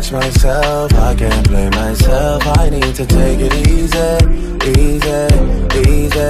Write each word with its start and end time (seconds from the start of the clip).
catch 0.00 0.12
myself. 0.12 0.94
I 0.94 1.14
can't 1.14 1.48
blame 1.48 1.70
myself. 1.70 2.42
I 2.58 2.70
need 2.70 2.94
to 2.94 3.04
take 3.04 3.40
it 3.40 3.52
easy, 3.68 4.10
easy, 4.80 5.26
easy, 5.84 6.28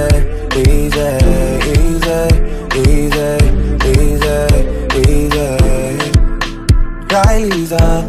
easy, 0.67 1.07
easy, 1.79 2.21
easy, 2.83 3.29
easy, 3.95 4.37
easy. 5.07 5.49
Riley's 7.13 7.71
up. 7.71 8.05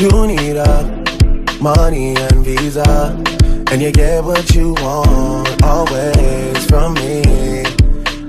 You 0.00 0.26
need 0.28 0.56
a 0.56 1.04
money 1.60 2.14
and 2.16 2.44
visa, 2.44 3.16
and 3.72 3.82
you 3.82 3.90
get 3.90 4.22
what 4.22 4.54
you 4.54 4.74
want 4.74 5.62
always 5.64 6.66
from 6.66 6.94
me. 6.94 7.64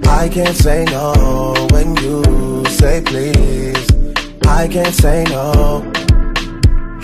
I 0.08 0.28
can't 0.28 0.56
say 0.56 0.86
no 0.86 1.68
when 1.72 1.96
you 1.98 2.66
say 2.66 3.02
please. 3.06 3.88
I 4.48 4.68
can't 4.68 4.94
say 4.94 5.24
no. 5.30 5.89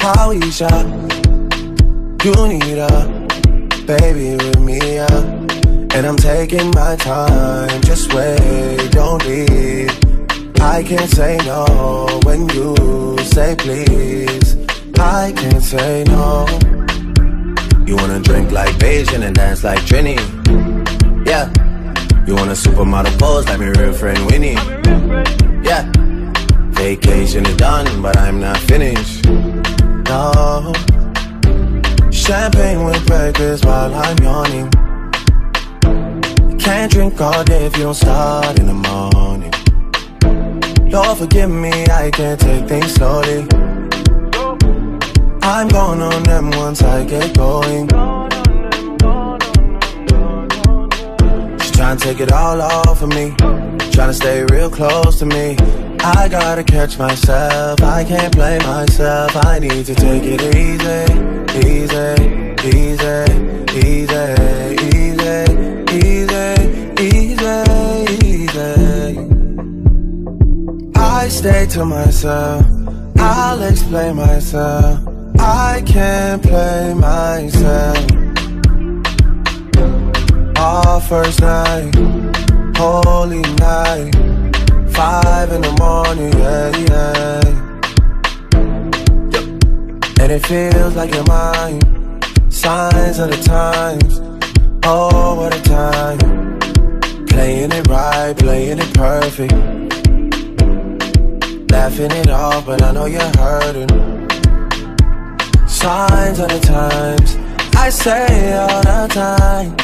How 0.05 0.31
Isha, 0.31 0.69
you 2.23 2.47
need 2.47 2.77
a 2.77 2.93
baby 3.87 4.35
with 4.35 4.59
me, 4.59 4.77
yeah. 4.77 5.07
And 5.95 6.05
I'm 6.05 6.15
taking 6.15 6.69
my 6.75 6.95
time, 6.95 7.81
just 7.81 8.13
wait, 8.13 8.91
don't 8.91 9.25
leave. 9.25 9.89
I 10.61 10.83
can't 10.83 11.09
say 11.09 11.37
no 11.43 12.19
when 12.23 12.47
you 12.49 13.17
say 13.23 13.55
please. 13.57 14.55
I 14.99 15.33
can't 15.35 15.63
say 15.63 16.03
no. 16.03 16.45
You 17.87 17.95
wanna 17.95 18.19
drink 18.19 18.51
like 18.51 18.75
Bajan 18.75 19.23
and 19.23 19.35
dance 19.35 19.63
like 19.63 19.79
Trini? 19.89 20.17
Yeah. 21.25 21.49
You 22.27 22.35
want 22.35 22.51
a 22.51 22.53
supermodel 22.53 23.17
pose 23.17 23.45
like 23.47 23.59
my 23.59 23.69
real 23.69 23.93
friend 23.93 24.23
Winnie? 24.27 24.53
Yeah. 25.67 25.91
Vacation 26.73 27.43
is 27.47 27.57
done, 27.57 28.03
but 28.03 28.15
I'm 28.17 28.39
not 28.39 28.57
finished. 28.57 29.25
No. 30.07 30.73
Champagne 32.11 32.83
with 32.85 33.05
breakfast 33.05 33.65
while 33.65 33.93
I'm 33.93 34.17
yawning. 34.19 34.69
Can't 36.59 36.91
drink 36.91 37.19
all 37.21 37.43
day 37.43 37.65
if 37.65 37.77
you 37.77 37.83
don't 37.83 37.93
start 37.93 38.59
in 38.59 38.67
the 38.67 38.73
morning. 38.73 39.51
Lord, 40.91 41.17
forgive 41.17 41.49
me, 41.49 41.85
I 41.85 42.09
can't 42.11 42.39
take 42.39 42.67
things 42.67 42.93
slowly. 42.93 43.47
I'm 45.41 45.67
going 45.67 46.01
on 46.01 46.23
them 46.23 46.51
once 46.51 46.81
I 46.81 47.05
get 47.05 47.35
going. 47.35 47.87
She's 51.59 51.71
trying 51.71 51.97
to 51.97 52.03
take 52.03 52.19
it 52.19 52.31
all 52.31 52.61
off 52.61 53.01
of 53.01 53.09
me. 53.09 53.33
Trying 53.91 54.09
to 54.09 54.13
stay 54.13 54.43
real 54.45 54.69
close 54.69 55.19
to 55.19 55.25
me. 55.25 55.55
I 56.07 56.27
gotta 56.29 56.63
catch 56.63 56.99
myself. 56.99 57.81
I 57.81 58.03
can't 58.03 58.31
blame 58.35 58.61
myself. 58.61 59.35
I 59.43 59.57
need 59.57 59.87
to 59.87 59.95
take 59.95 60.21
it 60.23 60.39
easy, 60.55 61.01
easy, 61.65 62.13
easy, 62.61 63.25
easy, 63.73 64.25
easy, 64.93 65.41
easy, 67.01 67.63
easy. 68.23 68.75
I 70.95 71.27
stay 71.27 71.65
to 71.71 71.85
myself. 71.85 72.65
I'll 73.17 73.63
explain 73.63 74.17
myself. 74.17 74.99
I 75.39 75.81
can't 75.87 76.43
play 76.43 76.93
myself. 76.93 77.97
Our 80.59 81.01
first 81.01 81.41
night, 81.41 81.95
holy 82.77 83.41
night, 83.41 84.34
five 84.95 85.51
in 85.51 85.61
the 85.61 85.75
morning, 85.79 86.31
yeah, 86.39 86.71
yeah. 86.87 87.41
And 90.21 90.31
it 90.31 90.45
feels 90.45 90.95
like 90.95 91.13
you're 91.13 91.25
mine. 91.25 91.81
Signs 92.49 93.19
of 93.19 93.29
the 93.29 93.41
times, 93.43 94.21
oh, 94.83 95.35
what 95.35 95.53
a 95.53 95.61
time. 95.61 96.19
Playing 97.27 97.71
it 97.71 97.87
right, 97.87 98.35
playing 98.37 98.79
it 98.79 98.93
perfect. 98.93 99.53
Laughing 101.71 102.11
it 102.11 102.29
off, 102.29 102.65
but 102.65 102.81
I 102.81 102.91
know 102.91 103.05
you're 103.05 103.37
hurting 103.37 104.15
signs 105.85 106.39
of 106.39 106.49
the 106.49 106.59
times 106.59 107.35
I 107.75 107.89
say 107.89 108.57
all 108.57 108.81
the 108.81 109.07
time 109.13 109.75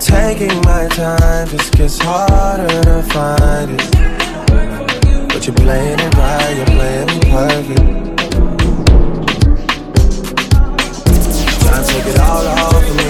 Taking 0.00 0.60
my 0.62 0.88
time 0.88 1.46
just 1.48 1.72
gets 1.74 1.98
harder 2.00 2.82
to 2.82 3.02
find 3.14 3.80
it 3.80 4.25
playing 5.66 5.98
it 5.98 6.14
right, 6.14 6.56
you're 6.56 6.66
playing 6.78 7.06
me 7.10 7.18
perfect. 7.34 7.82
Trying 11.60 11.82
to 11.82 11.90
take 11.90 12.06
it 12.06 12.18
all 12.20 12.46
off 12.46 12.76
of 12.76 12.94
me. 12.94 13.06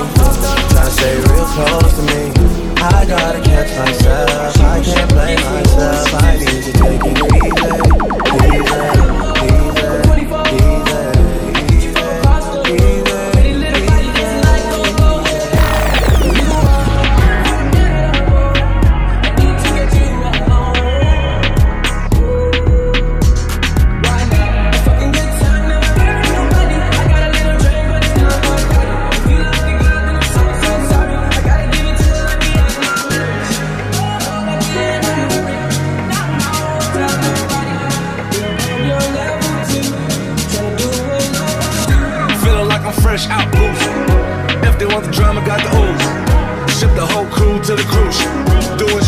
Trying 0.73 0.88
to 0.88 0.97
stay 0.97 1.17
real 1.20 1.44
close 1.53 1.93
to 1.97 2.03
me. 2.08 2.32
I 2.81 3.05
gotta 3.06 3.41
catch 3.43 3.70
myself. 3.76 4.56
I 4.56 4.81
can't 4.82 5.08
blame 5.11 5.43
myself. 5.44 6.14
I 6.14 6.37
need 6.38 6.62
to 6.64 6.73
take 6.73 7.05
it 7.05 7.19
easy, 7.37 7.76
easy, 8.56 9.36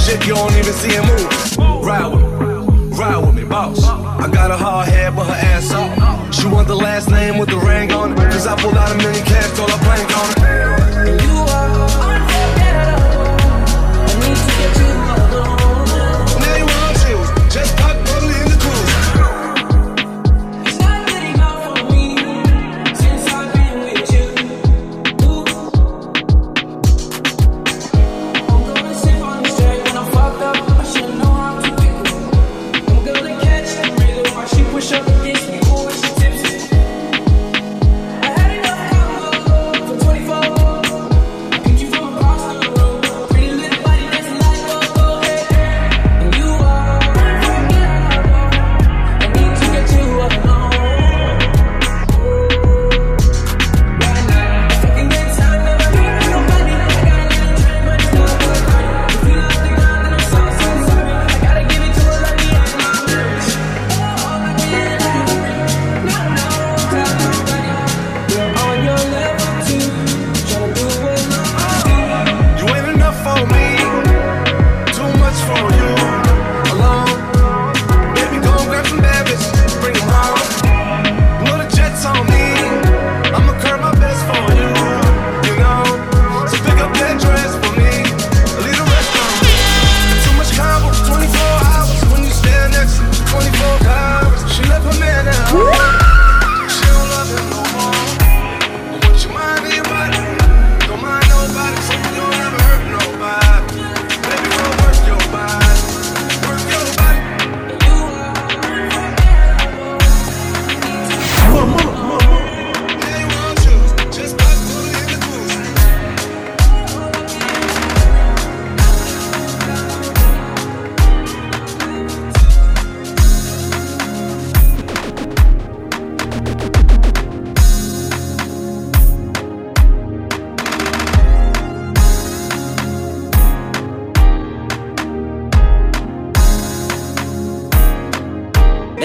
shit 0.08 0.26
you 0.26 0.34
don't 0.34 0.52
even 0.52 0.72
see 0.72 0.92
him 0.92 1.04
move. 1.06 1.86
Ride 1.86 2.06
with 2.06 2.22
me, 2.22 2.96
ride 2.96 3.18
with 3.18 3.34
me, 3.34 3.44
boss. 3.44 3.86
I 3.86 4.28
got 4.30 4.50
a 4.50 4.56
hard 4.56 4.88
head, 4.88 5.14
but 5.14 5.26
her 5.26 5.46
ass 5.52 5.72
off. 5.72 6.34
She 6.34 6.46
want 6.46 6.68
the 6.68 6.76
last 6.76 7.10
name 7.10 7.38
with 7.38 7.50
the 7.50 7.58
ring 7.58 7.92
on 7.92 8.12
it. 8.12 8.16
Cause 8.16 8.46
I 8.46 8.60
pulled 8.60 8.76
out 8.76 8.90
a 8.90 8.96
million 8.96 9.24
cash, 9.24 9.56
told 9.56 9.70
her 9.70 9.78
plank 9.84 10.16
on 10.16 10.30
it. 10.32 10.37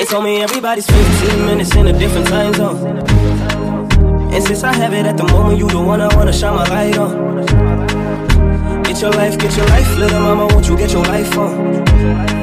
Told 0.05 0.23
me 0.25 0.41
everybody's 0.41 0.87
15 0.87 1.45
minutes 1.45 1.75
in 1.75 1.87
a 1.87 1.93
different 1.93 2.27
time 2.27 2.53
zone. 2.53 2.97
And 4.33 4.43
since 4.43 4.63
I 4.63 4.73
have 4.73 4.93
it 4.93 5.05
at 5.05 5.17
the 5.17 5.23
moment, 5.23 5.59
you 5.59 5.67
the 5.69 5.79
one 5.79 6.01
I 6.01 6.13
wanna 6.15 6.33
shine 6.33 6.55
my 6.55 6.67
light 6.67 6.97
on. 6.97 7.45
Get 8.83 9.01
your 9.01 9.11
life, 9.11 9.37
get 9.37 9.55
your 9.55 9.67
life, 9.67 9.97
little 9.97 10.19
mama, 10.19 10.47
won't 10.47 10.67
you 10.67 10.75
get 10.77 10.91
your 10.91 11.03
life 11.03 11.37
on? 11.37 12.42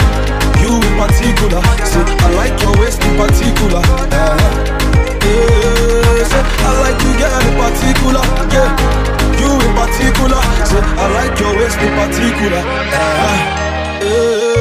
You 0.71 0.77
in 0.77 0.95
particular. 0.95 1.59
Say, 1.83 1.99
I 1.99 2.31
like 2.31 2.55
your 2.63 2.71
waist 2.79 3.03
in 3.03 3.17
particular. 3.17 3.83
Uh-huh. 3.83 4.61
I 6.63 6.71
like 6.79 7.01
you, 7.03 7.11
girl, 7.19 7.43
in 7.43 7.55
particular. 7.59 8.23
Yeah, 8.55 8.71
you 9.35 9.51
in 9.51 9.73
particular. 9.75 10.39
Say, 10.63 10.79
I 10.79 11.11
like 11.11 11.35
your 11.41 11.51
waist 11.57 11.75
in 11.75 11.91
particular. 11.99 12.63
Uh, 12.63 13.35
yeah. 14.01 14.60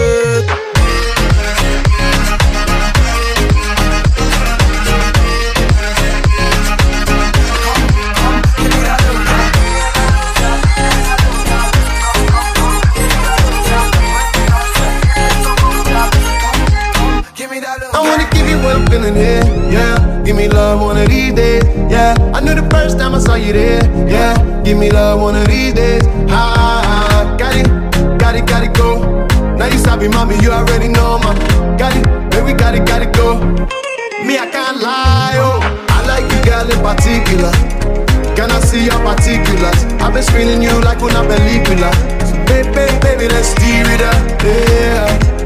Feeling 18.91 19.15
yeah. 19.17 20.23
Give 20.25 20.37
me 20.37 20.49
love 20.49 20.81
one 20.81 20.99
of 20.99 21.09
these 21.09 21.33
days, 21.33 21.65
yeah. 21.91 22.15
I 22.35 22.41
knew 22.41 22.55
the 22.55 22.69
first 22.71 22.99
time 22.99 23.15
I 23.15 23.19
saw 23.19 23.35
you 23.35 23.53
there, 23.53 23.83
yeah. 24.09 24.37
Give 24.65 24.77
me 24.77 24.91
love 24.91 25.21
one 25.21 25.37
of 25.37 25.47
these 25.47 25.73
days, 25.75 26.05
ha. 26.29 27.37
Got 27.39 27.57
it, 27.57 27.67
got 28.19 28.35
it, 28.35 28.47
got 28.47 28.63
it, 28.63 28.75
go. 28.75 29.27
Now 29.57 29.67
you 29.67 29.79
sabi, 29.79 30.09
mommy, 30.09 30.37
you 30.43 30.51
already 30.51 30.89
know, 30.89 31.19
ma. 31.19 31.33
Got 31.79 31.97
it, 31.97 32.05
baby, 32.31 32.53
got 32.53 32.75
it, 32.75 32.87
got 32.87 33.03
it, 33.03 33.13
go. 33.15 33.39
Me, 34.27 34.39
I 34.39 34.47
can't 34.51 34.81
lie, 34.83 35.39
oh. 35.39 35.61
I 35.89 36.07
like 36.07 36.27
you, 36.31 36.41
girl, 36.45 36.69
in 36.69 36.81
particular. 36.83 37.53
Can 38.37 38.51
I 38.51 38.61
see 38.61 38.85
your 38.85 39.01
particulars? 39.01 39.85
I've 40.03 40.13
been 40.13 40.23
screening 40.23 40.63
you 40.63 40.79
like 40.81 41.01
una 41.03 41.23
película. 41.27 41.91
So, 42.27 42.35
baby, 42.47 42.99
baby, 43.01 43.29
let's 43.29 43.49
steer 43.49 43.87
it 43.87 44.03
up, 44.03 44.43
yeah. 44.45 45.40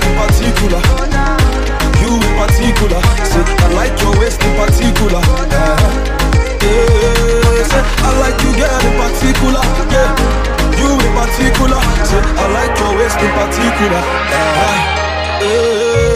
Girl, 0.00 0.10
in 0.10 0.16
particular. 0.18 0.80
You 2.02 2.10
in 2.14 2.32
particular. 2.38 3.00
Say, 3.24 3.44
I 3.44 3.68
like 3.74 3.94
your 4.00 4.12
waist 4.18 4.42
in 4.42 4.54
particular. 4.56 5.20
Yeah, 6.62 6.80
say, 7.70 7.82
I 8.02 8.10
like 8.20 8.38
you, 8.42 8.52
girl, 8.58 8.84
in 8.88 8.94
particular. 8.98 9.62
Yeah, 9.92 10.12
you 10.78 10.88
in 10.94 11.12
particular. 11.14 11.80
Say, 12.04 12.20
I 12.22 12.46
like 12.52 12.78
your 12.78 12.92
waist 12.98 13.18
in 13.20 13.30
particular. 13.38 14.02
Uh-huh. 14.02 14.74
Yeah. 15.42 16.13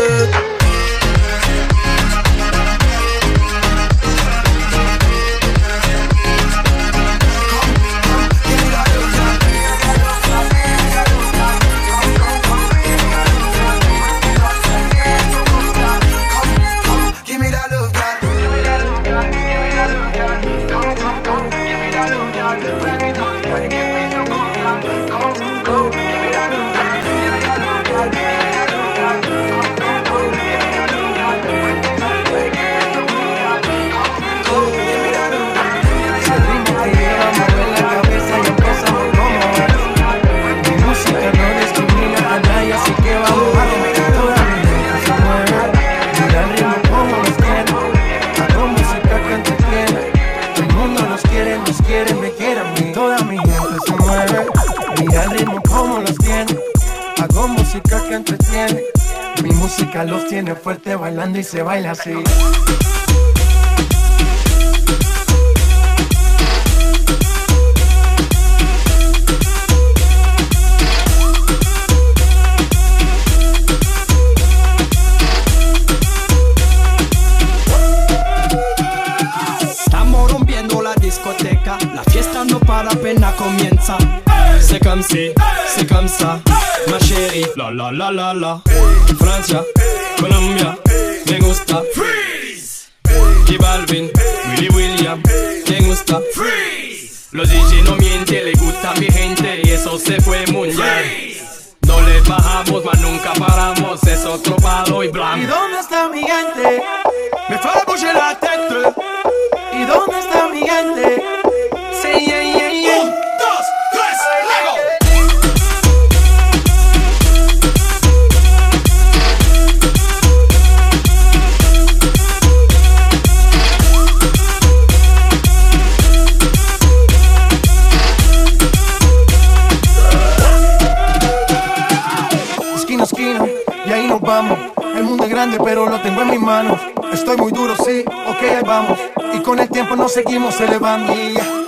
Pero 135.65 135.88
lo 135.88 136.00
tengo 136.00 136.23
en 136.23 136.31
mis 136.31 136.41
manos. 136.41 136.81
Estoy 137.12 137.37
muy 137.37 137.53
duro, 137.53 137.75
sí, 137.77 138.05
ok, 138.07 138.43
ahí 138.43 138.62
vamos. 138.67 138.99
Y 139.35 139.41
con 139.41 139.59
el 139.59 139.69
tiempo 139.69 139.97
nos 139.97 140.12
seguimos 140.12 140.61
elevando. 140.61 141.12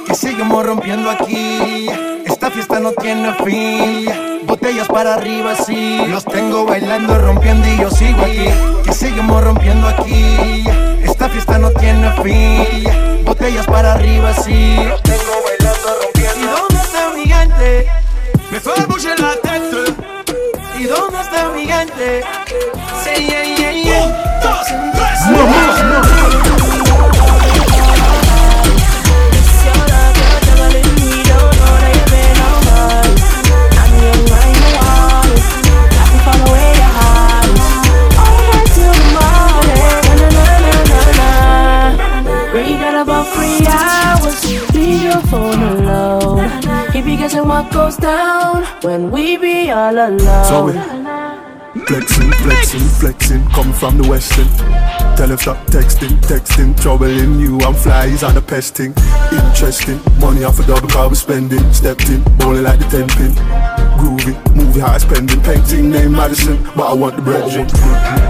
Que 0.07 0.15
seguimos 0.15 0.65
rompiendo 0.65 1.11
aquí. 1.11 1.89
Esta 2.25 2.51
fiesta 2.51 2.81
no 2.81 2.93
tiene 2.93 3.33
fin. 3.45 4.41
Botellas 4.45 4.89
para 4.89 5.15
arriba, 5.15 5.55
sí. 5.55 6.01
Los 6.09 6.25
tengo 6.25 6.65
bailando, 6.65 7.19
rompiendo 7.19 7.69
y 7.69 7.79
yo 7.79 7.91
sigo 7.91 8.23
aquí. 8.23 8.49
Que 8.85 8.93
seguimos 8.93 9.43
rompiendo 9.43 9.89
aquí. 9.89 10.65
Esta 11.03 11.29
fiesta 11.29 11.59
no 11.59 11.71
tiene 11.71 12.11
fin. 12.23 13.25
Botellas 13.25 13.67
para 13.67 13.95
arriba, 13.95 14.33
sí. 14.35 14.77
Los 14.89 15.03
tengo 15.03 15.33
bailando, 15.45 15.89
rompiendo. 16.03 16.41
¿Y 16.41 16.47
dónde 16.47 16.77
está 16.77 17.11
mi 17.15 17.27
gente? 17.27 17.87
Me 18.51 18.61
fait 18.61 18.87
bouger 18.87 19.21
la. 19.21 19.41
¿Y 20.81 20.85
dónde 20.85 21.21
está 21.21 21.51
mi 21.55 21.67
gente? 21.67 22.23
Sí, 23.05 23.27
yeah, 23.27 23.60
alone. 48.03 48.67
So 48.81 49.07
we 49.07 49.37
be 49.37 49.71
all 49.71 49.93
alone. 49.93 50.19
Sorry. 50.19 50.73
flexing, 51.87 52.33
flexing, 52.33 52.81
flexing, 53.01 53.45
coming 53.51 53.73
from 53.73 53.99
the 53.99 54.09
western. 54.09 54.47
Tell 55.17 55.31
him 55.31 55.39
stop 55.39 55.59
texting, 55.67 56.17
texting, 56.23 56.81
troubling 56.81 57.39
you. 57.39 57.59
I'm 57.61 57.75
flies 57.75 58.23
on 58.23 58.35
the 58.35 58.43
pesting. 58.43 58.95
Interesting, 59.33 60.01
money 60.19 60.45
off 60.45 60.59
a 60.59 60.67
double 60.67 60.89
car 60.89 61.09
we 61.09 61.15
spending. 61.15 61.73
Stepped 61.73 62.09
in, 62.09 62.23
bowling 62.39 62.65
like 62.65 62.79
the 62.79 62.87
ten 62.87 63.09
pin. 63.09 63.33
Groovy, 63.99 64.35
movie 64.55 64.81
high 64.81 64.99
spending. 64.99 65.41
Painting 65.43 65.91
name 65.91 66.13
Madison, 66.13 66.63
but 66.77 66.87
I 66.91 66.95
want 66.95 67.17
the 67.17 67.23
bread. 67.23 67.49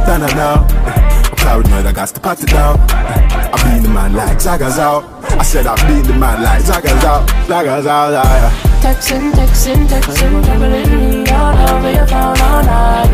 Na 0.07 0.19
na 0.19 0.27
na. 0.35 1.10
Paranoid, 1.41 1.87
I 1.87 1.93
got 1.93 2.09
to 2.09 2.21
pat 2.21 2.43
it 2.43 2.49
down. 2.51 2.79
I 2.91 3.57
beat 3.65 3.83
the 3.83 3.89
man 3.89 4.13
like 4.15 4.41
Zaga's 4.41 4.79
out. 4.79 5.05
I 5.39 5.43
said 5.43 5.67
I 5.67 5.75
beat 5.89 6.07
the 6.07 6.15
man 6.15 6.43
like 6.43 6.63
Zaga's 6.63 7.05
out. 7.05 7.29
Zaga's 7.47 7.87
out, 7.87 8.11
yeah. 8.13 8.51
Texting, 8.81 9.33
texting, 9.33 9.87
texting, 9.87 10.45
juggling 10.45 11.27
He 11.27 11.33
all 11.33 11.57
over 11.69 11.93
your 11.93 12.07
phone 12.07 12.41
all 12.41 12.65
night 12.65 13.11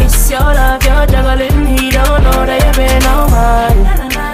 It's 0.00 0.28
your 0.28 0.40
love 0.40 0.82
you're 0.82 1.06
juggling 1.06 1.64
He 1.78 1.90
don't 1.90 2.24
know 2.24 2.42
that 2.44 2.58
you've 2.66 2.74
been 2.74 3.04
on 3.06 3.30
mine 3.30 3.86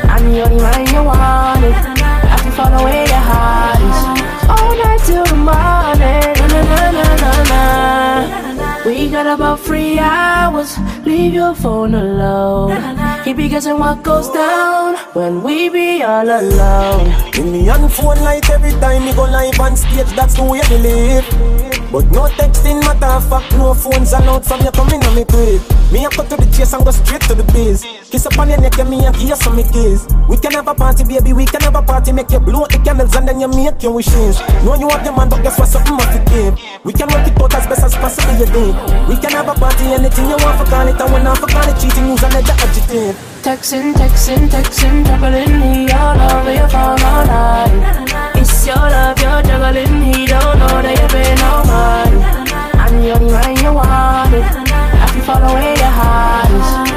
I'm 0.08 0.32
the 0.32 0.40
only 0.40 0.62
man 0.62 0.86
you 0.88 1.02
wanted 1.04 1.74
I 1.76 2.36
can 2.40 2.52
follow 2.52 2.84
where 2.84 3.04
your 3.06 3.20
heart 3.20 3.80
is 3.84 4.00
All 4.48 4.72
night 4.80 5.00
till 5.04 5.24
the 5.28 5.36
morning 5.36 6.32
Na 6.40 6.46
na 6.48 6.60
na 6.72 6.90
na 6.96 7.04
na 7.20 7.32
na 7.52 8.51
We 8.84 9.08
got 9.08 9.26
about 9.26 9.60
three 9.60 9.98
hours. 9.98 10.76
Leave 11.06 11.34
your 11.34 11.54
phone 11.54 11.94
alone. 11.94 12.98
He 13.24 13.32
be 13.32 13.48
guessing 13.48 13.78
what 13.78 14.02
goes 14.02 14.28
down 14.30 14.96
When 15.14 15.42
we 15.44 15.68
be 15.68 16.02
all 16.02 16.28
alone. 16.28 17.06
In 17.38 17.52
me 17.52 17.68
on 17.68 17.88
phone 17.88 18.18
light 18.24 18.50
every 18.50 18.72
time 18.80 19.04
me 19.04 19.12
go 19.12 19.22
live 19.22 19.60
on 19.60 19.76
stage, 19.76 20.10
that's 20.16 20.34
the 20.34 20.42
way 20.42 20.60
I 20.60 20.68
believe. 20.68 21.71
But 21.92 22.08
no 22.08 22.24
texting 22.40 22.80
matter 22.80 23.20
fuck, 23.28 23.44
no 23.52 23.74
phones 23.74 24.14
allowed 24.14 24.46
from 24.46 24.64
you 24.64 24.72
coming 24.72 25.04
on 25.04 25.14
me 25.14 25.26
crib. 25.28 25.60
Me 25.92 26.06
a 26.06 26.08
cut 26.08 26.24
to 26.30 26.40
the 26.40 26.48
chase 26.48 26.72
and 26.72 26.82
go 26.86 26.90
straight 26.90 27.20
to 27.28 27.34
the 27.36 27.44
biz. 27.52 27.84
Kiss 28.08 28.24
up 28.24 28.38
on 28.38 28.48
your 28.48 28.56
neck 28.64 28.78
and 28.80 28.88
me 28.88 29.04
and 29.04 29.14
kiss 29.14 29.46
on 29.46 29.54
me 29.54 29.62
kiss. 29.62 30.08
We 30.26 30.40
can 30.40 30.52
have 30.56 30.68
a 30.68 30.74
party, 30.74 31.04
baby, 31.04 31.34
we 31.34 31.44
can 31.44 31.60
have 31.60 31.76
a 31.76 31.82
party, 31.82 32.12
make 32.12 32.30
you 32.32 32.40
blow 32.40 32.64
the 32.64 32.80
candles 32.80 33.14
and 33.14 33.28
then 33.28 33.40
you 33.44 33.48
make 33.48 33.82
your 33.82 33.92
wishes. 33.92 34.40
Know 34.64 34.72
you 34.72 34.88
have 34.88 35.04
your 35.04 35.14
man, 35.14 35.28
but 35.28 35.42
guess 35.44 35.58
what, 35.58 35.68
something 35.68 35.92
must 35.92 36.16
give. 36.32 36.56
We 36.80 36.96
can 36.96 37.12
work 37.12 37.28
it 37.28 37.36
out 37.36 37.52
as 37.60 37.66
best 37.68 37.84
as 37.84 37.94
possible, 38.00 38.40
you 38.40 38.48
do. 38.48 38.72
We 39.04 39.20
can 39.20 39.36
have 39.36 39.52
a 39.52 39.54
party, 39.60 39.92
anything 39.92 40.32
you 40.32 40.40
want 40.40 40.64
for 40.64 40.68
call 40.72 40.88
it, 40.88 40.96
and 40.96 41.12
when 41.12 41.28
I 41.28 41.36
for 41.36 41.44
call 41.44 41.68
it, 41.68 41.76
cheating, 41.76 42.08
use 42.08 42.24
another 42.24 42.56
adjective. 42.56 43.20
Texting, 43.44 43.92
texting, 43.92 44.48
texting, 44.48 45.04
juggling 45.04 45.60
He 45.60 45.92
all 45.92 46.16
over 46.16 46.54
your 46.56 46.68
phone 46.72 47.04
all 47.04 47.26
night 47.28 48.41
Your 48.64 48.76
love 48.76 49.18
you're 49.18 49.42
juggling. 49.42 50.02
He 50.02 50.24
don't 50.24 50.58
know 50.58 50.82
that 50.82 50.96
you've 50.96 51.10
been 51.10 51.40
on 51.50 51.66
mine. 51.66 52.32
I'm 52.78 53.02
the 53.02 53.10
only 53.10 53.32
man 53.32 53.56
you 53.56 53.72
wanted 53.72 54.42
I 54.44 55.08
can 55.10 55.22
follow 55.22 55.52
where 55.54 55.76
your 55.76 55.86
heart 55.86 56.86
is 56.86 56.91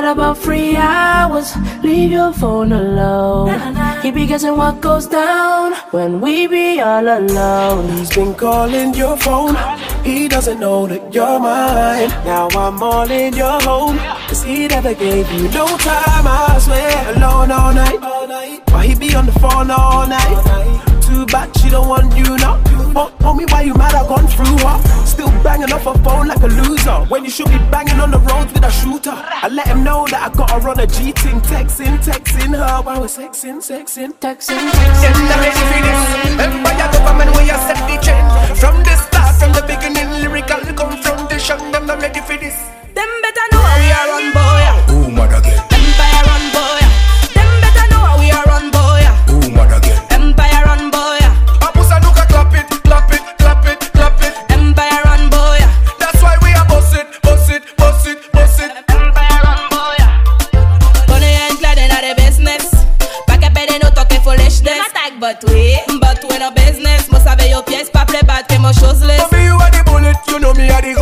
got 0.00 0.12
about 0.12 0.38
three 0.38 0.76
hours 0.76 1.54
Leave 1.82 2.10
your 2.10 2.32
phone 2.32 2.72
alone 2.72 3.76
He 4.02 4.10
be 4.10 4.26
guessing 4.26 4.56
what 4.56 4.80
goes 4.80 5.06
down 5.06 5.74
When 5.90 6.20
we 6.20 6.46
be 6.46 6.80
all 6.80 7.06
alone 7.06 7.88
He's 7.96 8.10
been 8.14 8.34
calling 8.34 8.94
your 8.94 9.16
phone. 9.16 9.56
He 10.04 10.28
doesn't 10.28 10.58
know 10.60 10.86
that 10.86 11.12
you're 11.14 11.38
mine. 11.38 12.08
Now 12.24 12.48
I'm 12.50 12.82
all 12.82 13.10
in 13.10 13.34
your 13.34 13.60
home. 13.60 13.98
Cause 14.28 14.42
he 14.42 14.66
never 14.68 14.94
gave 14.94 15.30
you 15.32 15.48
no 15.50 15.66
time, 15.76 16.26
I 16.26 16.58
swear. 16.60 17.16
Alone 17.16 17.50
all 17.50 17.74
night. 17.74 18.00
Why 18.70 18.86
he 18.86 18.94
be 18.94 19.14
on 19.14 19.26
the 19.26 19.32
phone 19.32 19.70
all 19.70 20.06
night? 20.06 20.89
Bad 21.30 21.56
she 21.58 21.70
don't 21.70 21.86
want 21.88 22.10
you 22.16 22.36
now. 22.38 22.58
Oh, 22.96 23.14
tell 23.20 23.34
me 23.34 23.44
why 23.46 23.62
you 23.62 23.72
mad 23.74 23.94
I 23.94 24.02
gone 24.08 24.26
through 24.26 24.58
her. 24.66 25.06
Still 25.06 25.30
banging 25.44 25.72
off 25.72 25.86
a 25.86 25.94
phone 26.02 26.26
like 26.26 26.42
a 26.42 26.48
loser. 26.48 27.06
When 27.06 27.24
you 27.24 27.30
should 27.30 27.46
be 27.46 27.58
banging 27.70 28.00
on 28.00 28.10
the 28.10 28.18
roads 28.18 28.52
with 28.52 28.64
a 28.64 28.70
shooter. 28.70 29.14
I 29.14 29.46
let 29.46 29.68
him 29.68 29.84
know 29.84 30.06
that 30.10 30.26
I 30.26 30.36
got 30.36 30.50
her 30.50 30.68
on 30.68 30.80
a 30.80 30.88
G 30.88 31.12
ting, 31.12 31.40
texting, 31.46 32.02
texting 32.02 32.50
her 32.58 32.82
while 32.82 33.00
we're 33.00 33.06
sexing, 33.06 33.62
sexing, 33.62 34.10
Texting, 34.18 34.58
texting, 34.58 35.14
not 35.30 35.38
ready 35.38 35.62
for 35.70 35.80
this. 35.86 36.02
Empire 36.34 36.88
government 36.98 37.30
where 37.36 37.46
you 37.46 37.58
set 37.62 37.78
the 37.86 37.96
trend. 38.02 38.26
From 38.58 38.82
the 38.82 38.94
start, 38.98 39.34
from 39.38 39.52
the 39.54 39.62
beginning, 39.70 40.10
lyrical 40.18 40.58
confrontation. 40.74 41.58
Them 41.70 41.86
not 41.86 42.02
ready 42.02 42.20
for 42.20 42.36
this. 42.36 42.58
Them 42.90 43.10
better 43.22 43.46
know 43.54 43.62
we 43.78 43.86
are 43.94 44.08
run, 44.10 44.32
boy. 44.34 44.39
But 65.30 65.50
we, 65.50 65.78
but 66.00 66.22
we 66.28 66.38
no 66.38 66.50
business. 66.50 67.10
Must 67.10 67.26
have 67.26 67.40
your 67.46 67.62
pièce, 67.62 67.90
pas 67.90 68.04
play 68.04 68.22
bad, 68.22 68.46
que 68.48 68.58
mon 68.58 68.72
chose 68.72 69.04
list. 69.04 69.30
Mommy, 69.30 69.44
you 69.44 69.54
are 69.54 69.70
the 69.70 69.82
bullet, 69.84 70.16
you 70.28 70.38
know 70.40 70.52
me 70.54 70.70
are 70.70 70.82
the 70.82 70.99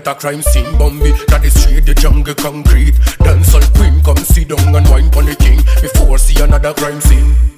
connect 0.00 0.08
a 0.08 0.14
crime 0.14 0.42
scene. 0.42 0.78
Bambi, 0.78 1.10
that 1.28 1.44
is 1.44 1.60
straight 1.60 1.86
the 1.86 1.94
jungle 1.94 2.34
concrete. 2.34 2.94
Dancehall 3.20 3.74
queen, 3.76 4.02
come 4.02 4.16
sit 4.16 4.48
down 4.48 4.74
and 4.74 4.88
wine 4.88 5.10
pon 5.10 5.26
the 5.26 5.36
king. 5.36 5.58
Before 5.80 6.18
see 6.18 6.42
another 6.42 6.74
crime 6.74 7.00
scene 7.00 7.55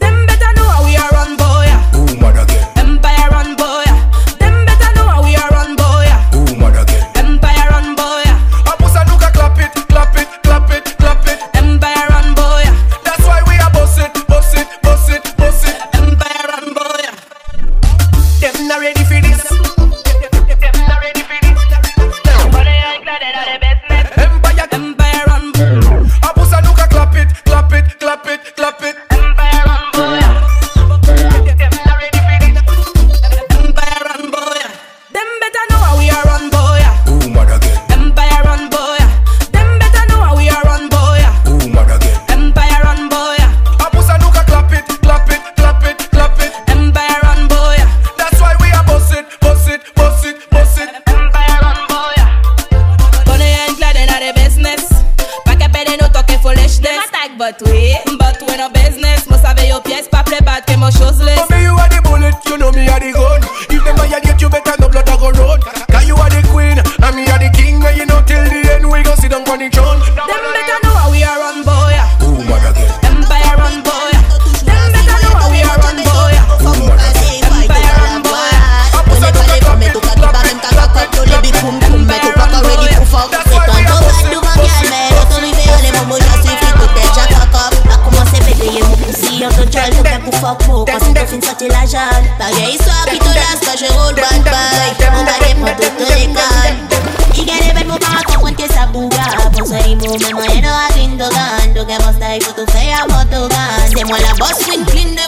elle 102.58 102.64
m'a 102.64 102.66
style, 102.66 102.66
faut 102.66 102.66
tout 102.66 102.72
faire 102.72 103.04
à 103.04 103.06
moto 103.06 103.48
gun. 103.48 103.56
C'est 103.96 104.04
moi 104.04 104.18
la 104.18 104.34
boss, 104.34 104.58
clean, 104.64 104.84
clean 104.84 105.27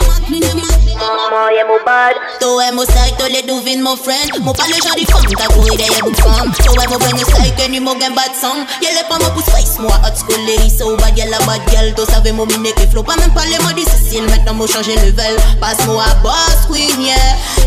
y'a 2.00 2.14
mon 2.14 2.14
bad. 2.14 2.14
Toi, 2.40 2.72
mon 2.72 2.82
style, 2.82 3.16
toi, 3.18 3.28
les 3.28 3.42
devines, 3.42 3.82
mon 3.82 3.96
friend. 3.96 4.42
Mon 4.42 4.52
pas 4.52 4.64
le 4.68 4.74
genre 4.74 4.96
du 4.96 5.06
femme, 5.06 5.22
t'as 5.36 5.52
couru 5.52 5.76
derrière 5.76 6.00
beaucoup 6.00 6.10
de 6.10 6.20
femmes. 6.20 6.52
Toi, 6.64 6.84
mon 6.88 6.98
ben, 6.98 7.18
style, 7.18 7.54
que 7.54 7.70
ni 7.70 7.80
mon 7.80 7.94
gain 7.94 8.10
bad 8.10 8.32
song. 8.40 8.64
Y'a 8.82 8.90
les 8.90 9.08
pas 9.08 9.18
mon 9.18 9.30
pouce 9.34 9.50
face, 9.50 9.78
moi, 9.78 9.92
hot 10.04 10.16
school, 10.16 10.40
les 10.46 10.70
so 10.70 10.96
bad, 10.96 11.16
y'a 11.16 11.26
la 11.26 11.38
bad 11.40 11.60
girl. 11.70 11.94
Toi, 11.94 12.06
savais 12.06 12.32
mon 12.32 12.46
mine 12.46 12.72
qui 12.76 12.86
flow. 12.86 13.02
Pas 13.02 13.16
même 13.16 13.32
pas 13.34 13.44
les 13.44 13.58
mots 13.58 13.72
difficiles, 13.74 14.24
maintenant, 14.28 14.54
moi, 14.54 14.66
changer 14.66 14.94
level. 14.96 15.36
Passe-moi 15.60 16.02
à 16.02 16.14
boss, 16.22 16.66
queen, 16.68 17.00
yeah. 17.00 17.14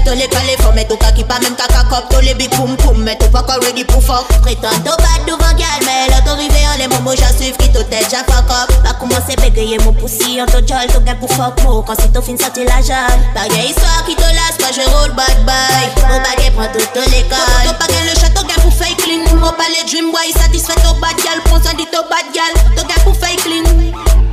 Toi, 0.06 0.15
les 0.15 0.28
calés, 0.28 0.58
faut 0.60 0.72
mettre 0.74 0.93
au 0.93 0.98
kaki, 0.98 1.24
pas 1.24 1.39
même 1.39 1.56
caca 1.56 1.84
cop. 1.89 2.10
Toi, 2.10 2.22
les 2.22 2.34
big 2.34 2.50
boom, 2.56 2.76
boom, 2.78 3.04
mais 3.04 3.17
toi, 3.17 3.30
pas 3.30 3.39
encore 3.41 3.63
ready 3.63 3.86
pour 3.86 4.04
fuck. 4.04 4.28
Prétends, 4.41 4.69
toi, 4.84 4.98
bad 4.98 5.26
devant 5.28 5.54
gal, 5.58 5.80
mais 5.86 6.13
l'autorité, 6.13 6.60
on 6.74 6.78
les 6.78 6.88
momos, 6.88 7.15
j'en 7.15 7.38
suivre 7.38 7.58
qui 7.58 7.72
tout 7.72 7.84
tête, 7.84 8.08
j'en 8.12 8.24
fuck 8.32 8.50
up. 8.50 8.72
Pas 8.84 8.93
commencer 8.93 9.36
bégayer 9.41 9.78
mon 9.80 9.93
poussi, 9.93 10.39
on 10.41 10.46
te 10.46 10.58
jol, 10.58 10.88
tout 10.93 11.02
gain 11.02 11.15
pour 11.15 11.30
fuck 11.32 11.62
mo. 11.63 11.84
Quand 11.84 11.96
c'est 12.00 12.12
tout 12.12 12.22
fin, 12.22 12.38
sorti 12.38 12.65
la 12.65 12.82
jalle. 12.82 13.19
Pas 13.34 13.48
gay, 13.48 13.67
histoire 13.69 14.04
qui 14.06 14.15
te 14.24 14.30
lasse, 14.32 14.58
pas 14.60 14.72
je 14.72 14.84
roule 14.88 15.12
bad 15.12 15.38
bye. 15.46 15.92
Mon 16.08 16.20
baguette 16.24 16.56
prend 16.56 16.68
toute 16.72 16.96
l'école. 17.12 17.64
Toi, 17.64 17.74
pas 17.74 17.88
gain 17.88 18.04
le 18.08 18.16
château, 18.20 18.48
gain 18.48 18.60
pour 18.62 18.74
fake 18.74 18.98
clean. 19.04 19.24
Moi, 19.36 19.52
pas 19.58 19.68
les 19.76 19.84
dream 19.90 20.12
boy, 20.12 20.32
satisfait 20.32 20.80
au 20.90 20.94
bad 21.00 21.18
gal. 21.24 21.40
Prends 21.46 21.62
ça, 21.62 21.76
dit 21.76 21.88
au 21.92 22.04
bad 22.08 22.28
gal. 22.32 22.54
Toi, 22.76 22.84
gain 22.88 23.02
pour 23.04 23.16
fake 23.16 23.44
clean. 23.44 23.68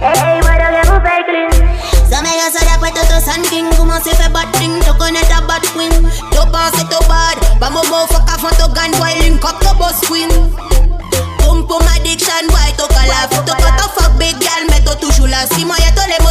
Hey, 0.01 0.41
moi, 0.43 0.55
toi, 0.61 0.71
gain 0.71 0.87
pour 0.87 1.03
fake 1.03 1.27
clean. 1.27 1.51
Ça 2.11 2.23
m'a 2.23 2.31
ça 2.51 2.65
d'après 2.67 2.91
tout 2.91 3.07
au 3.17 3.21
Sun 3.21 3.43
King 3.51 3.67
Comment 3.77 4.01
c'est 4.03 4.17
fait 4.17 4.29
bad 4.31 4.51
thing, 4.59 4.83
tu 4.83 4.93
connais 4.99 5.23
ta 5.23 5.41
bad 5.43 5.63
queen 5.75 6.11
Tu 6.33 6.39
penses 6.51 6.75
c'est 6.75 6.89
tout 6.91 7.05
bad, 7.07 7.39
bah 7.61 7.71
mon 7.71 7.87
mot 7.87 8.05
fuck 8.11 8.27
avant 8.35 8.51
ton 8.59 8.73
gun 8.73 8.91
boy 8.99 9.15
link 9.21 9.45
up 9.45 9.55
to 9.61 9.73
boss 9.79 10.01
queen 10.09 10.29
Boom 11.39 11.63
boom 11.67 11.87
addiction 11.95 12.49
boy, 12.49 12.75
tu 12.77 12.87
calaf 12.93 13.31
Tu 13.31 13.53
pas 13.53 13.73
ton 13.79 13.89
fuck 13.95 14.13
big 14.19 14.35
girl, 14.43 14.67
mais 14.71 14.81
tu 14.81 15.07
toujours 15.07 15.29
là 15.29 15.47
Si 15.55 15.65
moi 15.65 15.77
y'a 15.79 15.93
tous 15.93 16.09
les 16.09 16.19
mots 16.25 16.31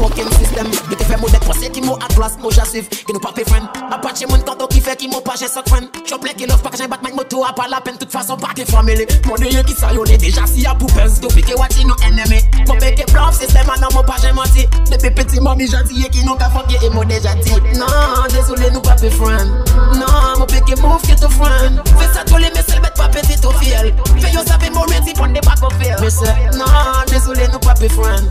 fucking 0.00 0.32
system. 0.40 0.66
Nou 0.88 0.96
te 0.96 1.04
fe 1.04 1.16
mou 1.20 1.30
det 1.30 1.40
pase 1.44 1.68
ki 1.72 1.82
mou 1.84 1.98
atlas 2.04 2.36
mou 2.40 2.52
jasiv 2.54 2.88
Ki 2.90 3.14
nou 3.14 3.22
pa 3.22 3.32
pe 3.36 3.44
fren 3.48 3.66
Apache 3.94 4.26
moun 4.30 4.42
kanto 4.46 4.66
ki 4.72 4.80
fe 4.84 4.96
ki 4.98 5.10
mou 5.12 5.22
pa 5.24 5.36
jesok 5.40 5.68
fren 5.70 5.88
Chople 6.08 6.32
ki 6.38 6.48
love 6.50 6.64
pa 6.64 6.72
kajen 6.74 6.90
batman 6.90 7.14
moto 7.18 7.44
a 7.46 7.52
pa 7.56 7.68
la 7.70 7.80
pen 7.84 7.98
Tout 8.00 8.10
fason 8.12 8.40
pa 8.40 8.52
ke 8.56 8.66
famele 8.68 9.06
Moun 9.28 9.46
ye 9.46 9.62
ki 9.66 9.76
sayone 9.78 10.18
deja 10.20 10.46
si 10.50 10.66
a 10.66 10.74
poupez 10.80 11.20
Do 11.22 11.30
peke 11.34 11.56
wati 11.60 11.86
nou 11.88 11.96
eneme 12.08 12.40
Mou 12.66 12.78
peke 12.82 13.06
bluff 13.12 13.38
system 13.38 13.70
anan 13.76 13.92
mou 13.94 14.06
pa 14.06 14.18
jen 14.22 14.34
manti 14.38 14.66
Depi 14.90 15.12
peti 15.16 15.42
mami 15.44 15.68
janti 15.70 16.02
ye 16.02 16.10
ki 16.12 16.24
nou 16.26 16.38
ka 16.40 16.50
fokye 16.54 16.80
e 16.82 16.92
mou 16.94 17.06
deja 17.08 17.36
ti 17.44 17.56
Nan, 17.78 18.28
desoule 18.34 18.72
nou 18.74 18.84
pa 18.86 18.96
pe 19.00 19.12
fren 19.14 19.54
Nan, 20.00 20.40
mou 20.40 20.48
peke 20.50 20.78
move 20.82 21.02
ki 21.06 21.18
tou 21.20 21.32
fren 21.38 21.80
Fe 21.94 22.10
sa 22.14 22.26
tole 22.28 22.50
mesel 22.56 22.82
bet 22.84 22.96
pa 22.98 23.10
peti 23.12 23.38
tou 23.40 23.54
fiel 23.62 23.92
Fe 24.16 24.34
yo 24.34 24.44
sape 24.48 24.72
mou 24.74 24.88
renti 24.90 25.16
pon 25.18 25.36
de 25.36 25.44
bako 25.46 25.72
fiel 25.78 26.00
Mese, 26.04 26.34
nan, 26.58 27.04
desoule 27.12 27.50
nou 27.52 27.62
pa 27.64 27.76
pe 27.78 27.92
fren 27.94 28.28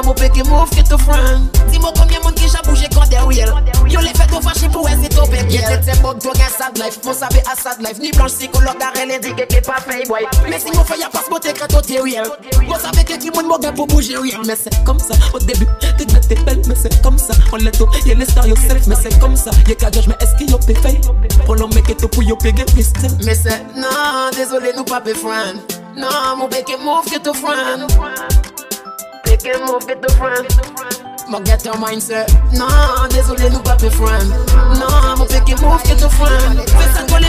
friends. 0.00 0.06
Non, 0.06 0.06
mon 0.06 0.14
pied 0.14 0.30
qui 0.30 0.42
move, 0.48 0.70
qui 0.70 0.82
te 0.82 0.96
friend. 0.96 1.48
Dis 1.70 1.78
moi 1.78 1.92
combien 1.96 2.20
monde 2.20 2.34
qui 2.34 2.48
j'ai 2.48 2.68
bougé 2.68 2.88
quand 2.92 3.08
des 3.08 3.18
real. 3.18 3.52
Yo 3.88 4.00
les 4.00 4.08
fait 4.08 4.32
au 4.34 4.40
fâché 4.40 4.68
pour 4.68 4.88
essayer 4.88 5.08
ton 5.08 5.26
bec. 5.26 5.46
Y'a 5.50 5.62
tête 5.62 5.82
c'est 5.84 6.02
bug, 6.02 6.18
toi 6.20 6.32
gain 6.34 6.48
sad 6.56 6.76
life. 6.76 6.98
Faut 7.02 7.12
savoir 7.12 7.42
à 7.52 7.60
sad 7.60 7.80
life. 7.80 7.98
Ni 8.00 8.10
blanche 8.12 8.32
psychologue 8.32 8.78
d'arrêt 8.78 9.06
les 9.06 9.18
digues 9.18 9.46
qui 9.46 9.60
pas 9.60 9.80
fait 9.80 10.06
boy. 10.06 10.26
Mais 10.48 10.58
si 10.58 10.70
mon 10.76 10.84
fait 10.84 10.98
y'a 10.98 11.08
pas 11.08 11.22
ce 11.24 11.30
beauté 11.30 11.52
que 11.52 11.66
toi 11.66 11.82
t'es 11.82 12.00
real. 12.00 12.28
Vous 12.52 12.74
savez 12.80 13.04
que 13.04 13.18
qui 13.18 13.30
monde 13.30 13.46
mon 13.46 13.58
gars 13.58 13.72
pour 13.72 13.86
bouger 13.86 14.16
real. 14.16 14.40
Mais 14.46 14.56
c'est 14.56 14.84
comme 14.84 14.98
ça 14.98 15.14
au 15.34 15.38
début. 15.38 15.66
T'es 15.98 16.04
t'es 16.04 16.34
belle, 16.42 16.62
mais 16.66 16.74
c'est 16.74 17.02
comme 17.02 17.18
ça. 17.18 17.34
On 17.52 17.56
l'est 17.56 17.72
tout, 17.72 17.88
y'a 18.06 18.14
les 18.14 18.24
stars 18.24 18.46
yourself, 18.46 18.86
mais 18.86 18.96
c'est 19.02 19.18
comme 19.18 19.36
ça. 19.36 19.50
Y'a 19.66 19.74
qu'à 19.74 19.90
judge, 19.90 20.06
mais 20.08 20.16
est-ce 20.20 20.34
qu'il 20.36 20.50
y 20.50 20.54
a 20.54 20.58
pay 20.58 20.74
fait? 20.74 21.00
Pour 21.44 21.56
l'homme 21.56 21.74
mec 21.74 21.88
et 21.90 21.96
tout 21.96 22.08
pour 22.08 22.22
y'a 22.22 22.36
payé 22.36 22.64
pistol. 22.64 23.10
Mais 23.24 23.34
c'est, 23.34 23.62
non, 23.76 24.30
désolé, 24.36 24.72
nous 24.76 24.84
pas 24.84 25.00
mes 25.00 25.14
friends. 25.14 25.60
Non, 25.96 26.36
mon 26.38 26.48
bec 26.48 26.70
est 26.70 26.82
move, 26.82 27.04
est 29.46 29.58
move, 29.60 29.86
get 29.86 30.00
to 30.00 30.12
friend. 30.14 30.46
Mon 31.28 31.44
get 31.44 31.64
your 31.64 31.78
mindset. 31.78 32.26
Non, 32.52 32.66
désolé, 33.10 33.50
nous 33.50 33.60
pas 33.60 33.76
mes 33.82 33.90
friends. 33.90 34.28
Non, 34.78 35.16
mon 35.16 35.24
bec 35.24 35.48
est 35.48 35.60
move, 35.62 35.80
get 35.84 35.96
to 35.96 36.08
friend. 36.10 36.58
Fais 36.66 36.94
ça 36.94 37.02
coller, 37.08 37.28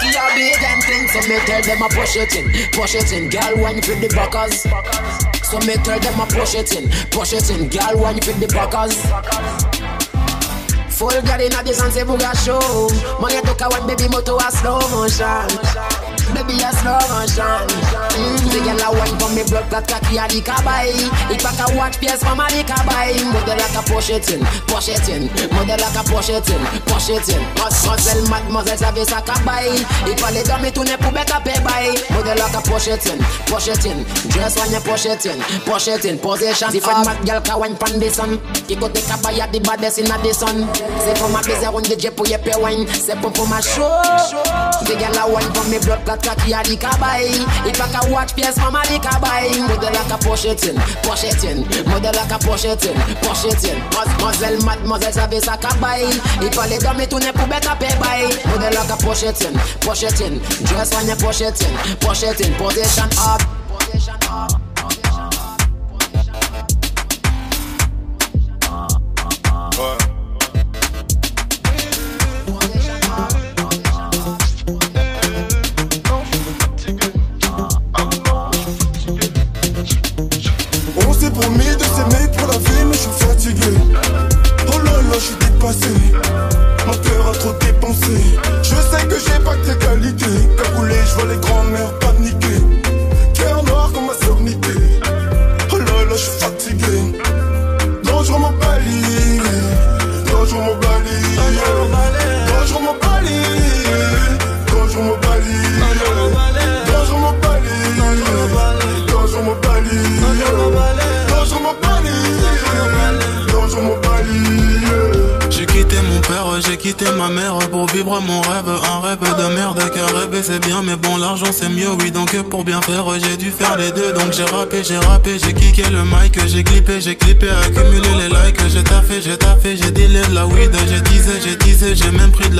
Cocky 0.00 0.16
a 0.16 0.34
big 0.34 0.62
and 0.62 0.82
ten, 0.82 1.08
so 1.08 1.28
me 1.28 1.38
tell 1.40 1.62
them 1.62 1.82
I 1.82 1.88
push 1.88 2.16
it 2.16 2.34
in, 2.34 2.50
push 2.72 2.94
it 2.94 3.12
in. 3.12 3.28
Gal 3.28 3.56
wine 3.60 3.82
for 3.82 3.94
the 3.94 4.08
backers. 4.08 4.62
So 5.46 5.58
me 5.66 5.74
tell 5.84 6.00
them 6.00 6.20
I 6.20 6.26
push 6.26 6.54
it 6.54 6.74
in, 6.74 6.88
push 7.10 7.32
it 7.34 7.50
in. 7.50 7.68
Gal 7.68 7.98
wine 7.98 8.20
for 8.20 8.32
the 8.32 8.46
backers. 8.48 9.79
Full 11.00 11.08
girl 11.24 11.40
inna 11.40 11.64
the 11.64 11.72
sun 11.72 11.90
say 11.90 12.04
booga 12.04 12.36
show. 12.44 12.60
Money 13.24 13.40
took 13.40 13.60
a 13.64 13.66
one 13.72 13.86
baby 13.88 14.04
moto 14.12 14.36
a 14.36 14.52
slow 14.52 14.76
motion. 14.92 15.48
Baby 16.36 16.60
a 16.60 16.68
slow 16.76 17.00
motion. 17.08 17.64
Mm, 18.20 18.36
The 18.52 18.58
girl 18.60 18.84
a 18.84 18.88
wine 18.92 19.16
for 19.16 19.32
me 19.32 19.40
blood 19.48 19.64
clot 19.72 19.88
cocky 19.88 20.20
a 20.20 20.28
the 20.28 20.44
kabay 20.44 20.92
It 21.32 21.40
back 21.40 21.56
a 21.56 21.66
watch 21.74 21.96
PS 22.04 22.20
from 22.20 22.36
a 22.38 22.46
the 22.52 22.60
kabay 22.68 23.16
Model 23.32 23.56
like 23.56 23.78
a 23.78 23.82
push 23.88 24.10
it 24.12 24.28
in, 24.28 24.44
push 24.68 24.92
it 24.92 25.08
in 25.08 25.26
Model 25.56 25.78
like 25.80 25.96
a 25.96 26.02
push 26.04 26.28
it 26.28 26.44
in, 26.52 26.60
push 26.84 27.08
it 27.08 27.28
in 27.32 27.40
Mademoiselle, 27.56 28.22
mademoiselle 28.28 28.78
savait 28.78 29.04
sa 29.08 29.22
kabay 29.22 29.72
Il 30.06 30.18
fallait 30.20 30.42
dormir 30.44 30.72
tourner 30.72 30.96
pour 31.00 31.12
bête 31.12 31.30
à 31.32 31.40
pay 31.40 31.56
by. 31.64 31.96
Model 32.12 32.36
like 32.36 32.54
a 32.54 32.60
push 32.68 32.88
it 32.92 33.06
in, 33.08 33.18
push 33.48 33.68
it 33.72 33.84
in 33.88 34.04
Dress 34.30 34.58
when 34.60 34.70
you 34.70 34.80
push 34.84 35.06
it 35.06 35.24
in, 35.24 35.38
push 35.64 35.88
it 35.88 36.04
in 36.04 36.18
Position 36.18 36.70
Different 36.70 37.06
mad 37.06 37.18
girl 37.24 37.40
ka 37.40 37.56
wine 37.56 37.76
pan 37.76 37.98
the 37.98 38.10
sun. 38.10 38.36
Go 38.68 38.88
take 38.92 39.08
kabay 39.08 39.38
at 39.40 39.50
the 39.52 39.60
baddest 39.60 39.98
inna 39.98 40.18
the 40.20 40.34
sun 40.34 40.66
C'est 40.98 41.14
pour 41.18 41.28
ma 41.30 41.40
baiser 41.42 41.68
on 41.72 41.82
DJ 41.82 42.10
pour 42.10 42.26
y 42.26 42.36
pay 42.38 42.54
wine 42.60 42.86
C'est 42.92 43.16
pour 43.20 43.32
pour 43.32 43.46
ma 43.48 43.60
show. 43.60 43.88
The 44.84 44.98
girl 44.98 45.18
a 45.18 45.28
wine 45.28 45.52
for 45.54 45.64
me 45.68 45.78
blood 45.78 46.04
clot 46.04 46.22
cocky 46.22 46.52
a 46.52 46.62
the 46.62 46.76
kabay 46.76 47.30
It 47.66 47.78
back 47.78 47.94
a 47.94 48.10
watch 48.10 48.34
PS 48.34 48.58
from 48.58 48.74
a 48.74 48.82
the 48.82 48.98
kabay 48.98 49.50
Model 49.68 49.92
like 49.92 50.10
a 50.10 50.18
push 50.18 50.44
it 50.44 50.64
in, 50.66 50.76
push 51.02 51.24
it 51.24 51.44
in 51.44 51.62
Model 51.88 52.12
like 52.12 52.32
a 52.32 52.38
push 52.38 52.64
it 52.64 52.84
in, 52.86 52.96
push 53.22 53.44
it 53.44 53.64
in 53.64 53.78
Mademoiselle, 53.94 54.58
mademoiselle 54.64 55.12
savait 55.12 55.40
sa 55.40 55.56
kabay 55.56 56.04
Il 56.42 56.52
fallait 56.52 56.78
dormir 56.78 57.08
tourner 57.08 57.32
pour 57.32 57.46
bête 57.46 57.66
à 57.66 57.76
pay 57.76 57.88
by 58.00 58.28
Model 58.50 58.74
like 58.74 58.90
a 58.90 58.96
push 58.96 59.22
it 59.22 59.40
in, 59.44 59.52
push 59.80 60.02
it 60.02 60.20
in 60.20 60.38
Dress 60.66 60.94
when 60.94 61.08
you 61.08 61.16
push 61.16 61.40
it 61.40 61.60
in, 61.62 61.96
push 61.98 62.22
it 62.22 62.40
in 62.40 62.52
Position 62.54 63.08
up 63.18 63.42
Position 63.68 64.14
up 64.30 64.59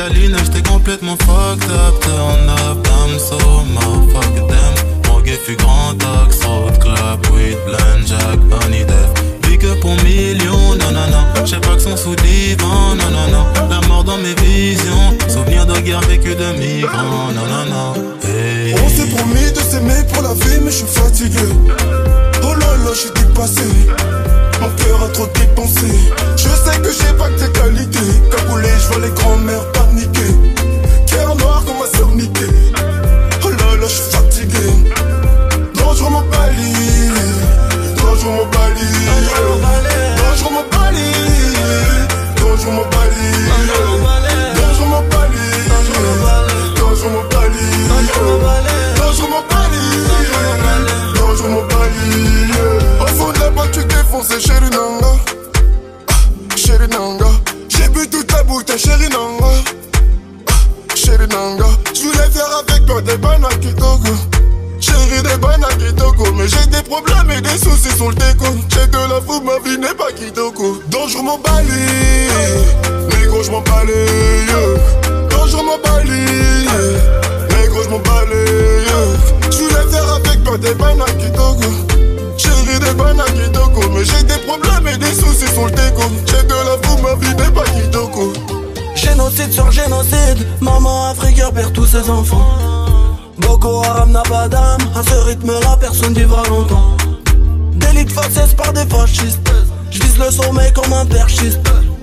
la 0.00 0.08
j'étais 0.44 0.62
complètement 0.62 1.16
fucked 1.16 1.70
up. 1.70 2.09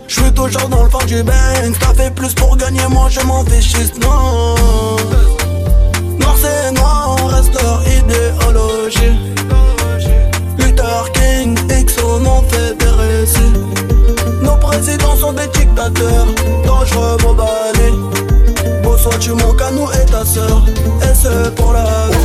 Je 0.08 0.22
suis 0.22 0.34
toujours 0.34 0.70
dans 0.70 0.84
le 0.84 0.90
fond 0.90 1.06
du 1.06 1.22
bain. 1.24 1.34
T'as 1.80 1.94
fait 1.94 2.14
plus 2.14 2.34
pour 2.34 2.56
gagner 2.58 2.82
moi 2.90 3.08
je 3.10 3.20
m'en 3.22 3.44
fichiste 3.46 4.02
Non. 4.02 4.56
Noir 6.20 6.36
c'est 6.42 6.72
noir 6.74 7.16
on 7.20 7.26
reste 7.28 7.54
leur 7.62 7.82
idéologie. 7.88 9.18
Luther 10.58 11.12
King 11.14 11.58
X 11.70 11.96
on 12.04 12.26
en 12.26 12.42
fait 12.44 12.76
des 12.78 12.86
récits 12.86 13.54
Nos 14.42 14.56
présidents 14.58 15.16
sont 15.16 15.34
des 15.34 15.48
dictateurs. 15.48 16.28
Dangereux, 16.66 17.18
mon 17.24 17.34
balai 17.34 17.92
Bonsoir 18.84 19.20
tu 19.20 19.32
manques 19.32 19.62
à 19.62 19.72
nous 19.72 19.90
et 19.92 20.06
ta 20.06 20.26
sœur. 20.26 20.64
Et 21.02 21.14
c'est 21.14 21.56
pour 21.56 21.74
la 21.74 22.17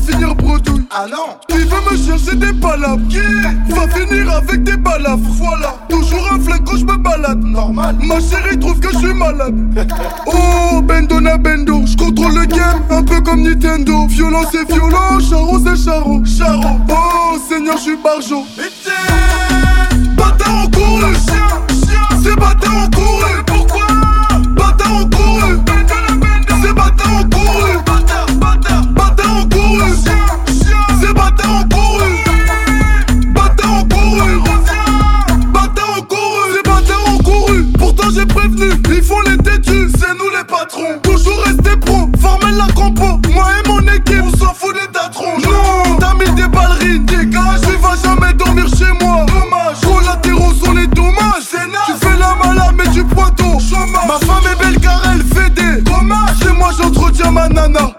finir 0.00 0.34
bredouille. 0.34 0.84
Ah 0.90 1.06
non 1.10 1.36
Il 1.50 1.66
veut 1.66 1.90
me 1.90 1.96
chercher 1.96 2.36
des 2.36 2.52
palabres. 2.52 3.06
Qui 3.08 3.18
va 3.74 3.88
finir 3.88 4.30
avec 4.32 4.62
des 4.62 4.76
balafres. 4.76 5.20
Voilà, 5.24 5.74
toujours 5.88 6.32
un 6.32 6.40
flingue 6.40 6.64
quand 6.64 6.76
je 6.76 6.84
me 6.84 6.96
balade. 6.96 7.42
Normal. 7.42 7.96
Ma 8.02 8.20
chérie 8.20 8.58
trouve 8.58 8.78
que 8.80 8.92
je 8.92 8.98
suis 8.98 9.14
malade. 9.14 9.54
Oh, 10.26 10.82
Bendona 10.82 11.36
Bendo, 11.38 11.86
je 11.86 11.96
contrôle 11.96 12.34
le 12.34 12.46
game, 12.46 12.82
un 12.90 13.02
peu 13.02 13.20
comme 13.20 13.42
Nintendo. 13.42 14.06
Violence 14.06 14.54
et 14.54 14.72
violent, 14.72 15.18
charo 15.20 15.58
c'est 15.58 15.76
charo. 15.76 16.22
Charo, 16.24 16.78
oh, 16.88 17.38
Seigneur, 17.48 17.76
je 17.76 17.82
suis 17.82 17.96
barjo. 18.02 18.44
Bâtard 20.16 20.64
en 20.64 20.70
cours 20.70 21.00
le 21.00 21.14
chien, 21.14 21.48
chien. 21.86 22.20
C'est 22.22 22.36
bâtard 22.36 22.84
en 22.84 22.90
cours 22.90 23.24
le 23.36 23.37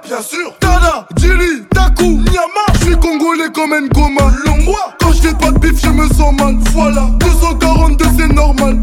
bien 0.09 0.21
sûr. 0.23 0.53
Tana, 0.59 1.07
Djili, 1.15 1.63
Taku, 1.71 2.03
Nyama. 2.03 2.65
Je 2.73 2.85
suis 2.85 2.95
congolais 2.97 3.49
comme 3.53 3.75
Ngoma. 3.75 4.31
Longwa, 4.45 4.79
quand 4.99 5.11
je 5.11 5.21
fais 5.21 5.33
pas 5.35 5.51
de 5.51 5.59
bif, 5.59 5.79
je 5.81 5.89
me 5.89 6.07
sens 6.07 6.33
mal. 6.33 6.57
Voilà, 6.73 7.09
242 7.19 8.05
c'est 8.17 8.33
normal. 8.33 8.81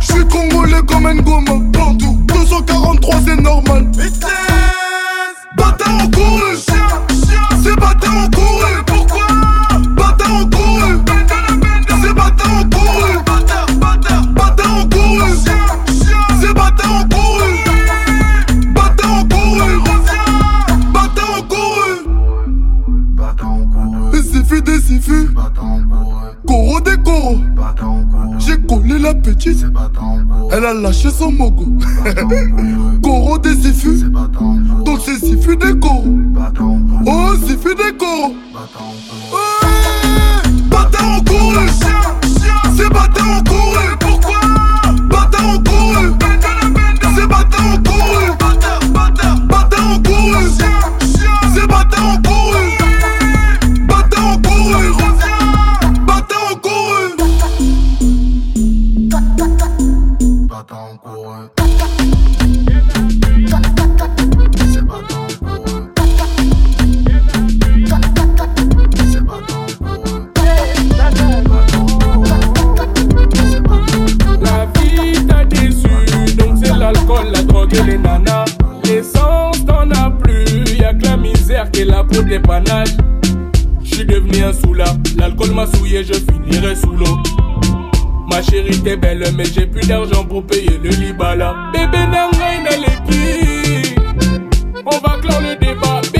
Je 0.00 0.12
suis 0.12 0.28
congolais 0.28 0.82
comme 0.86 1.12
Ngoma. 1.12 1.67
sou 31.18 31.32
mugo. 31.32 31.77
La 60.70 60.76
vie 74.74 75.26
t'a 75.26 75.44
déçu, 75.46 75.88
donc 76.36 76.58
c'est 76.62 76.76
l'alcool, 76.76 77.28
la 77.32 77.42
drogue 77.44 77.74
et 77.74 77.82
les 77.84 77.96
nanas. 77.96 78.44
L'essence 78.84 79.64
t'en 79.64 79.90
as 79.90 80.10
plus, 80.10 80.44
y'a 80.78 80.92
que 80.92 81.04
la 81.04 81.16
misère 81.16 81.70
qui 81.70 81.80
est 81.80 81.84
là 81.86 82.04
pour 82.04 82.24
dépannage. 82.24 82.94
J'suis 83.82 84.04
devenu 84.04 84.42
un 84.44 84.52
soula, 84.52 84.84
l'alcool 85.16 85.52
m'a 85.52 85.66
souillé, 85.66 86.04
je 86.04 86.12
finirai 86.12 86.76
sous 86.76 86.92
l'eau. 86.92 87.16
Ma 88.28 88.42
chérie 88.42 88.82
t'es 88.82 88.96
belle, 88.96 89.24
mais 89.36 89.44
j'ai 89.46 89.66
plus 89.66 89.86
d'argent 89.86 90.24
pour 90.24 90.44
payer 90.44 90.78
le 90.82 90.90
libala. 90.90 91.54
Bébé 91.72 91.98
na 92.06 92.26
leki, 92.76 93.94
on 94.84 94.98
va 94.98 95.18
clore 95.20 95.40
le 95.40 95.56
débat. 95.56 96.17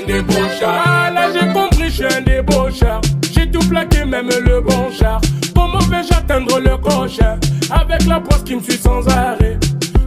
Débauche. 0.00 0.62
Ah 0.64 1.10
là 1.12 1.28
j'ai 1.32 1.52
compris, 1.52 1.88
je 1.88 1.94
suis 1.94 2.04
un 2.04 2.20
débaucheur. 2.20 3.00
J'ai 3.32 3.50
tout 3.50 3.66
plaqué, 3.68 4.04
même 4.04 4.28
le 4.28 4.60
bon 4.60 4.90
char. 4.90 5.20
Comment 5.54 5.78
vais-je 5.78 6.14
atteindre 6.14 6.58
le 6.60 6.76
crochet 6.76 7.24
Avec 7.70 8.06
la 8.06 8.20
poisse 8.20 8.42
qui 8.42 8.56
me 8.56 8.60
suit 8.62 8.78
sans 8.78 9.06
arrêt. 9.08 9.58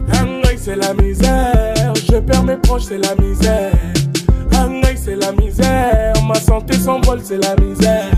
Nangai, 0.08 0.56
c'est 0.56 0.76
la 0.76 0.94
misère. 0.94 1.92
Je 2.10 2.18
perds 2.18 2.44
mes 2.44 2.56
proches, 2.56 2.84
c'est 2.88 2.98
la 2.98 3.14
misère. 3.16 3.72
Nangai, 4.52 4.96
c'est 4.96 5.16
la 5.16 5.32
misère. 5.32 6.14
Ma 6.26 6.34
santé 6.34 6.74
s'envole, 6.78 7.20
c'est 7.22 7.42
la 7.42 7.54
misère. 7.56 8.10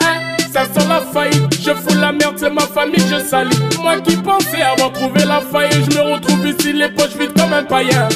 Hein, 0.00 0.36
ça 0.52 0.64
sent 0.64 0.88
la 0.88 1.00
faillite, 1.00 1.60
je 1.62 1.72
fous 1.72 1.98
la 2.00 2.12
merde, 2.12 2.34
c'est 2.36 2.50
ma 2.50 2.62
famille, 2.62 3.04
je 3.08 3.18
salis. 3.18 3.58
Moi 3.82 4.00
qui 4.00 4.16
pensais 4.16 4.62
avoir 4.62 4.92
trouvé 4.92 5.24
la 5.24 5.40
faillite, 5.40 5.90
je 5.90 5.96
me 5.98 6.14
retrouve 6.14 6.46
ici, 6.46 6.72
les 6.72 6.88
poches 6.88 7.16
vides 7.18 7.32
comme 7.38 7.52
un 7.52 7.64
païen. 7.64 8.08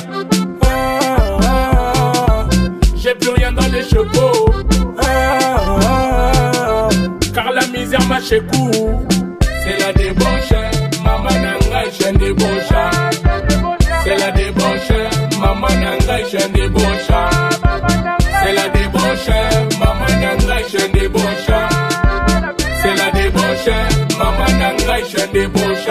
J'ai 3.11 3.17
plus 3.17 3.31
rien 3.31 3.51
dans 3.51 3.67
les 3.73 3.83
chevaux. 3.83 4.51
Ah, 5.03 6.89
car 7.35 7.51
la 7.51 7.67
misère 7.67 8.07
m'a 8.07 8.21
chez. 8.21 8.41
C'est 9.65 9.79
la 9.81 9.93
débauche, 9.93 10.53
maman 11.05 11.35
nangai, 11.45 11.91
je 11.99 12.09
débauche. 12.19 12.73
C'est 14.05 14.17
la 14.17 14.31
débauche, 14.31 14.93
maman 15.41 15.67
nangai, 15.83 16.25
je 16.31 16.47
débauche. 16.53 17.11
C'est 18.45 18.55
la 18.55 18.69
débauche, 18.69 19.31
maman 19.81 20.11
nangai, 20.23 20.65
je 20.73 20.87
débauche. 20.93 21.51
C'est 22.81 22.95
la 22.95 23.11
débauche, 23.11 23.71
maman 24.21 24.51
nangai, 24.61 25.03
je 25.11 25.23
débauche. 25.33 25.91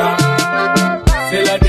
C'est 1.29 1.43
la 1.43 1.57
débauche, 1.57 1.68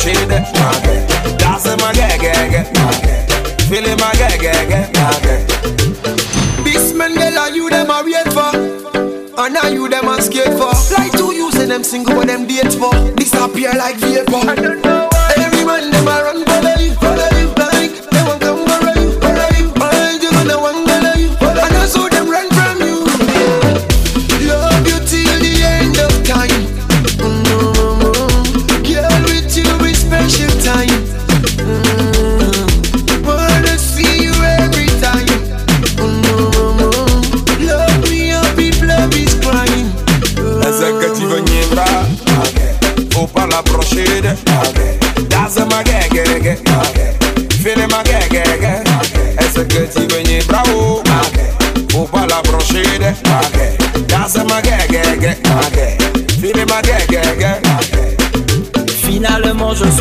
pas 0.00 0.12
l'approcher 0.12 0.26
de 0.26 0.32
Laisse 1.44 1.76
ma 1.76 1.92
gueule, 1.92 2.64
File 3.68 3.96
ma 3.96 4.10
gueule, 4.16 4.38
This 6.64 6.94
man, 6.94 7.14
girl, 7.14 7.38
are 7.38 7.50
you 7.50 7.68
them 7.68 7.90
a 7.90 8.02
wait 8.04 8.32
for? 8.32 8.56
And 9.38 9.56
are 9.56 9.70
you 9.70 9.88
them 9.88 10.08
a 10.08 10.20
skate 10.20 10.52
for? 10.58 10.72
Like 10.96 11.12
two 11.12 11.34
you 11.34 11.50
say 11.52 11.66
them 11.66 11.84
single 11.84 12.14
but 12.14 12.26
them 12.26 12.46
date 12.46 12.72
for. 12.72 12.92
Disappear 13.14 13.72
like 13.74 13.96
vapor. 13.96 14.50
I 14.50 14.54
don't 14.54 14.84
know 14.84 14.99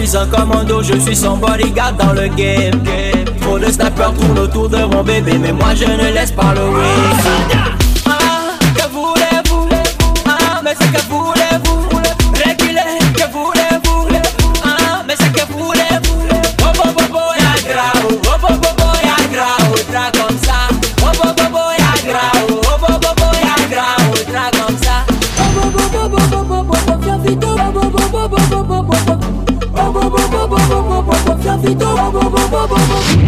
suis 0.10 0.18
un 0.18 0.26
commando, 0.26 0.82
je 0.82 0.98
suis 0.98 1.16
son 1.16 1.38
bodyguard 1.38 1.94
dans 1.94 2.14
le 2.14 2.28
game. 2.30 2.82
Trop 3.42 3.60
de 3.60 3.66
snappers 3.66 4.14
tournent 4.16 4.40
autour 4.40 4.68
de 4.68 4.78
mon 4.78 5.04
bébé 5.04 5.38
Mais 5.40 5.52
moi 5.52 5.76
je 5.76 5.86
ne 5.86 6.14
laisse 6.14 6.32
pas 6.32 6.54
le 6.56 6.62
win 6.62 7.79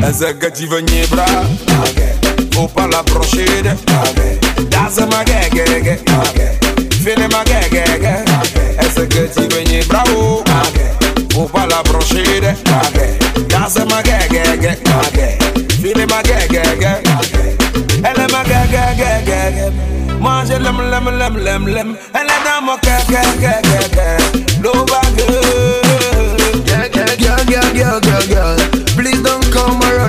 Ezeket 0.10 0.56
dzivonyi 0.56 1.04
bra 1.12 1.26
Opala 2.58 3.04
broshéde 3.04 3.76
Daze 4.70 5.06
ma 5.06 5.24
gegege 5.24 6.00
Fene 7.04 7.28
ma 7.28 7.44
gegege 7.44 8.24
Ezeket 8.80 9.36
dzivonyi 9.36 9.84
bra 9.88 10.04
o 10.16 10.44
Opala 11.36 11.82
broshéde 11.84 12.56
Daze 13.48 13.84
ma 13.90 14.02
gegege 14.02 14.78
Fene 15.82 16.06
ma 16.06 16.22
gegege 16.22 17.02
Elle 18.04 18.26
ma 18.32 18.44
gegege 18.44 19.72
Mange 20.20 20.60
lem 20.60 20.78
lem 20.92 21.06
lem 21.18 21.38
lem. 21.38 21.66
Lem 21.68 21.98
Elle 22.14 22.38
ke 22.82 22.96
ke 23.08 23.22
ke 23.42 23.80
ke 23.96 24.08
L'eau 24.64 24.86
va 24.86 25.02
gueule 25.16 25.82
Girl, 26.66 26.90
girl, 26.90 27.46
girl, 27.46 27.74
girl, 27.74 28.00
girl, 28.02 28.28
girl 28.28 28.71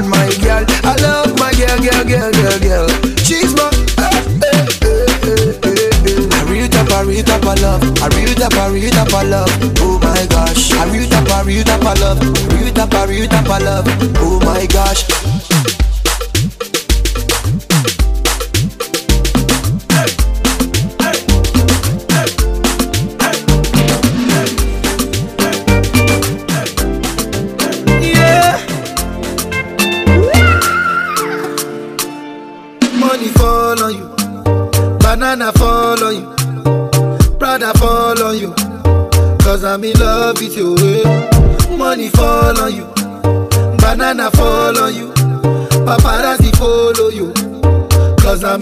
Around 0.02 0.10
my 0.10 0.26
girl. 0.42 0.64
I 0.82 0.96
love 1.00 1.38
my 1.38 1.52
girl, 1.54 1.78
girl, 1.78 2.02
girl, 2.04 2.32
girl, 2.32 2.58
girl. 2.58 2.88
She's 3.22 3.54
my. 3.54 3.70
eh, 3.98 4.26
eh, 4.42 4.66
eh. 5.62 6.28
I 6.34 7.02
real 7.06 7.22
top, 7.22 7.44
I 7.46 7.54
love. 7.62 7.82
I 8.02 8.08
real 8.16 8.34
top, 8.34 8.54
I 8.54 8.68
real 8.68 8.90
top, 8.90 9.12
I 9.14 9.22
love. 9.22 9.48
Oh 9.78 9.98
my 10.02 10.26
gosh. 10.26 10.72
I 10.72 10.90
real 10.90 11.08
top, 11.08 11.30
I 11.30 11.42
real 11.42 11.62
top, 11.64 11.84
I 11.84 11.94
love. 12.00 12.18
Real 12.52 12.72
top, 12.74 12.92
I 12.94 13.04
real 13.06 13.28
top, 13.28 13.48
I 13.48 13.58
love. 13.58 13.86
Oh 14.18 14.40
my 14.44 14.66
gosh. 14.66 15.06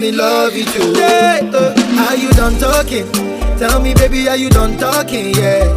I'm 0.01 0.07
in 0.07 0.17
love 0.17 0.53
with 0.53 0.75
you. 0.75 0.95
Yeah, 0.99 1.41
uh, 1.53 2.09
are 2.09 2.17
you 2.17 2.31
done 2.31 2.57
talking? 2.57 3.05
Tell 3.59 3.79
me, 3.79 3.93
baby, 3.93 4.27
are 4.27 4.35
you 4.35 4.49
done 4.49 4.75
talking? 4.79 5.29
Yeah. 5.35 5.69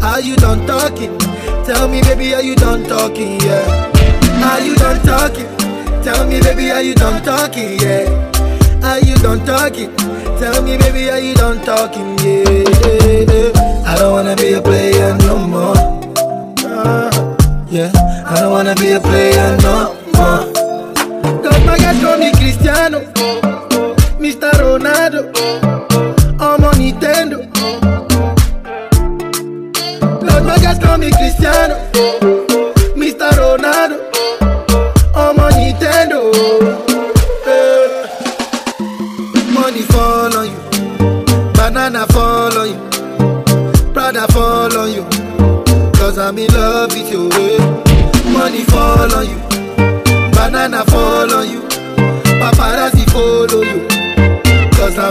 Are 0.00 0.22
you 0.22 0.36
done 0.36 0.66
talking? 0.66 1.18
Tell 1.66 1.86
me, 1.86 2.00
baby, 2.00 2.32
are 2.34 2.40
you 2.40 2.56
done 2.56 2.84
talking? 2.84 3.38
Yeah. 3.42 3.68
Are 4.48 4.62
you 4.62 4.74
done 4.76 5.04
talking? 5.04 5.44
Tell 6.02 6.26
me, 6.26 6.40
baby, 6.40 6.70
are 6.70 6.80
you 6.80 6.94
done 6.94 7.22
talking? 7.22 7.78
Yeah. 7.78 8.08
Are 8.84 9.00
you 9.00 9.16
done 9.16 9.44
talking? 9.44 9.94
Tell 10.40 10.62
me, 10.62 10.78
baby, 10.78 11.10
are 11.10 11.20
you 11.20 11.34
done 11.34 11.62
talking? 11.62 12.16
Yeah. 12.20 13.52
I 13.84 13.98
don't 13.98 14.12
wanna 14.12 14.34
be 14.34 14.54
a 14.54 14.62
player 14.62 15.14
no 15.28 15.36
more. 15.46 15.76
Yeah. 17.68 17.92
I 18.24 18.40
don't 18.40 18.50
wanna 18.50 18.74
be 18.76 18.92
a 18.92 19.00
player 19.00 19.58
no 19.60 19.92
more. 20.16 20.58
Cause 21.42 21.66
my 21.66 21.76
guys 21.76 22.02
call 22.02 22.16
me 22.16 22.32
Cristiano, 22.32 23.00
Mr. 24.18 24.50
Ronaldo, 24.60 25.30
I'm 26.40 26.64
on 26.64 26.74
Nintendo. 26.74 27.38
My 30.46 30.56
guys 30.58 30.78
call 30.78 30.98
me 30.98 31.10
Cristiano, 31.10 31.76
Mr. 32.96 33.30
Ronaldo, 33.38 33.98
I'm 35.14 35.38
on 35.38 35.52
Nintendo. 35.52 36.32
Eh. 37.46 38.06
Money 39.52 39.82
fall 39.82 40.36
on 40.36 40.46
you, 40.50 40.60
banana 41.54 42.06
fall 42.08 42.58
on 42.58 42.68
you, 42.68 42.78
Prada 43.92 44.26
fall 44.32 44.76
on 44.78 44.92
you. 44.92 45.04
Cause 45.98 46.18
I'm 46.18 46.38
in 46.38 46.46
love 46.54 46.92
with 46.94 47.10
you. 47.12 47.28
Money 48.32 48.62
fall 48.64 49.12
on 49.14 49.26
you, 49.28 49.38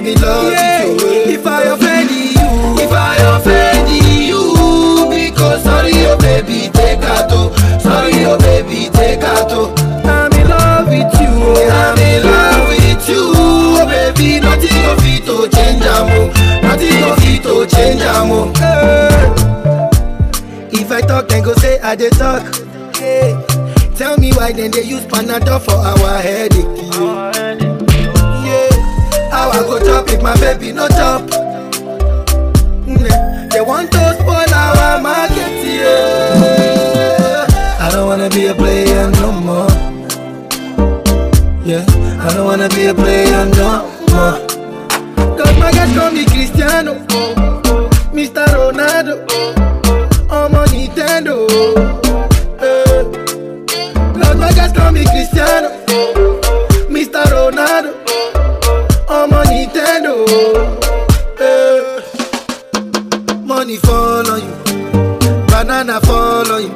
In 0.08 0.22
love 0.22 0.45
with 0.45 0.53
you. 0.53 0.58
eh. 0.58 1.34
If 1.36 1.45
I 1.45 1.64
offend 1.64 2.10
you, 2.12 2.49
if 2.84 2.91
I 2.91 3.16
offend 3.36 3.89
you, 3.89 5.10
because 5.10 5.64
sorry, 5.64 5.91
oh 6.08 6.18
baby, 6.18 6.70
take 6.72 7.03
out. 7.03 7.28
oh. 7.32 7.51
Sorry, 7.80 8.24
oh 8.26 8.38
baby, 8.38 8.89
take 8.93 9.22
out. 9.24 9.51
oh. 9.51 9.74
I'm 10.05 10.32
in 10.34 10.47
love 10.49 10.88
with 10.88 11.14
you. 11.20 11.28
oh. 11.30 11.70
I'm 11.70 11.97
in 11.99 12.24
love 12.24 12.68
with 12.70 13.10
you. 13.10 13.32
Oh 13.36 13.86
baby, 13.86 14.39
nothing 14.39 14.86
of 14.86 14.99
it 15.03 15.26
to 15.26 15.47
change 15.55 15.84
amo. 15.86 16.32
Nothing 16.62 17.03
of 17.03 17.20
it 17.22 17.43
to 17.43 17.66
change 17.76 18.01
amo. 18.01 18.51
Eh. 18.62 19.34
If 20.72 20.91
I 20.91 21.01
talk, 21.01 21.28
then 21.28 21.43
go 21.43 21.53
say 21.55 21.80
I 21.82 21.95
dey 21.95 22.10
talk. 22.12 22.43
Hey. 22.95 23.36
Tell 23.95 24.16
me 24.18 24.32
why 24.34 24.51
then 24.53 24.72
they 24.72 24.84
use 24.84 25.05
Panadol 25.05 25.60
for 25.60 25.74
our 25.76 26.22
headache. 26.22 26.66
Yeah. 26.93 27.66
How 29.38 29.49
I 29.51 29.61
go 29.61 29.77
chop 29.79 30.09
if 30.09 30.21
my 30.21 30.33
baby 30.39 30.71
no 30.71 30.88
chop? 30.88 31.21
Mm, 32.89 33.51
They 33.51 33.61
want 33.61 33.91
to 33.91 34.13
spoil 34.19 34.53
our 34.53 34.99
market. 35.01 35.53
Yeah. 35.77 37.45
I 37.79 37.89
don't 37.91 38.07
wanna 38.07 38.29
be 38.29 38.47
a 38.47 38.53
player 38.55 39.11
no 39.21 39.31
more. 39.31 39.69
Yeah. 41.63 41.85
I 42.25 42.33
don't 42.33 42.45
wanna 42.45 42.69
be 42.69 42.88
a 42.88 42.93
player 42.95 43.45
no 43.59 43.85
more. 44.09 44.35
Cause 45.38 45.55
my 45.59 45.71
guys 45.71 45.91
call 45.95 46.11
me 46.11 46.25
Cristiano, 46.25 46.93
Mr. 48.17 48.43
Ronaldo. 48.57 49.15
I'm 50.31 50.55
on 50.55 50.67
Nintendo. 50.69 51.35
Eh. 52.59 53.03
Cause 54.19 54.35
my 54.38 54.51
guys 54.57 54.71
call 54.73 54.91
me 54.91 55.03
Cristiano, 55.05 55.69
Eh. 60.30 62.01
Money 63.43 63.78
fall 63.78 64.30
on 64.30 64.41
you, 64.41 64.53
banana 65.47 66.01
fall 66.01 66.51
on 66.51 66.63
you, 66.63 66.71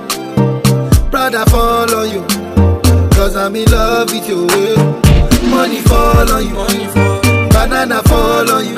Prada 1.11 1.45
fall 1.49 1.93
on 1.93 2.09
you. 2.09 2.21
Cause 3.11 3.35
I'm 3.35 3.55
in 3.57 3.69
love 3.69 4.09
with 4.11 4.27
you. 4.29 4.47
eh. 4.49 5.49
Money 5.49 5.81
fall 5.81 6.31
on 6.31 6.43
you, 6.45 6.55
banana 7.51 8.01
fall 8.03 8.49
on 8.49 8.65
you, 8.65 8.75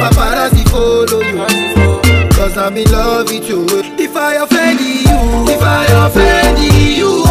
paparazzi 0.00 0.64
follow 0.70 1.20
you. 1.20 2.30
Cause 2.30 2.56
I'm 2.56 2.76
in 2.78 2.90
love 2.90 3.28
with 3.28 3.46
you. 3.48 3.66
eh. 3.78 3.96
If 3.98 4.16
I 4.16 4.34
offend 4.36 4.80
you, 4.80 5.52
if 5.52 5.62
I 5.62 5.84
offend 6.06 6.58
you, 6.96 7.22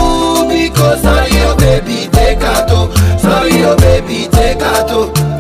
because 0.47 1.01
sorry, 1.01 1.32
oh 1.41 1.55
baby, 1.57 2.07
take 2.12 2.38
out. 2.43 2.70
Sorry, 3.20 3.64
oh 3.66 3.76
baby, 3.78 4.28
take 4.32 4.62
out. 4.62 5.30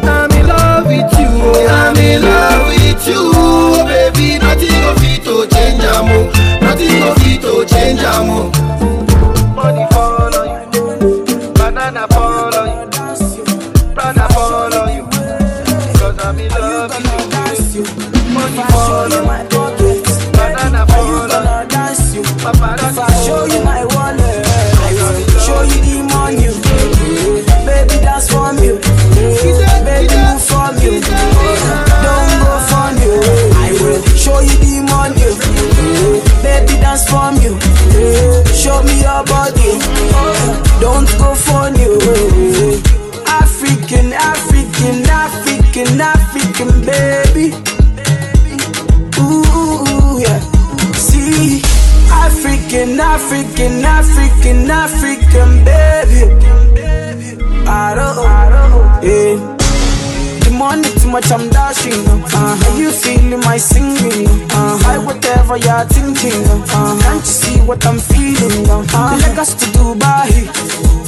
What 67.71 67.85
I'm 67.85 67.99
feeling? 67.99 68.67
Uh, 68.69 69.15
Lagos 69.23 69.53
to 69.55 69.65
Dubai, 69.71 70.43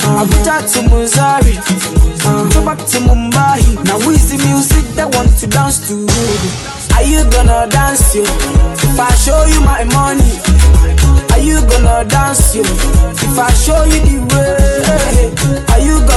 uh, 0.08 0.24
Abuja 0.24 0.64
to 0.72 0.80
Missouri, 0.88 1.60
uh, 2.24 2.48
go 2.56 2.64
back 2.64 2.78
to 2.78 2.98
Mumbai. 3.04 3.60
Now 3.84 4.00
is 4.10 4.32
the 4.32 4.38
music 4.48 4.86
that 4.96 5.14
want 5.14 5.36
to 5.40 5.48
dance 5.48 5.84
to? 5.90 6.08
Are 6.96 7.04
you 7.04 7.20
gonna 7.36 7.68
dance 7.70 8.16
you? 8.16 8.24
If 8.24 8.98
I 8.98 9.12
show 9.24 9.44
you 9.52 9.60
my 9.60 9.84
money, 9.92 10.32
are 11.36 11.44
you 11.44 11.60
gonna 11.68 12.08
dance 12.08 12.56
you? 12.56 12.64
If 12.64 13.36
I 13.38 13.52
show 13.52 13.84
you 13.84 14.00
the 14.08 14.18
way, 14.32 15.73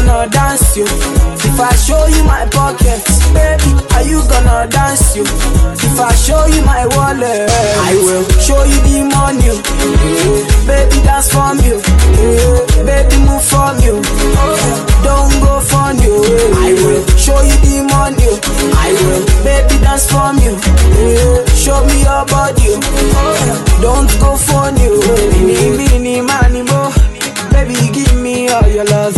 gonna 0.06 0.28
dance 0.30 0.76
you? 0.76 0.84
If 0.86 1.60
I 1.60 1.74
show 1.74 2.06
you 2.06 2.24
my 2.24 2.46
pockets, 2.50 3.26
baby, 3.32 3.70
are 3.94 4.02
you 4.02 4.22
gonna 4.28 4.66
dance 4.70 5.16
you? 5.16 5.22
If 5.24 5.98
I 6.00 6.12
show 6.14 6.46
you 6.46 6.62
my 6.64 6.86
wallet, 6.94 7.48
I 7.50 7.94
will 8.04 8.24
show 8.40 8.62
you 8.64 8.78
the 8.86 9.04
money. 9.08 9.50
Eh, 9.50 10.66
Baby, 10.66 11.02
dance 11.04 11.30
from 11.32 11.58
you. 11.60 11.80
Eh, 11.80 12.84
Baby, 12.84 13.16
move 13.24 13.42
from 13.44 13.78
you. 13.80 14.02
Don't 15.02 15.32
go 15.40 15.60
from 15.60 15.96
you. 15.98 16.14
eh. 16.24 16.66
I 16.66 16.72
will 16.74 17.02
show 17.16 17.40
you 17.42 17.56
the 17.64 17.82
money. 17.88 18.30
I 18.76 18.92
will, 18.92 19.24
baby, 19.44 19.78
dance 19.82 20.06
from 20.10 20.38
you. 20.38 20.54
Eh, 20.54 21.44
Show 21.54 21.84
me 21.86 22.02
your 22.02 22.24
body. 22.26 22.78
Don't 23.80 24.10
go 24.20 24.36
from 24.36 24.76
you. 24.78 25.00
Mini, 25.32 25.76
mini, 25.76 26.20
money, 26.20 26.62
mo. 26.62 26.92
Baby, 27.50 27.74
give 27.92 28.14
me 28.20 28.48
all 28.50 28.66
your 28.68 28.84
loving. 28.84 29.15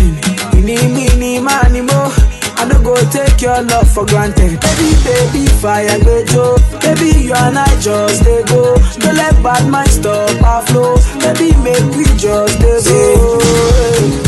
Take 3.11 3.41
your 3.43 3.63
love 3.63 3.89
for 3.91 4.05
granted. 4.07 4.61
Baby, 4.61 4.91
baby, 5.05 5.47
fire 5.61 5.99
bejo. 6.01 6.57
Baby, 6.81 7.27
you 7.27 7.35
and 7.35 7.59
I 7.59 7.69
just 7.81 8.25
they 8.25 8.43
go. 8.45 8.75
Don't 8.99 9.17
let 9.17 9.41
bad 9.43 9.69
mind 9.71 9.91
stop 9.91 10.31
our 10.43 10.63
flow. 10.67 10.97
Baby, 11.21 11.55
make 11.63 11.85
we 11.97 12.05
just 12.17 12.59
they 12.59 12.79
go. 12.85 13.39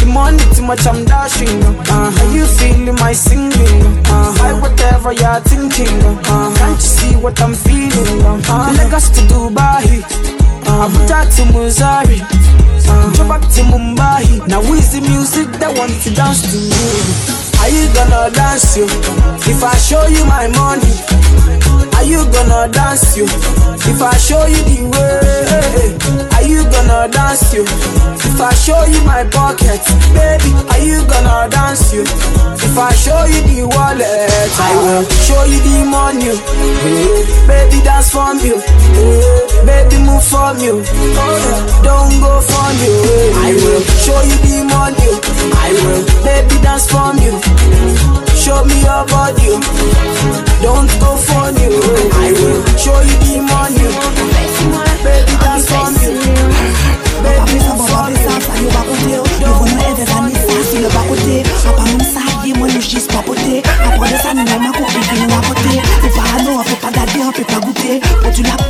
The 0.01 0.07
money 0.07 0.43
too 0.55 0.63
much, 0.63 0.87
I'm 0.87 1.05
dashing. 1.05 1.63
Uh, 1.89 2.13
are 2.13 2.31
you 2.35 2.47
feeling 2.47 2.95
my 2.97 3.13
singing? 3.13 3.83
Uh, 4.07 4.37
I 4.43 4.53
whatever 4.61 5.13
you're 5.13 5.41
thinking. 5.41 5.97
Uh, 6.27 6.55
can't 6.57 6.77
you 6.77 6.91
see 6.99 7.17
what 7.17 7.41
I'm 7.41 7.55
feeling? 7.55 8.23
Uh, 8.25 8.75
Lagos 8.79 9.11
to 9.11 9.21
Dubai. 9.31 10.03
Abuja 10.65 11.27
to 11.37 11.45
Missouri. 11.53 12.21
Uh, 12.89 13.13
Drop 13.15 13.29
back 13.29 13.41
to 13.55 13.63
Mumbai. 13.63 14.47
Now 14.49 14.61
is 14.63 14.93
the 14.93 15.01
music 15.01 15.49
that 15.61 15.77
wants 15.77 16.05
to 16.05 16.15
dance 16.15 16.43
to 16.51 16.59
you? 16.59 17.40
Are 17.61 17.69
you 17.69 17.93
gonna 17.95 18.31
dance 18.31 18.77
you? 18.77 18.87
If 19.53 19.63
I 19.63 19.77
show 19.77 20.07
you 20.07 20.25
my 20.25 20.49
money, 20.49 20.95
are 22.01 22.05
you 22.09 22.25
gonna 22.33 22.67
dance 22.73 23.15
you? 23.17 23.25
If 23.85 24.01
I 24.01 24.17
show 24.17 24.47
you 24.47 24.57
the 24.65 24.89
way, 24.89 25.93
are 26.33 26.47
you 26.49 26.65
gonna 26.73 27.13
dance 27.13 27.53
you? 27.53 27.61
If 27.61 28.41
I 28.41 28.55
show 28.55 28.85
you 28.89 29.05
my 29.05 29.25
pocket, 29.29 29.85
baby, 30.17 30.51
are 30.73 30.81
you 30.81 31.05
gonna 31.05 31.51
dance 31.53 31.93
you? 31.93 32.01
If 32.57 32.79
I 32.79 32.89
show 32.97 33.25
you 33.29 33.41
the 33.45 33.69
wallet, 33.69 34.51
I 34.57 34.73
will 34.81 35.05
show 35.29 35.45
you 35.45 35.61
the 35.61 35.85
money. 35.85 36.33
Eh, 36.33 37.21
baby, 37.47 37.85
dance 37.85 38.09
from 38.11 38.39
you. 38.41 38.57
Eh, 38.57 39.65
baby, 39.69 40.01
move 40.01 40.25
from 40.25 40.57
you. 40.57 40.81
Don't 41.85 42.17
go 42.25 42.41
from 42.41 42.73
you. 42.81 42.97
Eh, 43.13 43.45
I 43.45 43.51
will 43.61 43.83
show 44.01 44.21
you 44.25 44.37
the 44.41 44.57
money. 44.73 45.11
I 45.53 45.69
will, 45.85 46.03
baby, 46.25 46.57
dance 46.65 46.89
from 46.89 47.19
you. 47.21 47.37
Show 48.41 48.65
me 48.65 48.81
your 48.81 49.05
body. 49.05 49.61
Don't 50.65 50.89
go 50.99 51.11
from 51.17 51.57
you. 51.61 51.77
I 51.77 52.33
will 52.33 52.65
show 52.81 52.99
you 53.05 53.17
the 53.21 53.37
money. 53.45 53.85
Baby, 55.05 55.33
dance 55.45 55.69
from 55.69 55.93
you. 56.01 56.17
Baby, 57.21 57.61
move 57.61 57.85
from 57.89 58.13
you. 58.13 58.71
Pa 63.11 63.21
Apre 63.21 64.17
sa 64.23 64.33
nou 64.35 64.45
men 64.45 64.73
kou 64.73 64.87
pi 64.87 65.01
vin 65.09 65.31
wapote 65.31 65.75
Ou 66.03 66.11
parano, 66.17 66.59
an 66.59 66.65
fe 66.65 66.77
pa 66.83 66.91
gade, 66.95 67.21
an 67.23 67.33
fe 67.33 67.45
pa 67.45 67.59
goute 67.65 68.01
Pou 68.21 68.31
tu 68.35 68.43
la 68.43 68.55
ou 68.55 68.65
pa 68.65 68.70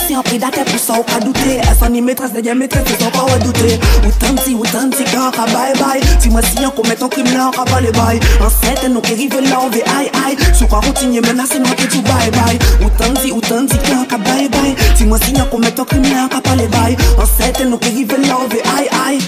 Ou 0.00 0.02
sa 0.02 0.14
panse 0.14 0.16
an 0.16 0.22
predate 0.22 0.64
pou 0.64 0.78
sa 0.78 0.94
ou 0.98 1.04
ka 1.04 1.18
doute 1.20 1.60
Esan 1.60 1.92
ni 1.92 2.00
metres, 2.00 2.32
de 2.32 2.42
gen 2.42 2.56
metres, 2.56 2.80
se 2.86 2.96
son 2.96 3.10
pa 3.10 3.24
ou 3.24 3.38
doute 3.44 3.78
Ou 4.06 4.12
tanti, 4.18 4.54
ou 4.54 4.64
tanti, 4.64 5.04
kan 5.04 5.30
ka 5.30 5.44
bye. 5.52 5.74
Bye 5.76 6.00
Si 6.20 6.30
mwen 6.30 6.44
si 6.44 6.64
an 6.64 6.70
komet 6.72 7.02
an 7.02 7.10
krim 7.10 7.26
la, 7.34 7.48
an 7.48 7.52
ka 7.52 7.64
pale 7.68 7.92
bay 7.92 8.20
An 8.40 8.50
sete 8.50 8.88
nou 8.88 9.02
ke 9.02 9.12
rive 9.18 9.40
la, 9.44 9.60
on 9.60 9.70
ve 9.70 9.82
ay 9.96 10.08
ay 10.24 10.38
Sou 10.54 10.66
kwa 10.68 10.80
routinye 10.80 11.20
menase, 11.20 11.60
nou 11.60 11.76
ke 11.76 11.88
tou 11.90 12.00
bye 12.06 12.30
bye. 12.32 12.56
Ou 12.80 12.90
tanti, 12.96 13.32
ou 13.32 13.40
tanti, 13.44 13.76
kan 13.88 14.06
ka 14.08 14.16
bye 14.24 14.48
bye. 14.48 14.72
Si 14.96 15.04
mwen 15.04 15.20
si 15.24 15.36
an 15.36 15.50
komet 15.52 15.78
an 15.78 15.88
krim 15.90 16.06
la, 16.08 16.24
an 16.24 16.32
ka 16.32 16.40
pale 16.48 16.68
bay 16.72 16.96
An 17.18 17.28
sete 17.36 17.68
nou 17.68 17.80
ke 17.80 17.92
rive 17.92 18.16
la, 18.24 18.38
on 18.40 18.48
ve 18.48 18.64
ay 18.78 18.88
ay 19.04 19.20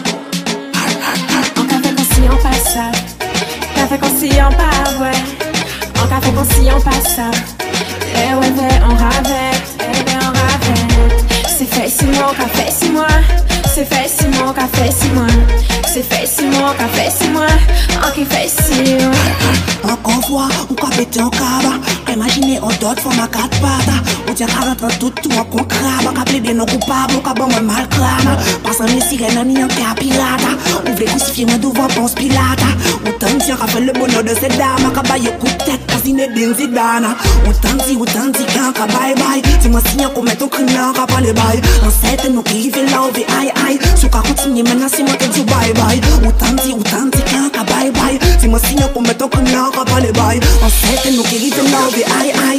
En 1.58 1.66
café 1.68 1.92
conscient 1.92 2.38
pas 2.40 2.58
ça 2.72 2.88
Café 3.76 3.98
conscient 3.98 4.52
pas 4.56 5.04
ouais. 5.04 5.20
En 6.00 6.08
café 6.08 6.32
conscient 6.32 6.80
pas 6.80 7.02
ça 7.04 7.30
Eh 8.14 8.34
ouais 8.34 8.52
ouais 8.56 8.80
on 8.88 8.96
ravette 8.96 9.32
Eh 9.34 9.40
ben 9.52 9.68
on 9.68 9.71
fè 11.72 11.88
si 11.88 12.06
mwen, 12.06 12.34
ka 12.36 12.46
fè 12.52 12.66
si 12.70 12.90
mwen 12.92 13.24
Se 13.72 13.84
fè 13.88 14.02
si 14.08 14.28
mwen, 14.28 14.52
ka 14.56 14.66
fè 14.76 14.88
si 14.92 15.08
mwen 15.14 15.38
Se 15.88 16.02
fè 16.04 16.22
si 16.28 16.44
mwen, 16.50 16.72
ka 16.78 16.88
fè 16.92 17.08
si 17.12 17.28
mwen 17.32 17.52
An 18.02 18.12
ki 18.16 18.24
fè 18.28 18.42
si 18.50 18.96
mwen 18.98 19.16
An 19.88 19.96
konvwa, 20.04 20.48
ou 20.68 20.76
ka 20.78 20.90
pète 20.96 21.22
an 21.22 21.32
kaba 21.32 21.78
Ka 22.06 22.16
imagine 22.16 22.58
an 22.60 22.76
dot 22.82 23.00
fò 23.02 23.12
ma 23.16 23.28
kat 23.32 23.56
pata 23.62 23.96
Ou 24.28 24.36
tè 24.36 24.48
ka 24.48 24.66
rentre 24.68 24.92
toutou 25.00 25.38
an 25.40 25.48
kon 25.52 25.68
kraba 25.72 26.12
Ka 26.18 26.26
plebe 26.28 26.54
non 26.56 26.68
koupab, 26.70 27.16
ou 27.16 27.24
ka 27.24 27.34
ban 27.38 27.50
mwen 27.54 27.68
mal 27.70 27.88
krama 27.96 28.36
Pasan 28.66 28.92
mè 28.92 29.00
sirena 29.08 29.44
ni 29.48 29.60
an 29.64 29.72
kapilata 29.72 30.56
Ou 30.82 30.96
vle 30.96 31.08
kousifye 31.14 31.48
mwen 31.48 31.62
dovan 31.64 31.92
pons 31.96 32.16
pilata 32.18 32.72
Ou 33.42 33.44
tanti 33.44 33.52
an 33.52 33.58
ka 33.58 33.66
fe 33.66 33.80
le 33.80 33.92
bonheur 33.92 34.22
de 34.22 34.34
se 34.34 34.48
dama 34.56 34.90
Ka 34.94 35.02
baye 35.02 35.30
kou 35.40 35.50
tet 35.64 35.80
kasine 35.88 36.28
den 36.32 36.54
zidana 36.54 37.16
Ou 37.44 37.52
tanti, 37.60 37.96
ou 37.96 38.04
tanti 38.04 38.44
kan 38.54 38.70
ka 38.72 38.86
bye 38.86 39.14
bye. 39.18 39.42
Si 39.60 39.68
mwen 39.68 39.82
si 39.82 40.04
an 40.04 40.14
komet 40.14 40.42
an 40.42 40.48
krim 40.48 40.66
la 40.66 40.90
an 40.90 40.94
ka 40.94 41.06
pale 41.06 41.32
bay 41.34 41.58
An 41.82 41.90
sete 41.90 42.30
nou 42.30 42.42
ki 42.46 42.54
rive 42.54 42.84
la 42.92 43.00
ou 43.02 43.10
ve 43.10 43.24
ay 43.40 43.50
ay 43.66 43.80
Sou 43.96 44.08
ka 44.08 44.22
kontinye 44.22 44.62
mena 44.62 44.86
si 44.88 45.02
mwen 45.02 45.18
ke 45.18 45.26
djou 45.26 45.42
bye 45.50 45.74
bye. 45.74 45.98
Ou 46.22 46.30
tanti, 46.38 46.70
ou 46.70 46.86
tanti 46.86 47.18
kan 47.32 47.50
ka 47.50 47.66
bye 47.66 47.90
bye. 47.98 48.20
Si 48.38 48.46
mwen 48.46 48.62
si 48.62 48.78
an 48.78 48.94
komet 48.94 49.18
an 49.18 49.34
krim 49.34 49.50
la 49.50 49.66
an 49.66 49.74
ka 49.74 49.84
pale 49.90 50.14
bay 50.14 50.38
An 50.62 50.70
sete 50.78 51.10
nou 51.16 51.26
ki 51.26 51.42
rive 51.42 51.66
la 51.72 51.82
ou 51.88 51.96
ve 51.98 52.06
ay 52.20 52.30
ay 52.46 52.58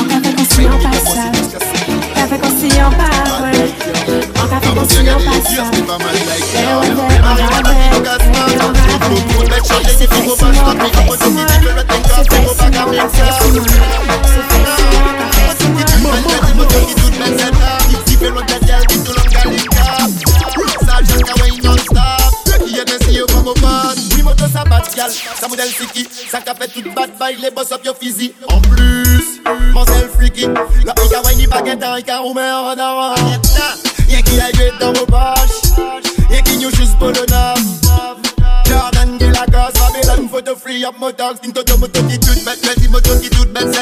En 0.00 0.08
café 0.08 0.32
conscient 0.40 0.80
pas 0.80 1.81
ça 2.32 2.38
Café 2.38 2.48
conscient 2.48 2.90
pas 2.92 3.42
ouais 3.42 3.68
En 4.40 4.48
café 4.48 4.70
conscient 4.74 5.04
pas 5.04 5.28
ça 5.44 5.60
Eh 6.54 6.64
ouais 6.64 6.90
ouais 6.90 7.18
on 7.20 7.34
ravette 7.52 7.92
Eh 7.92 8.58
on 8.60 8.72
ravette 8.72 9.66
C'est 9.98 10.08
fait 10.08 10.22
si 10.22 10.44
mon 10.44 10.62
café 10.74 10.90
si 10.92 11.04
moi 11.04 11.16
C'est 11.18 12.24
fait 12.30 12.46
si 12.54 12.66
mon 12.70 12.92
café 12.92 13.20
si 18.56 18.71
si 24.90 24.96
moi 24.96 25.08
Sa 25.40 25.48
modèle 25.48 25.68
siki, 25.68 26.08
sa 26.30 26.40
ka 26.40 26.54
fait 26.54 26.68
toute 26.68 26.94
bad 26.94 27.10
bye, 27.18 27.36
les 27.40 27.50
boss 27.50 27.72
up 27.72 27.84
your 27.84 27.96
physique. 27.96 28.34
En 28.48 28.60
plus, 28.60 29.40
mon 29.72 29.84
freaky 30.16 30.46
La 30.84 30.94
pika 30.94 31.22
wine 31.24 31.48
baguette, 31.48 31.82
un 31.82 32.00
car 32.02 32.26
ou 32.26 32.32
en 32.32 32.36
avant 32.36 33.14
Y'a 34.08 34.22
qui 34.22 34.40
a 34.40 34.50
eu 34.50 34.70
dans 34.78 34.92
vos 34.92 35.06
poches 35.06 35.72
Y'a 36.30 36.42
qui 36.42 36.58
nous 36.58 36.70
juste 36.70 36.96
pour 36.98 37.08
le 37.08 37.26
neuf 37.30 37.58
Jordan, 38.66 39.18
Gay 39.18 39.30
Lacoste, 39.30 39.78
Babylon, 39.78 40.28
photo 40.28 40.56
free 40.56 40.84
up 40.84 40.94
motox 40.98 41.40
Ting 41.40 41.52
toto 41.52 41.76
moto 41.78 42.02
qui 42.04 42.18
toute 42.18 42.44
bête, 42.44 42.64
Melty 42.64 42.88
moto 42.88 43.18
qui 43.20 43.30
toute 43.30 43.52
bête 43.52 43.74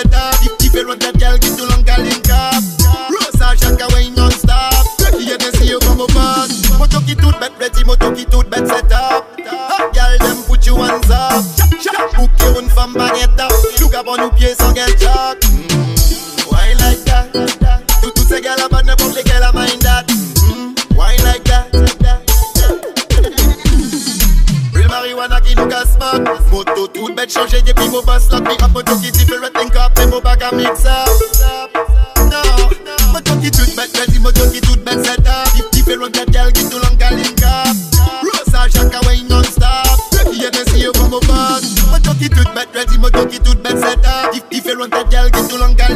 on 14.18 14.30
pieds 14.30 14.54
sans 14.58 14.74
get 14.74 14.86
that? 14.98 15.36
Tout 18.02 18.10
toutes 18.10 18.28
ces 18.28 18.40
gars 18.40 18.56
là-bas, 18.56 18.82
n'importe 18.82 19.14
lesquels 19.14 19.42
à 19.42 19.52
mind 19.52 19.80
that 19.82 20.04
Mm, 20.42 20.74
Why 20.96 21.16
like 21.24 21.44
that? 21.44 21.66
Real 24.74 24.88
marijuana 24.88 25.40
qui 25.40 25.54
nous 25.54 25.66
casse 25.66 25.96
pas. 25.98 26.18
Moto 26.50 26.88
toute 26.88 27.14
bête 27.14 27.32
changée 27.32 27.62
depuis 27.62 27.88
mon 27.88 28.02
boss 28.02 28.30
lock 28.30 28.44
qui 29.00 29.12
different 29.12 29.52
think 29.54 29.76
up 29.76 29.92
Et 30.00 30.06
mon 30.06 30.18
à 30.18 31.69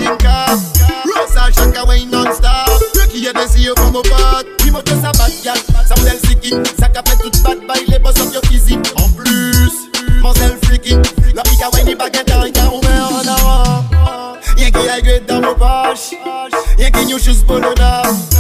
qui 0.05 0.11
tout 0.11 0.11
long 0.11 0.17
qu'à 0.17 0.25
link 0.25 0.25
up 0.25 0.61
Rosa 1.05 1.51
Jacka 1.51 1.85
Wayne 1.87 2.11
non-stop 2.11 2.83
Yeah 3.15 3.33
they 3.33 3.47
see 3.47 3.65
you 3.65 3.75
from 3.77 3.97
a 3.97 4.03
boss 4.03 4.45
Oui 4.65 4.71
moto 4.71 4.93
ça 5.01 5.13
bat 5.13 5.31
gal 5.43 5.57
Ça 5.87 5.95
modèle 5.99 6.19
sticky 6.19 6.51
Ça 6.79 6.89
cap 6.89 7.09
fait 7.09 7.17
toute 7.17 7.43
bad 7.43 7.59
bye 7.67 7.85
Les 7.89 7.99
boss 7.99 8.19
of 8.21 8.33
your 8.33 8.43
physique 8.47 8.81
En 8.97 9.09
plus 9.11 9.91
Mon 10.21 10.35
sel 10.35 10.59
freaky 10.65 10.97
La 11.35 11.43
pika 11.43 11.69
wine 11.73 11.97
baguette 11.97 12.31
Un 12.31 12.51
car 12.51 12.75
ouvert 12.75 13.09
en 13.13 13.29
avant 13.29 13.85
Y'a 14.59 14.71
qui 14.71 14.89
a 14.89 15.01
gueule 15.01 15.25
dans 15.27 15.41
nos 15.41 15.55
poches 15.55 16.15
Y'a 16.79 16.91
qui 16.91 17.07
new 17.07 17.19
shoes 17.19 17.43
pour 17.47 17.57
le 17.57 17.69
neuf 17.69 18.35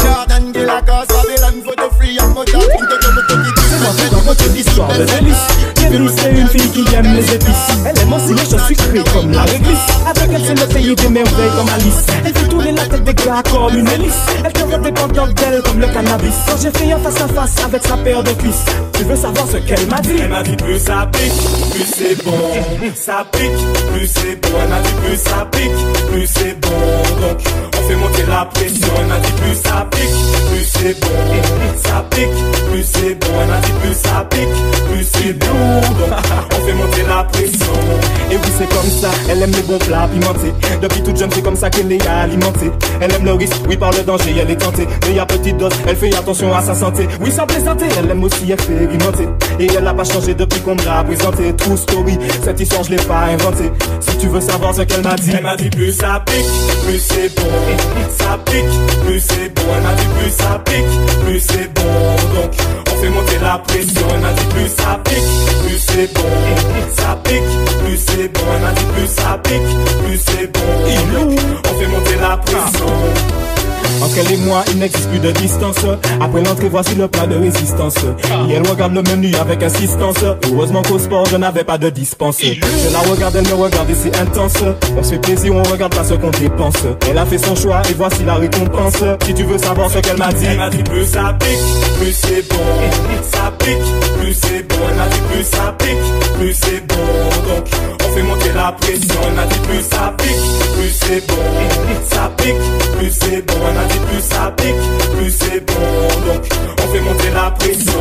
Jordan, 0.00 0.52
Gay 0.52 0.64
Lacoste, 0.64 1.12
Babylon, 1.12 1.62
photo 1.64 1.90
free, 1.96 2.18
up 2.18 2.28
moto 2.34 2.58
Into 2.58 2.96
the 2.96 3.12
moto 3.14 3.34
qui 3.42 3.59
tout 3.92 4.14
raconter 4.14 4.48
l'histoire 4.54 4.88
de 4.88 5.04
Délice. 5.04 5.90
Délice, 5.90 6.12
c'est 6.16 6.30
une 6.30 6.48
fille 6.48 6.70
qui 6.70 6.94
aime 6.94 7.14
les 7.14 7.34
épices. 7.34 7.68
Elle 7.84 7.98
aime 7.98 8.12
aussi 8.12 8.34
les 8.34 8.50
choses 8.50 8.66
sucrées 8.66 9.02
comme 9.12 9.32
la 9.32 9.42
réglisse. 9.42 9.78
Avec 10.06 10.30
elle, 10.32 10.42
c'est 10.46 10.60
le 10.60 10.66
pays 10.72 10.94
des 10.94 11.08
merveilles 11.08 11.50
comme 11.56 11.68
Alice. 11.68 12.06
Elle 12.24 12.34
fait 12.34 12.48
tourner 12.48 12.72
la 12.72 12.86
tête 12.86 13.04
des 13.04 13.14
gars 13.14 13.42
comme 13.50 13.76
une 13.76 13.88
hélice. 13.88 14.20
Elle 14.44 14.52
te 14.52 14.62
rend 14.62 14.78
dépendante 14.78 15.34
d'elle 15.34 15.62
comme 15.62 15.80
le 15.80 15.86
cannabis. 15.88 16.34
Quand 16.46 16.56
j'ai 16.62 16.70
fait 16.70 16.92
un 16.92 16.98
face 16.98 17.20
à 17.20 17.28
face 17.28 17.64
avec 17.64 17.86
sa 17.86 17.96
paire 17.96 18.22
de 18.22 18.30
cuisses, 18.32 18.64
tu 18.92 19.04
veux 19.04 19.16
savoir 19.16 19.46
ce 19.50 19.56
qu'elle 19.56 19.86
m'a 19.88 20.00
dit? 20.00 20.10
Elle 20.22 20.28
m'a 20.28 20.42
dit 20.42 20.56
plus 20.56 20.78
ça 20.78 21.08
pique, 21.12 21.32
plus 21.72 21.89
c'est 22.00 22.24
bon. 22.24 22.32
Ça 22.94 23.26
pique, 23.32 23.50
plus 23.92 24.06
c'est 24.06 24.36
bon. 24.40 24.58
Elle 24.62 24.68
m'a 24.68 24.80
dit 24.80 24.92
plus 25.04 25.16
ça 25.16 25.46
pique, 25.52 26.10
plus 26.10 26.26
c'est 26.26 26.60
bon. 26.60 26.68
Donc 27.20 27.38
on 27.78 27.88
fait 27.88 27.96
monter 27.96 28.24
la 28.28 28.44
pression. 28.46 28.92
Elle 28.98 29.06
m'a 29.06 29.18
dit 29.18 29.32
plus 29.32 29.54
ça 29.54 29.86
pique, 29.90 30.16
plus 30.50 30.64
c'est 30.64 31.00
bon. 31.00 31.08
Ça 31.84 32.04
pique, 32.10 32.70
plus 32.70 32.84
c'est 32.84 33.14
bon. 33.14 33.26
Elle 33.42 33.48
m'a 33.48 33.58
dit 33.58 33.72
plus 33.82 33.94
ça 33.94 34.26
pique, 34.30 34.48
plus 34.90 35.04
c'est 35.04 35.32
bon. 35.34 35.80
Donc 35.98 36.18
on 36.50 36.66
fait 36.66 36.72
monter 36.72 37.02
la 37.08 37.24
pression. 37.24 37.74
Et 38.30 38.36
oui, 38.36 38.50
c'est 38.56 38.68
comme 38.68 38.90
ça, 38.90 39.10
elle 39.28 39.42
aime 39.42 39.52
les 39.52 39.62
bons 39.62 39.78
plats 39.78 40.08
pimentés. 40.08 40.54
Depuis 40.80 41.02
toute 41.02 41.18
jeune, 41.18 41.30
c'est 41.32 41.42
comme 41.42 41.56
ça 41.56 41.68
qu'elle 41.68 41.92
est 41.92 42.06
alimentée. 42.06 42.70
Elle 43.00 43.12
aime 43.12 43.24
le 43.24 43.32
risque, 43.32 43.56
oui, 43.68 43.76
par 43.76 43.90
le 43.90 44.02
danger, 44.02 44.34
elle 44.40 44.50
est 44.50 44.56
tentée. 44.56 44.86
Mais 45.08 45.18
à 45.18 45.26
petite 45.26 45.56
dose, 45.58 45.72
elle 45.86 45.96
fait 45.96 46.14
attention 46.14 46.54
à 46.54 46.62
sa 46.62 46.74
santé. 46.74 47.08
Oui, 47.20 47.30
sans 47.30 47.46
plaisanter, 47.46 47.86
elle 47.98 48.10
aime 48.10 48.22
aussi 48.24 48.50
expérimenter. 48.50 49.28
Et 49.58 49.66
elle 49.76 49.84
n'a 49.84 49.92
pas 49.92 50.04
changé 50.04 50.34
depuis 50.34 50.60
qu'on 50.60 50.74
me 50.74 50.84
l'a 50.84 51.02
présenté. 51.04 51.54
True 51.56 51.76
cette 52.44 52.60
histoire, 52.60 52.82
je 52.84 52.90
l'ai 52.90 52.96
pas 52.96 53.26
inventée. 53.26 53.70
Si 54.00 54.16
tu 54.18 54.28
veux 54.28 54.40
savoir 54.40 54.74
ce 54.74 54.82
qu'elle 54.82 55.02
m'a 55.02 55.14
dit, 55.14 55.32
Elle 55.36 55.42
m'a 55.42 55.56
dit 55.56 55.70
plus 55.70 55.92
ça 55.92 56.22
pique, 56.26 56.86
plus 56.86 56.98
c'est 56.98 57.34
bon. 57.36 57.48
Ça 58.18 58.38
pique, 58.44 59.04
plus 59.06 59.20
c'est 59.20 59.54
bon. 59.54 59.62
Elle 59.76 59.82
m'a 59.82 59.94
dit 59.94 60.06
plus 60.18 60.30
ça 60.30 60.62
pique, 60.64 61.24
plus 61.24 61.40
c'est 61.40 61.72
bon. 61.74 61.82
Donc 62.34 62.52
on 62.90 63.00
fait 63.00 63.10
monter 63.10 63.38
la 63.42 63.58
pression. 63.58 64.06
Elle 64.14 64.20
m'a 64.20 64.32
dit 64.32 64.46
plus 64.46 64.68
ça 64.68 65.00
pique, 65.04 65.66
plus 65.66 65.78
c'est 65.78 66.14
bon. 66.14 66.22
Ça 66.96 67.18
pique, 67.24 67.42
plus 67.84 67.96
c'est 67.96 68.28
bon. 68.32 68.40
Elle 68.54 68.62
m'a 68.62 68.72
dit 68.72 68.84
plus 68.94 69.06
ça 69.06 69.40
pique, 69.42 69.70
plus 70.04 70.20
c'est 70.26 70.52
bon. 70.52 70.60
Donc 71.18 71.38
on 71.70 71.78
fait 71.78 71.86
monter 71.86 72.16
la 72.20 72.36
pression. 72.36 73.49
Entre 74.02 74.18
elle 74.18 74.32
et 74.32 74.36
moi, 74.38 74.64
il 74.70 74.78
n'existe 74.78 75.08
plus 75.08 75.18
de 75.18 75.30
distance. 75.32 75.76
Après 76.20 76.42
l'entrée, 76.42 76.68
voici 76.68 76.94
le 76.94 77.08
plat 77.08 77.26
de 77.26 77.36
résistance. 77.36 77.96
Et 78.48 78.52
elle 78.52 78.66
regarde 78.66 78.94
le 78.94 79.02
menu 79.02 79.34
avec 79.36 79.62
insistance. 79.62 80.16
Heureusement 80.50 80.82
qu'au 80.82 80.98
sport, 80.98 81.26
je 81.26 81.36
n'avais 81.36 81.64
pas 81.64 81.78
de 81.78 81.90
dispense. 81.90 82.38
Je 82.40 82.92
la 82.92 82.98
regarde, 83.00 83.36
elle 83.36 83.46
me 83.46 83.54
regarde 83.54 83.90
et 83.90 83.94
c'est 83.94 84.16
intense. 84.18 84.62
On 84.96 85.02
se 85.02 85.10
fait 85.10 85.18
plaisir, 85.18 85.54
on 85.54 85.62
regarde 85.62 85.94
pas 85.94 86.04
ce 86.04 86.14
qu'on 86.14 86.30
dépense. 86.30 86.76
Elle 87.10 87.18
a 87.18 87.26
fait 87.26 87.38
son 87.38 87.54
choix 87.54 87.82
et 87.90 87.94
voici 87.94 88.24
la 88.24 88.34
récompense. 88.36 88.96
Si 89.26 89.34
tu 89.34 89.44
veux 89.44 89.58
savoir 89.58 89.90
ce 89.90 89.98
qu'elle 89.98 90.16
m'a 90.16 90.32
dit, 90.32 90.46
Elle 90.46 90.58
m'a 90.58 90.70
dit 90.70 90.82
plus 90.82 91.06
ça 91.06 91.36
pique, 91.38 91.98
plus 92.00 92.12
c'est 92.12 92.48
bon. 92.48 92.56
Ça 93.30 93.52
pique, 93.58 94.18
plus 94.18 94.34
c'est 94.34 94.62
bon. 94.68 94.76
Elle 94.90 94.96
m'a 94.96 95.06
dit 95.06 95.20
plus 95.30 95.44
ça 95.44 95.74
pique, 95.78 96.38
plus 96.38 96.52
c'est 96.54 96.86
bon. 96.86 96.96
Donc 97.48 97.99
on 98.10 98.14
fait 98.14 98.22
monter 98.22 98.52
la 98.54 98.72
pression. 98.72 99.20
Elle 99.26 99.34
m'a 99.34 99.46
dit 99.46 99.58
plus 99.60 99.82
ça 99.82 100.14
pique, 100.18 100.74
plus 100.74 100.90
c'est 100.90 101.26
bon. 101.26 101.34
Ça 102.08 102.30
pique, 102.36 102.98
plus 102.98 103.10
c'est 103.10 103.46
bon. 103.46 103.54
Elle 103.68 103.74
m'a 103.74 103.84
dit 103.84 103.98
plus 104.10 104.20
ça 104.20 104.52
pique, 104.56 105.16
plus 105.16 105.30
c'est 105.30 105.66
bon. 105.66 106.32
Donc 106.32 106.48
on 106.78 106.92
fait 106.92 107.00
monter 107.00 107.30
la 107.34 107.50
pression. 107.52 108.00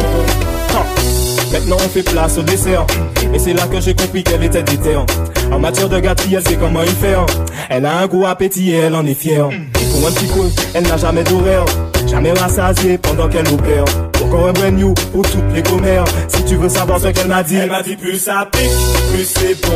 Maintenant 1.52 1.78
on 1.84 1.90
fait 1.90 2.04
place 2.04 2.38
au 2.38 2.44
dessert 2.44 2.86
Et 3.34 3.40
c'est 3.40 3.54
là 3.54 3.66
que 3.66 3.82
j'ai 3.82 3.96
compris 3.96 4.24
qu'elle 4.24 4.44
était 4.44 4.62
déterre 4.62 5.04
En 5.52 5.58
matière 5.58 5.90
de 5.90 6.00
gâterie 6.00 6.36
elle 6.36 6.48
sait 6.48 6.58
comment 6.58 6.84
y 6.84 6.90
faire 6.90 7.26
Elle 7.72 7.88
a 7.88 7.98
un 7.98 8.06
goût 8.06 8.28
appétit 8.28 8.70
et 8.70 8.76
elle 8.76 8.94
en 8.94 9.04
est 9.08 9.16
fière 9.16 9.50
Pour 9.50 10.08
un 10.08 10.12
petit 10.12 10.28
coup 10.28 10.46
elle 10.76 10.84
n'a 10.84 10.98
jamais 10.98 11.24
d'horaire 11.24 11.66
Jamais 12.08 12.34
rassasiée 12.34 13.00
pendant 13.00 13.28
qu'elle 13.28 13.48
opère 13.48 14.09
Encore 14.30 14.50
un 14.50 14.54
brand 14.54 14.74
new 14.76 14.94
pour 15.12 15.24
toutes 15.24 15.52
les 15.56 15.64
commères 15.64 16.06
Si 16.28 16.46
tu 16.46 16.56
veux 16.56 16.70
savoir 16.70 17.00
ce 17.00 17.08
qu'elle 17.08 17.28
m'a 17.28 17.42
dit 17.42 17.56
Elle 17.56 17.72
m'a 17.72 17.82
dit 17.82 17.96
plus 17.96 18.20
ça 18.20 18.48
pique, 18.52 18.70
plus 19.12 19.26
c'est 19.26 19.60
bon. 19.60 19.74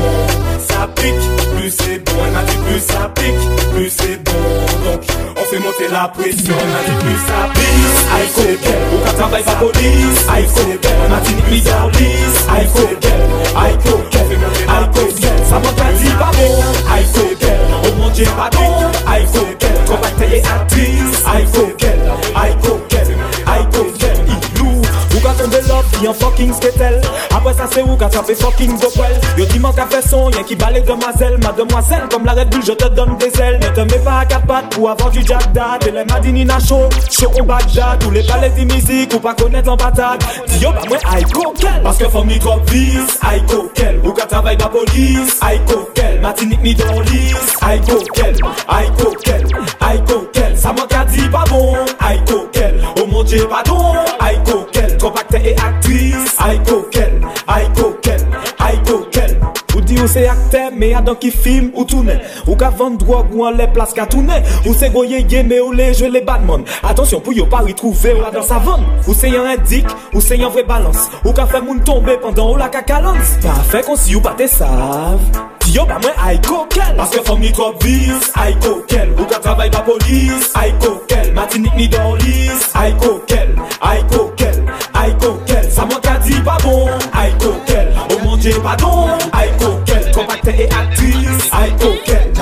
Ça 0.59 0.87
pique, 0.95 1.57
plus 1.57 1.71
c'est 1.71 1.97
bon. 2.05 2.11
Elle 2.23 2.33
m'a 2.33 2.43
dit 2.43 2.57
plus 2.57 2.79
ça 2.79 3.11
pique, 3.15 3.73
plus 3.73 3.89
c'est 3.89 4.23
bon. 4.23 4.31
Donc 4.85 5.01
on 5.35 5.45
fait 5.45 5.57
monter 5.57 5.87
la 5.91 6.07
pression. 6.07 6.53
Elle 6.59 6.69
m'a 6.69 6.83
dit 6.85 7.03
plus 7.03 7.17
ça 7.25 7.49
pique, 7.51 7.63
I 8.13 8.27
faut 8.29 8.41
qu'elle 8.61 8.93
Au 8.93 9.03
cas 9.03 9.13
travail 9.13 9.43
pas 9.43 9.51
police 9.53 10.25
I 10.29 10.45
faut 10.45 10.77
qu'elle 10.79 11.09
Martinique 11.09 11.49
mis 11.49 11.61
dans 11.61 11.87
liste 11.87 12.45
I 12.47 12.67
faut 12.75 12.95
qu'elle 13.01 13.11
I 13.57 13.73
faut 13.83 13.97
qu'elle 14.11 14.37
I 14.67 14.85
faut 14.93 15.13
qu'elle 15.15 15.45
Ça 15.49 15.55
m'a 15.55 15.69
pas 15.69 15.91
dit 15.97 16.09
pas 16.11 16.31
bon 16.37 16.61
I 16.93 17.03
faut 17.11 17.35
qu'elle 17.39 17.59
Oh 17.71 17.87
mon 17.97 18.09
dieu 18.11 18.27
pardon 18.37 18.91
I 19.07 19.25
faut 19.33 19.47
qu'elle 19.57 19.83
Combactée 19.87 20.37
et 20.37 20.43
actrice 20.45 21.23
I 21.25 21.43
faut 21.51 21.73
qu'elle 21.75 21.99
I 22.35 22.51
faut 22.61 22.77
qu'elle 22.87 23.17
I 23.47 23.65
faut 23.71 23.83
qu'elle 23.97 24.03
Ilou 24.03 24.12
Ou 25.33 25.35
quand 25.35 25.49
tombe 25.49 25.67
love 25.67 26.09
en 26.09 26.13
fucking 26.13 26.53
sketel. 26.53 27.01
Après 27.35 27.53
ça 27.53 27.63
c'est 27.71 27.81
où 27.81 27.97
ça 27.99 28.23
fait 28.23 28.35
fucking 28.35 28.77
gopel 28.79 29.19
Yo 29.37 29.45
dis 29.45 29.59
manque 29.59 29.79
à 29.79 29.85
faire 29.85 30.03
son 30.03 30.29
Y'a 30.29 30.43
qui 30.43 30.55
balai 30.55 30.81
demoiselle 30.81 31.37
Mademoiselle 31.41 32.03
Comme 32.11 32.25
la 32.25 32.33
Red 32.33 32.49
Bull 32.49 32.61
je 32.65 32.73
te 32.73 32.87
donne 32.89 33.17
des 33.17 33.31
ailes. 33.41 33.59
Ne 33.61 33.67
te 33.69 33.81
mets 33.81 33.99
pas 34.03 34.19
à 34.19 34.25
quatre 34.25 34.45
pattes 34.45 34.69
Pour 34.69 34.89
avoir 34.89 35.09
du 35.09 35.21
Jack 35.25 35.51
Dad 35.53 35.85
Et 35.87 35.91
les 35.91 36.05
Madini 36.05 36.45
Nacho 36.45 36.89
Chaud 37.09 37.31
au 37.39 37.43
Bagdad. 37.43 37.99
Tous 37.99 38.11
les 38.11 38.23
palais 38.23 38.49
de 38.49 38.73
musique 38.73 39.13
Ou 39.13 39.19
pas 39.19 39.33
connaître 39.33 39.71
en 39.71 39.77
patate. 39.77 40.23
Dis 40.47 40.59
yo 40.59 40.71
bah 40.71 40.81
moi 40.87 40.97
I 40.97 41.23
coquel. 41.23 41.81
Parce 41.83 41.97
que 41.97 42.09
faut 42.09 42.23
me 42.23 42.37
trop 42.39 42.59
vise 42.67 43.19
I 43.23 43.41
coquel. 43.47 43.99
Ou 44.03 44.11
quand 44.11 44.27
travaille 44.27 44.57
la 44.57 44.67
police 44.67 45.39
I 45.41 45.59
coquel. 45.67 46.21
Martinique 46.21 46.61
ni 46.61 46.75
dans 46.75 46.85
I 46.85 47.81
coquel. 47.81 48.35
I 48.69 48.87
coquel 48.97 49.47
I 49.81 50.01
coquel. 50.05 50.57
Ça 50.57 50.69
manque 50.69 50.93
à 50.93 51.05
dire 51.05 51.31
pas 51.31 51.43
bon 51.49 51.73
I 52.01 52.19
coquel 52.25 52.72
Bonje 53.23 53.47
padon 53.47 53.95
Ay 54.19 54.37
kokel, 54.43 54.97
kompakte 54.99 55.37
e 55.37 55.55
aktris 55.55 56.35
Ay 56.39 56.59
kokel, 56.67 57.21
ay 57.47 57.67
kokel, 57.75 58.19
ay 58.59 58.75
kokel 58.83 59.31
Ou 59.75 59.81
di 59.81 59.95
ou 60.01 60.07
se 60.11 60.25
akte, 60.27 60.65
me 60.75 60.91
adan 60.93 61.15
ki 61.21 61.31
film 61.31 61.69
ou 61.71 61.87
toune 61.87 62.17
Ou 62.43 62.57
ka 62.59 62.69
vande 62.75 62.99
drog 62.99 63.31
ou 63.31 63.47
an 63.47 63.55
le 63.55 63.69
plas 63.71 63.95
ka 63.95 64.05
toune 64.11 64.41
Ou 64.65 64.75
se 64.75 64.91
goye 64.91 65.23
ye, 65.23 65.43
me 65.47 65.61
ou 65.63 65.71
le 65.71 65.93
jwe 65.93 66.11
le 66.11 66.23
badman 66.27 66.67
Atensyon 66.83 67.23
pou 67.23 67.35
yo 67.37 67.47
pa 67.47 67.63
ritrouve 67.63 68.17
ou 68.17 68.27
adan 68.27 68.43
sa 68.43 68.59
vande 68.59 69.07
Ou 69.07 69.15
se 69.15 69.31
yon 69.31 69.47
indik, 69.55 69.87
ou 70.11 70.19
se 70.19 70.35
yon 70.39 70.51
vre 70.51 70.67
balans 70.67 71.07
Ou 71.23 71.31
ka 71.37 71.47
fe 71.47 71.63
moun 71.63 71.79
tombe 71.87 72.19
pandan 72.19 72.51
ou 72.51 72.59
la 72.59 72.67
kakalans 72.73 73.37
Pa 73.45 73.55
fe 73.71 73.85
konsi 73.87 74.19
ou 74.19 74.25
pa 74.25 74.35
te 74.35 74.51
sav 74.51 75.52
Ti 75.63 75.71
yo 75.71 75.85
ba 75.85 75.95
mwen 75.99 76.15
ay 76.19 76.37
kokel 76.43 76.95
Paske 76.97 77.21
fom 77.23 77.39
ni 77.39 77.51
trop 77.55 77.83
vis, 77.83 78.31
ay 78.35 78.51
kokel 78.59 79.15
Ou 79.15 79.25
ka 79.31 79.39
travay 79.39 79.71
pa 79.71 79.79
polis, 79.79 80.51
ay 80.59 80.75
kokel 80.83 81.31
Matinik 81.31 81.75
ni 81.79 81.87
don 81.87 82.19
lis, 82.19 82.67
ay 82.75 82.91
kokel 82.99 83.55
Ay 83.79 84.03
kokel, 84.11 84.59
ay 84.93 85.15
kokel 85.23 85.63
Sa 85.71 85.87
mwen 85.87 86.03
ka 86.03 86.19
di 86.19 86.35
pa 86.43 86.59
bon, 86.65 86.91
ay 87.15 87.31
kokel 87.39 87.95
O 88.11 88.19
mwen 88.25 88.43
di 88.43 88.51
pa 88.59 88.75
don, 88.75 89.15
ay 89.31 89.47
kokel 89.55 90.03
Kompakte 90.11 90.51
e 90.51 90.67
aktris, 90.67 91.47
ay 91.55 91.71
kokel 91.79 92.32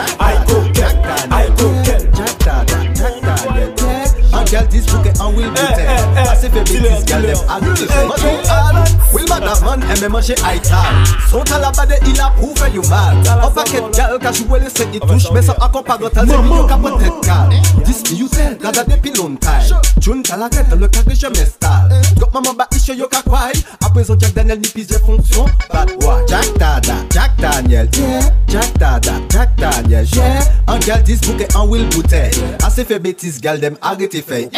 this 4.71 4.85
book 4.87 5.05
and 5.05 5.35
will 5.35 5.51
be 5.51 5.57
ten 5.75 6.17
Assez 6.17 6.49
fait 6.49 6.63
bêtise, 6.63 7.05
girl 7.05 7.21
them 7.21 7.37
all 7.49 7.59
to 7.61 7.75
say 7.75 8.07
Madou 8.07 9.13
Will 9.13 9.25
Madaman 9.27 9.83
aime 9.91 10.11
manger 10.11 10.35
ital 10.43 10.95
Son 11.29 11.41
à 11.53 11.59
la 11.59 11.71
bade 11.71 11.99
il 12.07 12.19
a 12.19 12.29
prouvé 12.31 12.71
you 12.73 12.81
mal 12.89 13.17
Un 13.27 13.49
paquet 13.51 13.81
de 13.81 13.93
girl 13.93 14.19
ka 14.19 14.31
joué 14.31 14.59
les 14.59 14.69
sept 14.69 14.87
il 14.93 14.99
touche 15.01 15.31
Mais 15.33 15.41
sans 15.41 15.53
accompagnement 15.53 16.09
tel 16.09 16.27
c'est 16.27 16.37
mignon 16.37 16.65
ka 16.67 16.77
peut-être 16.77 17.21
cal 17.21 17.49
This 17.83 18.03
me 18.11 18.17
you 18.17 18.27
tell, 18.29 18.57
gaga 18.57 18.83
depuis 18.83 19.11
longtemps 19.13 19.49
June 19.99 20.23
ta 20.23 20.37
la 20.37 20.49
tête, 20.49 20.67
le 20.75 20.87
cas 20.87 21.03
que 21.03 21.13
je 21.13 21.27
m'installe 21.27 22.01
Got 22.17 22.29
maman 22.33 22.53
ba 22.53 22.67
ishe 22.75 22.95
yo 22.97 23.07
ka 23.07 23.21
kwai 23.27 23.51
Après 23.85 24.03
son 24.03 24.17
Jack 24.17 24.33
Daniel 24.33 24.59
ni 24.59 24.69
pise 24.69 24.97
fonction 25.05 25.45
Bad 25.71 25.91
boy. 25.99 26.23
Jack 26.27 26.57
Dada, 26.57 26.95
Jack 27.11 27.31
Daniel. 27.37 27.87
Yeah, 27.93 28.21
Jack 28.47 28.73
Dada, 28.77 29.13
Jack 29.29 29.55
Daniel. 29.57 30.05
Yeah, 30.13 30.41
un 30.67 30.79
girl 30.79 31.03
this 31.03 31.21
book 31.21 31.37
eh, 31.39 31.43
et 31.43 31.57
un 31.57 31.65
will 31.65 31.87
bouteille 31.89 32.31
eh. 32.35 32.63
Assez 32.63 32.85
fait 32.85 32.99
bêtise, 32.99 33.41
gal 33.41 33.59
dem 33.59 33.75
arrêtez 33.81 34.19
eh. 34.19 34.21
fait 34.21 34.49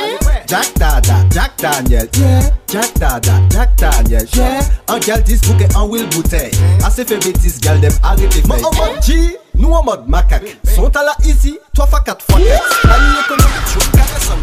Jack 0.47 0.73
Dada, 0.75 1.15
Jack 1.31 1.51
Daniel. 1.57 2.07
Yeah, 2.17 2.41
Jack 2.67 2.93
Dada, 2.99 3.33
Jack 3.49 3.75
Daniel. 3.77 4.27
Yeah, 4.33 4.61
un 4.87 4.99
girl 4.99 5.23
this 5.23 5.41
book 5.41 5.61
et 5.61 5.75
un 5.75 5.83
will 5.83 6.07
bouteille. 6.09 6.51
Assez 6.85 7.05
fait 7.05 7.17
bêtise, 7.17 7.59
gal 7.59 7.79
dem 7.79 7.91
fait. 8.03 8.47
Moi 8.47 8.57
en 8.57 8.75
mode 8.75 9.03
G, 9.03 9.37
nous 9.55 9.71
en 9.71 9.83
mode 9.83 10.07
macaque. 10.07 10.57
Sont 10.75 10.95
à 10.95 11.03
la 11.03 11.15
easy, 11.23 11.57
3 11.73 11.87
fois 11.87 12.01
4 12.01 12.25
fois 12.25 12.39
4 12.39 12.81
Panier 12.81 13.19
économique, 13.25 13.53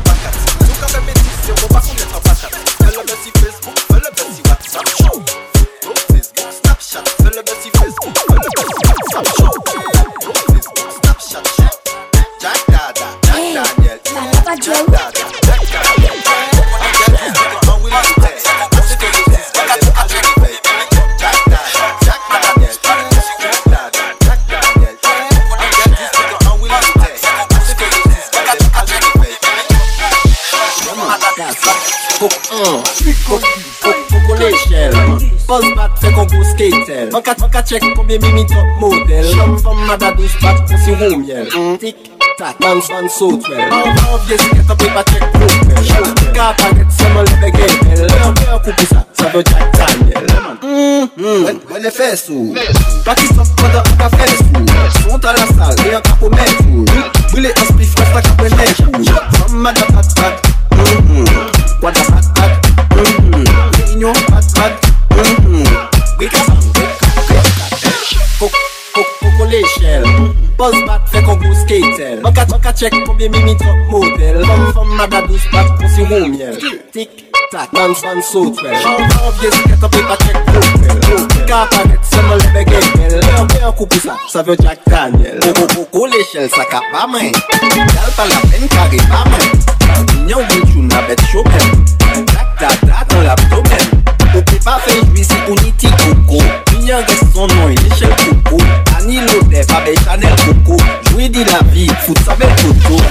bacat 0.04 0.50
quand 0.80 0.92
même 0.94 1.06
bêtise, 1.06 1.38
c'est 1.44 1.52
on 1.52 1.74
va 1.74 1.80
est 1.80 2.14
en 2.14 2.20
Fais 2.30 2.96
le 2.96 3.14
Facebook, 3.40 3.78
fais 3.88 3.94
le 3.94 4.10
WhatsApp. 4.48 4.88
Show. 4.98 5.22
Facebook, 6.08 6.48
Snapchat, 6.62 7.04
fais 7.18 7.24
le 7.24 7.42
Facebook, 7.78 8.29
Fè 35.98 36.10
kon 36.14 36.28
gwo 36.30 36.44
skater 36.52 37.10
Mwen 37.10 37.50
ka 37.52 37.62
chek 37.66 37.84
pou 37.96 38.06
mè 38.06 38.18
mimi 38.22 38.44
top 38.48 38.80
model 38.82 39.28
Jom 39.34 39.56
fèm 39.60 39.84
mada 39.88 40.12
douj 40.16 40.32
bat 40.42 40.60
pou 40.68 40.80
si 40.84 40.94
hou 41.00 41.18
miel. 41.20 41.48
Tik 41.82 42.10
tak, 42.38 42.60
man 42.62 42.80
san 42.86 43.08
so 43.12 43.32
twel 43.42 43.60
An 43.66 43.90
an 43.90 44.20
vye 44.26 44.38
sket 44.40 44.70
apè 44.74 44.90
pa 44.94 45.04
chek 45.10 45.26
profel 45.34 46.12
Ka 46.36 46.50
paget 46.60 46.94
se 46.96 47.10
mwen 47.14 47.28
leve 47.32 47.52
genel 47.56 48.04
Lèr 48.06 48.28
lèr 48.38 48.60
kou 48.64 48.72
pou 48.72 48.90
sa, 48.92 49.04
sa 49.18 49.32
vè 49.34 49.44
Jack 49.50 49.80
Daniel 49.80 50.30
Mwen 51.16 51.88
e 51.88 51.94
fè 51.94 52.12
sou 52.20 52.54
Pakistan 53.06 53.48
spada 53.50 53.82
an 53.82 53.98
ka 54.04 54.12
fè 54.16 54.30
sou 54.38 54.64
Mwen 55.08 55.24
ta 55.24 55.34
la 55.36 55.48
sal, 55.52 55.74
lèr 55.84 56.00
ka 56.06 56.16
pou 56.22 56.32
mè 56.36 56.46
sou 56.60 56.86
Bwile 57.32 57.52
an 57.56 57.74
spif, 57.74 57.98
rasta 57.98 58.24
ka 58.28 58.38
pwè 58.40 58.54
lè 58.56 58.70
sou 58.78 59.04
Fèm 59.40 59.60
mada 59.66 59.90
pat 59.94 60.49
Buzz 70.60 70.76
back 70.84 71.06
fè 71.08 71.22
kon 71.24 71.38
gous 71.40 71.60
keitel 71.64 72.18
Mwen 72.20 72.34
ka, 72.36 72.42
ka 72.60 72.72
chek 72.76 72.92
pou 73.06 73.16
be 73.16 73.30
mimi 73.32 73.54
top 73.56 73.78
model. 73.88 74.42
Mwen 74.44 74.66
fèm 74.76 74.90
mada 74.98 75.22
dous 75.24 75.46
back 75.54 75.70
pou 75.78 75.88
si 75.88 76.04
hou 76.04 76.26
miel 76.28 76.58
Tik 76.92 77.14
tak, 77.48 77.72
nan 77.72 77.94
san 77.96 78.20
sotel 78.28 78.76
Chan 78.82 79.00
van 79.00 79.38
vye 79.38 79.54
siket 79.54 79.86
api 79.88 80.02
pa 80.10 80.18
chek 80.20 80.36
kotel 80.50 81.24
Ka 81.48 81.62
panet 81.72 82.04
se 82.10 82.26
mwen 82.26 82.44
lebe 82.44 82.66
genel 82.68 83.16
Mwen 83.24 83.48
mwen 83.54 83.66
an 83.70 83.74
koupi 83.80 84.02
sa, 84.04 84.18
Jack 84.60 84.84
Daniel. 84.84 85.40
Mwen 85.46 85.56
mwen 85.62 85.88
kou 85.96 86.12
le 86.12 86.20
chel 86.28 86.52
sa 86.52 86.68
ka 86.68 86.84
pa 86.92 88.28
la 88.28 88.44
pen 88.52 88.68
kare 88.76 89.02
pa 89.08 89.24
men 89.32 89.48
Mwen 90.12 90.28
yon 90.34 90.44
vye 90.52 90.60
chou 91.24 91.40
Tak 92.36 92.56
ta 92.60 92.76
ta 92.84 93.08
tan 93.08 94.09
Yo 94.40 94.44
pe 94.46 94.58
pa 94.64 94.78
fe 94.80 94.92
jwisi 95.04 95.36
pou 95.44 95.54
niti 95.60 95.90
koko 96.00 96.38
Minyan 96.70 97.04
ges 97.04 97.20
son 97.34 97.50
nou 97.52 97.68
yon 97.74 97.90
chel 97.98 98.14
koko 98.22 98.56
Ani 98.96 99.20
lode 99.26 99.66
pa 99.68 99.82
be 99.84 99.92
chanel 100.00 100.32
koko 100.46 100.80
Jwi 101.10 101.28
di 101.28 101.44
la 101.44 101.60
vi, 101.74 101.84
fout 102.06 102.24
sa 102.24 102.38
be 102.40 102.48
koko 102.62 103.02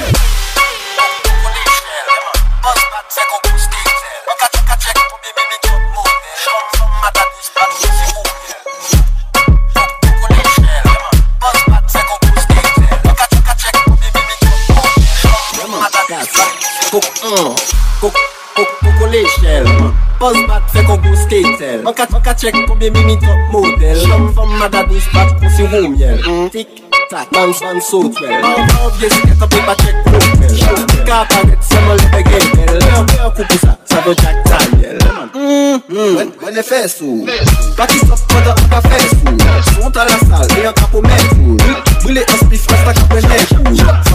Maka, 22.00 22.16
maka 22.16 22.34
check 22.34 22.56
combien 22.66 22.94
Mimi 22.94 23.20
top 23.20 23.36
model. 23.52 24.08
L'homme 24.08 24.32
from 24.32 24.48
Madagascar 24.58 25.12
back 25.28 25.42
pussy 25.42 25.66
home 25.68 25.96
yell 25.96 26.16
mm. 26.16 26.50
Tick 26.50 26.70
tack, 27.10 27.30
bounce 27.30 27.62
on 27.62 27.82
so 27.82 28.08
twelve 28.08 28.40
How 28.40 28.88
obvious 28.88 29.12
get 29.20 29.36
a 29.36 29.44
paper 29.44 29.76
check 29.84 29.96
profile 30.08 30.88
Car 31.04 31.28
target 31.28 31.60
semal 31.60 32.00
again 32.16 32.80
Leur 32.80 33.06
cœur 33.06 33.34
coupe 33.36 33.52
ça, 33.60 33.78
ça 33.84 34.00
veut 34.00 34.16
Jack 34.16 34.38
Daniel 34.48 34.98
Mm. 35.30 36.16
When, 36.16 36.30
when 36.42 36.54
they 36.54 36.64
fast 36.64 37.00
food 37.00 37.28
Baki 37.76 37.98
stop 38.00 38.20
for 38.32 38.42
the 38.42 38.52
upper 38.52 38.82
fast 38.88 39.16
food 39.20 39.42
Sont 39.76 39.98
à 39.98 40.06
la 40.06 40.18
salle 40.20 40.48
et 40.58 40.66
un 40.66 40.74
cap 40.74 40.94
au 40.94 41.02
mec 41.02 41.20
food 41.36 41.62
Brûler 42.02 42.24
un 42.28 42.46
spiff, 42.46 42.66
reste 42.68 42.88
à 42.88 42.94
cap 42.94 43.14
au 43.14 44.09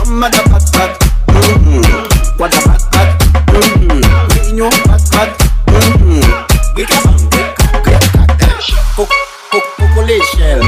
l'échelle 10.14 10.62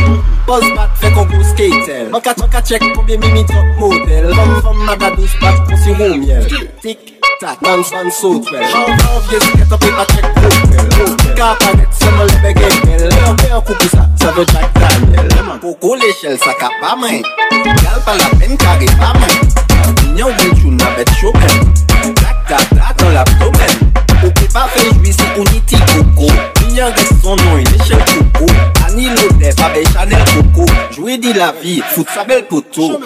Boss 0.47 0.65
bat 0.75 0.89
fait 1.01 1.11
qu'on 1.13 1.25
go 1.25 1.43
skater 1.43 2.11
Man 2.11 2.21
ka 2.21 2.63
check 2.63 2.83
combien 2.95 3.17
mimi 3.19 3.45
top 3.45 3.65
model. 3.79 4.27
Vam 4.35 4.61
vam 4.63 4.77
maga 4.85 5.11
douce 5.11 5.37
bat 5.41 5.55
pour 5.69 5.79
si 5.79 5.91
roux 5.91 6.17
miel 6.17 6.47
Tic 6.81 6.99
tac, 7.41 7.61
man 7.63 7.83
fan 7.85 8.11
saute 8.11 8.51
well 8.51 8.65
J'en 8.73 8.87
vends 8.87 9.21
vieux 9.29 9.41
skate 9.41 9.73
up 9.73 9.85
et 9.85 9.91
pas 9.91 10.07
check 10.15 10.25
propel 10.35 11.35
Ka 11.35 11.57
pa 11.61 11.75
net 11.75 11.89
seman 12.01 12.27
lebe 12.27 12.55
gengel 12.59 13.09
Leur 13.21 13.37
pe 13.37 13.53
un 13.53 13.61
koukou 13.61 13.89
sa, 13.89 14.09
sa 14.17 14.33
veut 14.33 14.47
Jack 14.53 14.71
Daniel. 14.75 15.29
Poko 15.61 15.95
l'échelle 15.97 16.39
sa 16.39 16.55
ka 16.55 16.71
pa 16.81 16.97
main. 16.97 17.23
Gal 17.51 18.01
pa 18.05 18.17
la 18.17 18.29
peine 18.39 18.57
kare 18.57 18.87
pa 18.99 19.13
main. 19.19 19.57
Nyon 20.15 20.33
wè 20.33 20.61
chou 20.61 20.71
na 20.71 20.91
bet 20.97 21.11
choken 21.21 21.75
Tak 22.15 22.49
tak 22.49 22.69
tak 22.71 22.97
dans 22.99 23.11
l'abdomen 23.11 23.93
Ou 24.25 24.31
pe 24.31 24.53
pa 24.53 24.69
rejouis 24.75 25.13
si 25.13 25.27
ou 25.39 25.45
ni 25.53 25.61
ti 25.61 25.77
koukou 25.93 26.56
Son 27.23 27.37
nom, 27.37 27.57
une 27.57 27.67
échelle 27.81 28.05
coco. 28.05 28.53
Annie 28.87 29.09
Lodef 29.09 29.59
avec 29.65 29.91
Chanel 29.91 30.23
Coco. 30.53 30.71
Jouer 30.91 31.17
dit 31.17 31.33
la 31.33 31.53
vie, 31.53 31.81
foutre 31.81 32.13
sa 32.13 32.23
belle 32.25 32.47
poteau. 32.47 33.01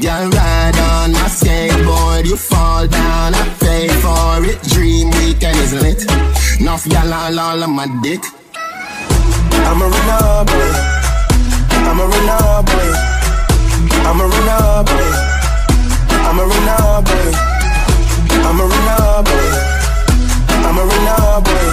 Girl 0.00 0.30
ride 0.30 0.78
on 0.78 1.12
my 1.12 1.28
skateboard, 1.28 2.24
you 2.24 2.34
fall 2.34 2.86
down, 2.86 3.34
I 3.34 3.44
pay 3.60 3.86
for 4.00 4.40
it. 4.48 4.56
Dream 4.72 5.10
weekend 5.10 5.58
is 5.58 5.74
lit. 5.74 6.00
Enough 6.58 6.86
y'all 6.86 7.12
all, 7.12 7.38
all 7.38 7.62
on 7.62 7.70
my 7.76 7.84
dick. 8.00 8.24
I'm 9.52 9.82
a 9.82 9.84
runner 9.84 10.44
boy. 10.48 10.72
I'm 11.84 12.00
a 12.00 12.04
runner 12.08 12.62
boy. 12.64 12.88
I'm 14.08 14.20
a 14.20 14.24
runner 14.24 14.84
boy. 14.88 15.08
I'm 16.24 16.38
a 16.38 16.44
runner 16.48 17.02
boy. 17.04 17.60
I'm 18.40 18.56
a 18.56 18.64
runner 18.72 19.20
boy. 19.28 19.48
I'm 20.64 20.78
a 20.80 20.84
runner 20.88 21.44
boy. 21.44 21.68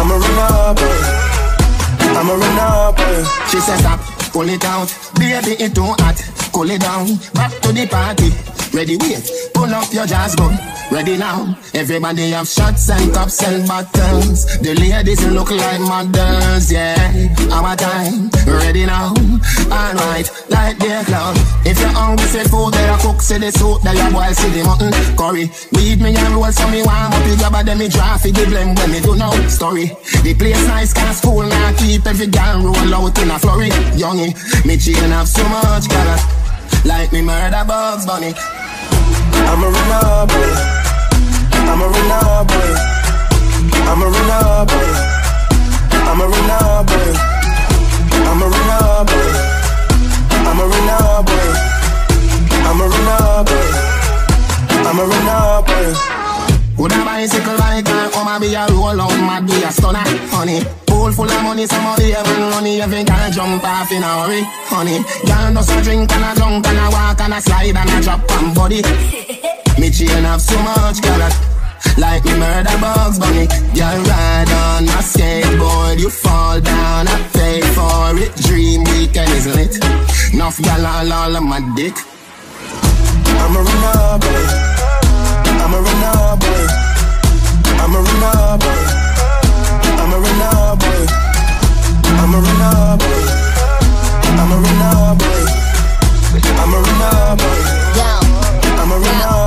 I'm 0.00 0.10
a 0.10 0.16
runner 0.16 0.74
boy. 0.80 0.96
I'm 2.16 2.28
a 2.30 2.34
runner 2.40 2.92
boy. 2.96 3.16
She 3.50 3.60
says 3.60 3.80
stop, 3.80 4.00
pull 4.32 4.48
it 4.48 4.64
out, 4.64 4.88
baby 5.18 5.62
it 5.62 5.74
too 5.74 5.92
hot, 6.00 6.16
cool 6.52 6.70
it 6.70 6.80
down, 6.80 7.16
back 7.34 7.52
to 7.62 7.72
the 7.72 7.86
party. 7.86 8.30
Ready, 8.72 8.96
wait, 8.96 9.28
pull 9.52 9.68
up 9.74 9.92
your 9.92 10.06
jazz 10.06 10.34
gun. 10.34 10.56
Ready 10.90 11.16
now, 11.16 11.56
everybody 11.74 12.30
have 12.30 12.48
shots 12.48 12.88
and 12.90 13.12
cups 13.12 13.42
and 13.42 13.66
bottles. 13.68 14.44
The 14.60 14.74
ladies 14.74 15.24
look 15.28 15.50
like 15.50 15.80
models, 15.80 16.72
yeah. 16.72 16.96
Our 17.52 17.76
time, 17.76 18.30
ready 18.46 18.86
now. 18.86 19.12
Alright, 19.68 20.28
like 20.48 20.78
their 20.78 21.04
cloud. 21.04 21.36
If 21.64 21.80
you're 21.80 21.88
hungry, 21.92 22.26
say 22.26 22.44
food, 22.44 22.72
they 22.72 22.96
cook, 23.00 23.20
say 23.20 23.38
the 23.38 23.52
soup, 23.52 23.84
a 23.84 23.92
boil, 24.12 24.32
see 24.32 24.48
the 24.52 24.64
mutton, 24.64 24.92
curry. 25.16 25.52
Weed 25.72 26.00
me 26.00 26.16
and 26.16 26.34
roll, 26.34 26.52
so 26.52 26.68
me 26.68 26.82
warm 26.84 27.12
up, 27.12 27.24
you 27.28 27.36
grab 27.36 27.56
a 27.56 27.74
me 27.76 27.88
draft, 27.88 28.24
the 28.24 28.32
blend 28.32 28.76
when 28.78 28.90
me 28.90 29.00
do 29.00 29.16
no 29.16 29.32
story. 29.48 29.92
The 30.24 30.34
place 30.36 30.66
nice, 30.68 30.92
cause 30.92 31.18
school 31.18 31.44
now 31.44 31.76
keep 31.76 32.06
every 32.06 32.26
girl 32.26 32.72
roll 32.72 32.94
out 32.94 33.18
in 33.20 33.30
a 33.30 33.38
flurry. 33.38 33.68
Youngie, 33.96 34.32
me 34.64 34.76
chain 34.76 35.12
have 35.12 35.28
so 35.28 35.44
much 35.48 35.88
color. 35.88 36.41
Like 36.84 37.12
me 37.12 37.22
murder 37.22 37.64
bugs 37.66 38.06
bunny. 38.06 38.34
I'm 38.34 39.62
a 39.62 39.68
runner 39.70 40.26
boy. 40.26 40.50
I'm 41.70 41.80
a 41.80 41.86
runner 41.86 42.44
boy. 42.50 42.74
I'm 43.86 44.02
a 44.02 44.06
runner 44.10 44.66
boy. 44.66 44.90
I'm 46.10 46.20
a 46.20 46.26
runner 46.26 46.82
boy. 46.82 47.42
I'm 48.26 48.42
a 48.42 48.46
runner 48.50 49.04
boy. 49.06 49.30
I'm 50.42 50.58
a 50.58 50.66
runner 50.66 51.22
boy. 51.22 51.48
I'm 52.66 52.80
a 52.80 52.86
runner 52.88 53.44
boy. 53.46 53.68
I'm 54.88 54.98
a 54.98 55.04
runner 55.06 55.62
boy. 55.62 56.22
Would 56.78 56.92
a 56.92 57.04
bicycle 57.04 57.56
like 57.58 57.88
a 57.88 58.10
come 58.10 58.26
and 58.26 58.40
be 58.40 58.54
a 58.54 58.66
roll 58.66 59.00
out 59.00 59.10
mad 59.20 59.46
be 59.46 59.62
a 59.62 59.70
stunner, 59.70 60.02
honey 60.30 60.81
soul 61.02 61.12
full 61.12 61.30
of 61.30 61.42
money, 61.42 61.66
some 61.66 61.82
somebody 61.82 62.14
every 62.14 62.38
money, 62.54 62.80
every 62.80 63.02
girl 63.04 63.30
jump 63.30 63.64
off 63.64 63.90
in 63.90 64.02
a 64.02 64.12
hurry, 64.22 64.42
honey. 64.70 64.98
Girl 65.26 65.54
does 65.54 65.70
a 65.70 65.82
drink 65.82 66.12
and 66.12 66.24
a 66.24 66.30
drunk 66.38 66.66
and 66.66 66.78
a 66.78 66.86
walk 66.94 67.20
and 67.20 67.34
a 67.34 67.40
slide 67.40 67.76
and 67.76 67.90
a 67.90 67.98
drop 68.02 68.30
on 68.36 68.54
body. 68.54 68.82
me 69.80 69.90
chain 69.90 70.24
have 70.24 70.40
so 70.40 70.56
much 70.62 71.02
carrot. 71.02 71.34
Like 71.98 72.24
me 72.24 72.34
murder 72.38 72.78
bugs 72.80 73.18
bunny. 73.18 73.46
Girl 73.74 73.98
ride 74.10 74.52
on 74.62 74.84
a 74.84 75.00
skateboard 75.10 75.98
You 75.98 76.08
fall 76.08 76.60
down, 76.60 77.08
I 77.08 77.16
pay 77.34 77.60
for 77.76 78.14
it. 78.22 78.32
Dream 78.46 78.84
weekend 78.84 79.32
is 79.38 79.46
lit. 79.56 79.74
Nuff 80.34 80.56
gal 80.62 80.86
all, 80.86 81.12
all 81.12 81.36
of 81.36 81.42
my 81.42 81.60
dick. 81.74 81.96
I'm 83.42 83.56
a 83.56 83.60
runner 83.66 84.18
boy. 84.22 84.42
I'm 85.62 85.74
a 85.74 85.78
runner 85.86 86.36
boy. 86.42 86.62
I'm 87.82 87.94
a 87.96 88.00
runner 88.06 88.58
boy. 88.62 89.02
I'm 90.00 90.12
a 90.12 90.18
runner 90.24 90.76
boy. 90.76 90.91
I'm 92.22 92.34
a 92.34 92.38
runner 92.38 92.96
boy. 93.02 93.22
I'm 94.22 94.52
a 94.52 94.56
runner 94.62 95.18
boy. 95.18 95.42
I'm 96.54 96.72
a 96.72 96.78
runner 96.78 97.34
boy. 97.34 97.58
Yo. 97.98 98.10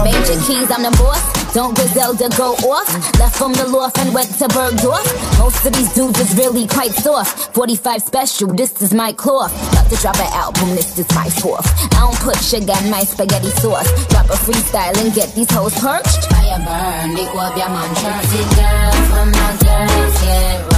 Major 0.04 0.36
keys, 0.44 0.70
I'm 0.70 0.84
the 0.84 0.92
boss. 1.00 1.54
Don't 1.54 1.74
Griselda 1.74 2.28
go 2.36 2.52
off? 2.68 2.92
Left 3.18 3.38
from 3.38 3.54
the 3.54 3.66
loft 3.66 3.98
and 4.00 4.14
went 4.14 4.28
to 4.40 4.48
Bergdorf. 4.50 5.08
Most 5.40 5.66
of 5.66 5.72
these 5.72 5.94
dudes 5.94 6.20
is 6.20 6.36
really 6.36 6.68
quite 6.68 6.92
soft. 6.92 7.56
45 7.56 8.02
special, 8.02 8.54
this 8.54 8.82
is 8.82 8.94
my 8.94 9.14
cloth. 9.14 9.54
About 9.72 9.90
to 9.90 9.96
drop 9.96 10.18
an 10.18 10.34
album, 10.34 10.76
this 10.76 11.00
is 11.00 11.10
my 11.16 11.30
fourth. 11.30 11.66
I 11.96 12.00
don't 12.02 12.20
put 12.20 12.36
sugar 12.44 12.76
in 12.84 12.92
my 12.92 13.06
spaghetti 13.06 13.52
sauce. 13.52 13.88
Drop 14.10 14.26
a 14.26 14.36
freestyle 14.36 14.98
and 15.02 15.16
get 15.16 15.34
these 15.34 15.50
hoes 15.50 15.74
perched. 15.80 16.28
Fire 16.28 16.60
burn, 16.60 17.18
equal 17.18 17.56
your 17.56 17.70
mom, 17.70 17.88
girls 17.96 19.08
from 19.08 19.32
my 19.32 19.56
girls, 19.64 20.24
yeah 20.26 20.75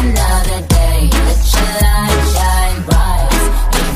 another 0.00 0.60
day. 0.68 1.08
Let 1.08 1.40
your 1.54 1.72
light 1.82 2.22
shine 2.34 2.80
bright. 2.84 3.32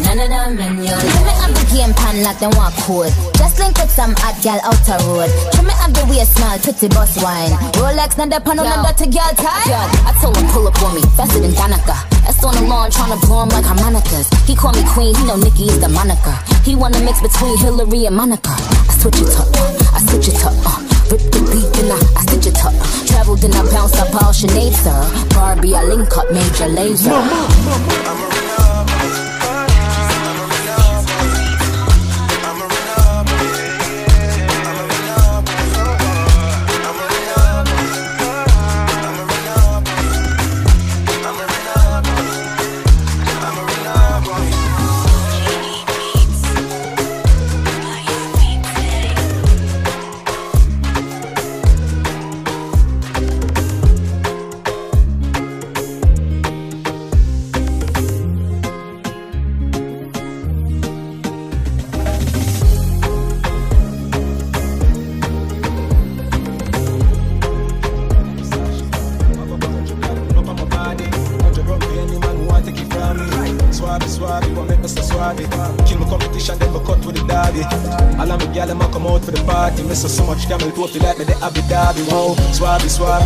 None 0.04 0.20
of 0.20 0.28
them 0.28 0.58
in 0.58 0.84
your 0.84 0.98
Trim 0.98 1.24
me 1.24 1.34
up 1.44 1.50
the 1.52 1.64
game 1.70 1.94
pan 1.94 2.22
like 2.24 2.38
them 2.40 2.52
walk 2.56 2.74
code. 2.84 3.12
Just 3.36 3.58
link 3.60 3.76
with 3.78 3.90
some 3.90 4.14
hot 4.18 4.36
gal 4.42 4.60
out 4.64 4.80
the 4.88 4.96
road. 5.06 5.30
Trim 5.52 5.66
me 5.68 5.74
up 5.80 5.92
the 5.92 6.02
waist 6.08 6.36
small, 6.36 6.58
pretty 6.58 6.88
bus 6.88 7.20
wine. 7.22 7.52
Rolex, 7.78 8.16
not 8.18 8.30
the 8.30 8.40
pan 8.40 8.58
on 8.58 8.66
the 8.66 8.76
dirty 8.88 9.06
girl 9.12 9.32
tie. 9.36 9.64
Girl, 9.68 9.88
I 10.08 10.12
told 10.20 10.36
him 10.36 10.46
pull 10.50 10.66
up 10.66 10.80
on 10.82 10.94
me, 10.96 11.02
faster 11.16 11.40
than 11.40 11.52
Danica. 11.52 11.96
That's 12.24 12.42
on 12.44 12.54
the 12.54 12.62
lawn, 12.64 12.90
tryna 12.90 13.20
blow 13.22 13.42
him 13.44 13.50
like 13.50 13.64
harmonicas. 13.64 14.26
He 14.46 14.54
call 14.56 14.72
me 14.72 14.82
queen, 14.88 15.14
he 15.14 15.22
know 15.24 15.36
Nikki 15.36 15.68
is 15.68 15.80
the 15.80 15.88
moniker. 15.88 16.36
He 16.64 16.76
wanna 16.76 17.00
mix 17.00 17.20
between 17.20 17.56
Hillary 17.58 18.06
and 18.06 18.16
Monica. 18.16 18.54
I 18.56 18.92
switch 18.98 19.20
it 19.20 19.34
up, 19.36 19.48
I 19.94 20.00
switch 20.08 20.28
it 20.28 20.44
up, 20.44 20.54
uh. 20.64 20.89
Rip 21.10 21.20
the 21.32 21.40
beat 21.50 21.76
and 21.82 21.90
I, 21.90 21.98
I 22.16 22.22
stitch 22.22 22.46
it 22.46 22.64
up. 22.64 22.72
Traveled 23.04 23.42
and 23.42 23.52
I 23.54 23.62
bounce 23.72 23.98
up 23.98 24.14
all 24.14 24.32
Sinead, 24.32 24.72
sir. 24.72 25.26
Barbie, 25.34 25.74
I 25.74 25.82
link 25.82 26.16
up 26.16 26.30
Major 26.30 26.70
Lazer. 26.70 27.10
Swabby, 27.10 28.69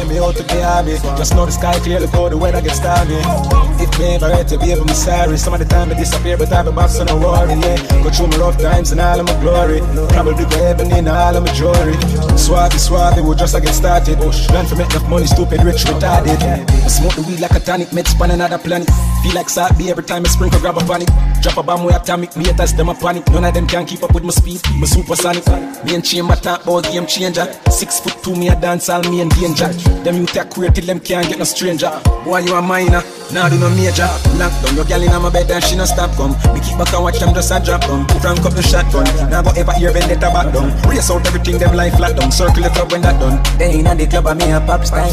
me 0.08 0.18
out 0.18 0.36
to. 0.36 0.44
Just 1.16 1.34
know 1.34 1.46
the 1.46 1.52
sky 1.52 1.78
clear, 1.80 2.00
look 2.00 2.10
how 2.10 2.28
the 2.28 2.36
weather 2.36 2.60
gets 2.60 2.76
stormy. 2.76 3.18
If 3.82 3.98
me 3.98 4.14
ever 4.14 4.30
had 4.30 4.46
to 4.48 4.58
be 4.58 4.72
able, 4.72 4.84
me 4.84 4.94
sorry. 4.94 5.36
Some 5.36 5.54
of 5.54 5.58
the 5.58 5.66
time 5.66 5.90
I 5.90 5.94
disappear, 5.94 6.36
but 6.36 6.52
I 6.52 6.56
have 6.56 6.66
a 6.66 6.72
box, 6.72 6.96
so 6.96 7.04
no 7.04 7.16
worry. 7.16 7.54
Yeah, 7.54 7.76
go 8.02 8.10
through 8.10 8.28
my 8.28 8.36
rough 8.38 8.58
times 8.58 8.92
and 8.92 9.00
all 9.00 9.18
of 9.18 9.26
my 9.26 9.34
glory. 9.40 9.80
Probably 10.10 10.44
go 10.44 10.58
heaven 10.62 10.92
in 10.92 11.08
all 11.08 11.36
of 11.36 11.44
my 11.44 11.52
jewelry. 11.52 11.94
Swabby, 12.38 12.78
swabby, 12.78 13.26
we 13.26 13.34
just 13.36 13.54
a 13.54 13.60
get 13.60 13.74
started. 13.74 14.18
Learn 14.20 14.66
to 14.66 14.76
make 14.76 14.90
enough 14.90 15.08
money, 15.08 15.26
stupid, 15.26 15.62
rich, 15.64 15.84
retarded. 15.84 16.38
I 16.40 16.88
smoke 16.88 17.14
the 17.14 17.22
weed 17.22 17.40
like 17.40 17.52
a 17.52 17.60
tonic, 17.60 17.92
med 17.92 18.06
span 18.06 18.30
another 18.30 18.58
planet. 18.58 18.88
Feel 19.22 19.34
like 19.34 19.48
Sabi 19.48 19.90
every 19.90 20.04
time 20.04 20.24
I 20.24 20.28
sprinkle, 20.28 20.60
grab 20.60 20.76
a 20.76 20.84
panic. 20.84 21.08
Drop 21.45 21.59
a 21.59 21.62
bomb 21.62 21.84
with 21.84 21.95
atomic, 21.95 22.34
me 22.38 22.45
them 22.45 22.88
a 22.88 22.95
panic. 22.95 23.28
None 23.28 23.45
of 23.45 23.53
them 23.53 23.66
can 23.66 23.84
keep 23.84 24.03
up 24.03 24.14
with 24.14 24.24
my 24.24 24.30
speed, 24.30 24.62
my 24.80 24.86
supersonic. 24.86 25.45
Me 25.84 25.95
and 25.95 26.03
chamber 26.03 26.36
talk 26.36 26.64
about 26.64 26.84
game 26.84 27.05
changer. 27.05 27.45
Six 27.68 28.01
foot 28.01 28.16
two, 28.24 28.34
me 28.34 28.49
a 28.49 28.57
dance 28.57 28.88
all 28.88 29.03
me 29.03 29.20
in 29.20 29.28
danger. 29.28 29.68
Them 30.05 30.16
you 30.16 30.24
take 30.24 30.49
queer 30.49 30.70
till 30.70 30.86
them 30.86 31.01
can't 31.01 31.28
get 31.28 31.36
no 31.36 31.45
stranger. 31.45 31.92
Boy, 32.24 32.38
you 32.38 32.55
a 32.55 32.62
minor, 32.62 33.05
now 33.30 33.51
do 33.51 33.61
no 33.61 33.68
major. 33.76 34.09
Lock 34.40 34.57
down 34.64 34.74
your 34.74 34.86
gal 34.86 35.03
in 35.03 35.12
my 35.20 35.28
bed 35.28 35.51
and 35.51 35.62
she 35.62 35.76
no 35.76 35.84
stop 35.84 36.16
come. 36.16 36.32
Me 36.55 36.64
keep 36.64 36.78
back 36.78 36.95
and 36.95 37.05
watch 37.05 37.20
them 37.20 37.34
just 37.34 37.53
a 37.53 37.61
drop 37.61 37.82
down. 37.82 38.09
Frank 38.24 38.40
up 38.40 38.55
the 38.55 38.62
shotgun, 38.62 39.05
now 39.28 39.42
go 39.42 39.53
ever 39.53 39.72
hear 39.74 39.92
vendetta 39.92 40.32
back 40.32 40.51
down. 40.51 40.72
Race 40.88 41.11
out 41.11 41.26
everything 41.26 41.59
them 41.59 41.76
life 41.76 41.95
flat 41.97 42.16
down. 42.16 42.32
Circle 42.32 42.62
the 42.62 42.70
club 42.70 42.90
when 42.90 43.03
that 43.03 43.20
done. 43.20 43.36
They 43.59 43.80
inna 43.80 43.95
the 43.95 44.07
club 44.07 44.28
and 44.28 44.40
me 44.40 44.51
a 44.51 44.61
pop 44.64 44.86
style. 44.86 45.12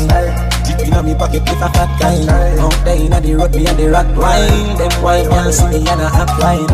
Deep 0.63 0.79
inna 0.87 1.03
me 1.03 1.13
pocket 1.13 1.43
if 1.43 1.59
a 1.59 1.67
fat 1.75 1.91
kind. 1.99 2.29
Out 2.55 2.71
there 2.85 2.95
inna 2.95 3.19
the 3.19 3.35
road 3.35 3.51
me 3.51 3.67
a 3.67 3.73
the 3.75 3.91
rock 3.91 4.07
wine. 4.15 4.77
Them 4.79 4.95
white 5.03 5.27
can't 5.27 5.53
see 5.53 5.67
me 5.67 5.89
and 5.91 5.99
a 5.99 6.20
hot 6.25 6.39
wine. 6.39 6.67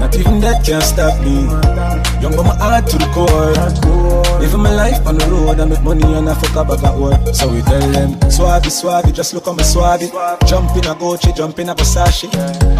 Not 0.00 0.16
even 0.16 0.40
that 0.40 0.64
can 0.64 0.80
stop 0.80 1.20
me. 1.20 1.44
Young 2.20 2.34
but 2.36 2.44
my 2.44 2.56
heart 2.56 2.86
to 2.88 2.98
the 2.98 3.08
core. 3.12 3.52
Living 4.40 4.60
my 4.60 4.74
life 4.74 5.06
on 5.06 5.18
the 5.18 5.26
road, 5.26 5.60
I 5.60 5.64
make 5.64 5.82
money 5.82 6.14
and 6.14 6.28
I 6.28 6.34
fuck 6.34 6.56
up 6.56 6.70
at 6.70 6.96
work. 6.96 7.20
So 7.34 7.48
we 7.52 7.60
tell 7.62 7.80
them, 7.90 8.14
swabby, 8.30 8.70
swabby, 8.70 9.12
just 9.12 9.34
look 9.34 9.46
on 9.48 9.56
my 9.56 9.62
swabby. 9.62 10.08
Jump 10.46 10.70
in 10.76 10.84
a 10.84 10.94
Gucci, 10.94 11.34
jump 11.36 11.58
in 11.58 11.68
a 11.68 11.74
Versace. 11.74 12.28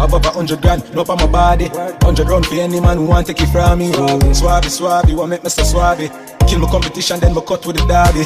Above 0.03 0.25
a 0.25 0.31
hundred 0.31 0.61
grand, 0.61 0.83
no 0.93 1.01
on 1.01 1.17
my 1.17 1.27
body. 1.27 1.67
Hundred 2.01 2.27
round 2.29 2.45
for 2.45 2.55
any 2.55 2.79
man 2.79 2.97
who 2.97 3.05
want 3.05 3.27
take 3.27 3.41
it 3.41 3.47
from 3.47 3.79
me. 3.79 3.91
Oh, 3.93 4.19
swabby, 4.33 4.69
swabby, 4.69 5.15
what 5.15 5.27
make 5.27 5.43
me 5.43 5.49
so 5.49 5.63
swabby? 5.63 6.36
Kill 6.47 6.59
my 6.59 6.71
competition, 6.71 7.19
then 7.19 7.33
my 7.33 7.41
cut 7.41 7.65
with 7.65 7.75
the 7.75 7.83
derby. 7.85 8.23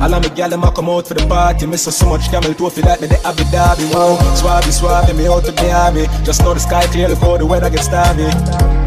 All 0.00 0.14
of 0.14 0.22
me 0.22 0.30
gal, 0.34 0.48
them 0.48 0.64
a 0.64 0.72
come 0.72 0.88
out 0.88 1.06
for 1.06 1.14
the 1.14 1.26
party. 1.26 1.66
Miss 1.66 1.84
her 1.84 1.90
so 1.90 2.08
much 2.08 2.30
camel 2.30 2.54
toe, 2.54 2.70
feel 2.70 2.86
like 2.86 3.00
me 3.00 3.08
the 3.08 3.20
Abu 3.26 3.44
Dhabi. 3.52 3.92
Wow, 3.92 4.16
swabby, 4.34 4.72
swabby, 4.72 5.16
me 5.16 5.28
out 5.28 5.44
to 5.44 5.52
Miami. 5.52 6.06
Just 6.24 6.42
know 6.42 6.54
the 6.54 6.60
sky 6.60 6.86
clear, 6.86 7.14
how 7.16 7.36
the 7.36 7.44
weather 7.44 7.68
gets 7.68 7.84
stormy. 7.84 8.24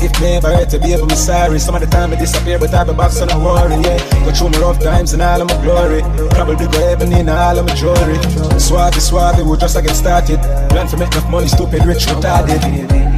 If 0.02 0.20
me 0.20 0.42
ever 0.42 0.50
had 0.50 0.70
to 0.72 0.80
be 0.80 0.94
able, 0.94 1.06
me 1.06 1.16
sorry. 1.16 1.60
Some 1.60 1.76
of 1.76 1.82
the 1.82 1.88
time 1.88 2.12
I 2.12 2.16
disappear, 2.16 2.58
but 2.58 2.74
I 2.74 2.84
be 2.84 2.94
back, 2.94 3.12
so 3.12 3.26
don't 3.28 3.44
worry. 3.44 3.78
Yeah, 3.86 4.02
go 4.26 4.34
through 4.34 4.50
my 4.50 4.60
rough 4.66 4.80
times 4.82 5.14
and 5.14 5.22
all 5.22 5.42
of 5.42 5.48
my 5.48 5.62
glory. 5.62 6.02
Probably 6.34 6.66
go 6.66 6.80
heaven 6.82 7.14
in 7.14 7.30
all 7.30 7.58
of 7.58 7.68
my 7.68 7.76
jewelry. 7.76 8.18
Swabby, 8.58 8.98
swabby, 8.98 9.46
we 9.46 9.58
just 9.58 9.78
a 9.78 9.82
get 9.82 9.94
started. 9.96 10.42
Plan 10.74 10.88
to 10.88 10.98
make 10.98 11.14
enough 11.14 11.30
money, 11.30 11.48
stupid, 11.48 11.86
rich, 11.86 12.10
retarded. 12.10 12.60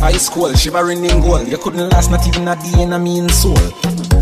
High 0.01 0.19
school, 0.19 0.51
shivering 0.53 1.05
in 1.05 1.21
gold. 1.21 1.47
You 1.47 1.57
couldn't 1.57 1.87
last 1.89 2.11
not 2.11 2.27
even 2.27 2.47
a 2.49 2.55
day 2.59 2.83
in 2.83 2.91
a 2.91 2.99
mean 2.99 3.29
soul. 3.29 3.55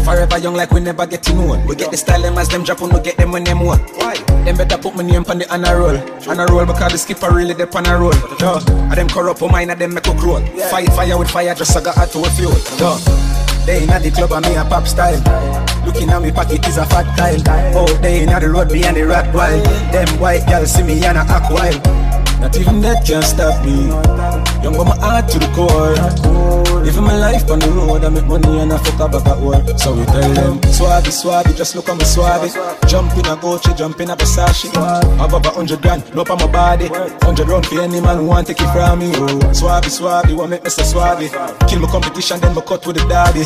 Forever 0.05 0.37
young 0.39 0.55
like 0.55 0.71
we 0.71 0.79
never 0.81 1.05
We 1.38 1.75
get 1.75 1.91
the 1.91 1.97
style 1.97 2.21
them 2.21 2.38
as 2.38 2.49
them 2.49 2.63
drop 2.63 2.82
on, 2.82 2.93
we 2.93 2.99
get 2.99 3.17
them 3.17 3.32
when 3.32 3.43
them 3.43 3.61
want. 3.61 3.82
Why? 3.95 4.15
Them 4.43 4.57
better 4.57 4.77
put 4.77 4.95
my 4.95 5.03
name 5.03 5.23
on 5.29 5.39
the 5.39 5.47
honor 5.53 5.79
roll. 5.79 5.97
Honor 6.27 6.47
roll 6.47 6.65
because 6.65 6.91
the 6.91 6.97
skipper 6.97 7.32
really 7.34 7.53
dep 7.53 7.73
on 7.75 7.86
a 7.86 7.97
roll. 7.97 8.11
Duh. 8.38 8.59
And 8.67 8.93
them 8.93 9.07
corrupt 9.07 9.41
on 9.41 9.51
mine 9.51 9.69
and 9.69 9.79
them 9.79 9.93
make 9.93 10.07
a 10.07 10.11
roll. 10.11 10.41
Fight 10.69 10.89
fire 10.89 11.17
with 11.17 11.29
fire, 11.29 11.55
just 11.55 11.77
I 11.77 11.82
got 11.82 11.95
hot 11.95 12.11
to 12.11 12.19
a 12.19 12.29
fuel. 12.32 12.51
Duh. 12.77 12.97
They 13.65 13.84
inna 13.84 13.99
the 13.99 14.11
club 14.11 14.32
and 14.34 14.45
me 14.45 14.55
a 14.55 14.65
pop 14.65 14.88
style. 14.88 15.21
Looking 15.86 16.09
at 16.09 16.21
me 16.21 16.32
pocket 16.32 16.67
is 16.67 16.77
a 16.77 16.86
fat 16.86 17.07
tile. 17.15 17.41
Oh, 17.77 17.88
they 18.01 18.23
inna 18.23 18.39
the 18.39 18.49
road 18.49 18.69
behind 18.69 18.97
the 18.97 19.03
rat 19.03 19.34
wild. 19.34 19.63
Them 19.93 20.09
white 20.19 20.45
girls 20.47 20.73
see 20.73 20.84
me 20.84 21.03
and 21.05 21.17
a 21.17 21.21
act 21.21 21.51
wild. 21.53 21.79
Not 22.41 22.57
even 22.57 22.81
that 22.81 23.05
can 23.05 23.21
stop 23.21 23.63
me. 23.63 23.85
Young 24.63 24.73
but 24.73 24.85
my 24.89 24.97
heart 24.97 25.29
to 25.29 25.37
the 25.37 25.45
core. 25.53 25.93
Living 26.81 27.03
my 27.03 27.15
life 27.15 27.49
on 27.51 27.59
the 27.59 27.69
road, 27.69 28.03
I 28.03 28.09
make 28.09 28.25
money 28.25 28.59
and 28.59 28.73
I 28.73 28.77
fuck 28.81 29.13
up 29.13 29.13
at 29.13 29.39
work. 29.39 29.61
So 29.77 29.93
we 29.93 30.03
tell 30.05 30.33
them, 30.33 30.57
swabby, 30.73 31.13
swabby, 31.13 31.55
just 31.55 31.75
look 31.75 31.87
at 31.89 31.97
me 31.97 32.03
swabby. 32.03 32.49
Jump 32.89 33.13
in 33.13 33.25
a 33.29 33.37
Gucci, 33.37 33.77
jump 33.77 34.01
in 34.01 34.09
a 34.09 34.15
Versace. 34.17 34.73
Above 34.73 35.45
a 35.45 35.49
hundred 35.51 35.81
grand, 35.83 36.01
no 36.15 36.21
on 36.21 36.37
my 36.39 36.47
body. 36.47 36.87
Hundred 37.21 37.47
round 37.47 37.67
for 37.67 37.79
any 37.79 38.01
man 38.01 38.17
who 38.17 38.25
want 38.25 38.47
take 38.47 38.59
it 38.59 38.73
from 38.73 38.97
me. 38.97 39.13
Oh, 39.13 39.37
swabby, 39.53 39.93
swabby, 39.93 40.35
what 40.35 40.49
make 40.49 40.63
me 40.63 40.71
so 40.71 40.81
swabby? 40.81 41.29
Kill 41.69 41.79
my 41.79 41.87
competition, 41.87 42.39
then 42.41 42.55
me 42.55 42.61
cut 42.65 42.85
with 42.87 42.97
the 42.97 43.05
derby. 43.05 43.45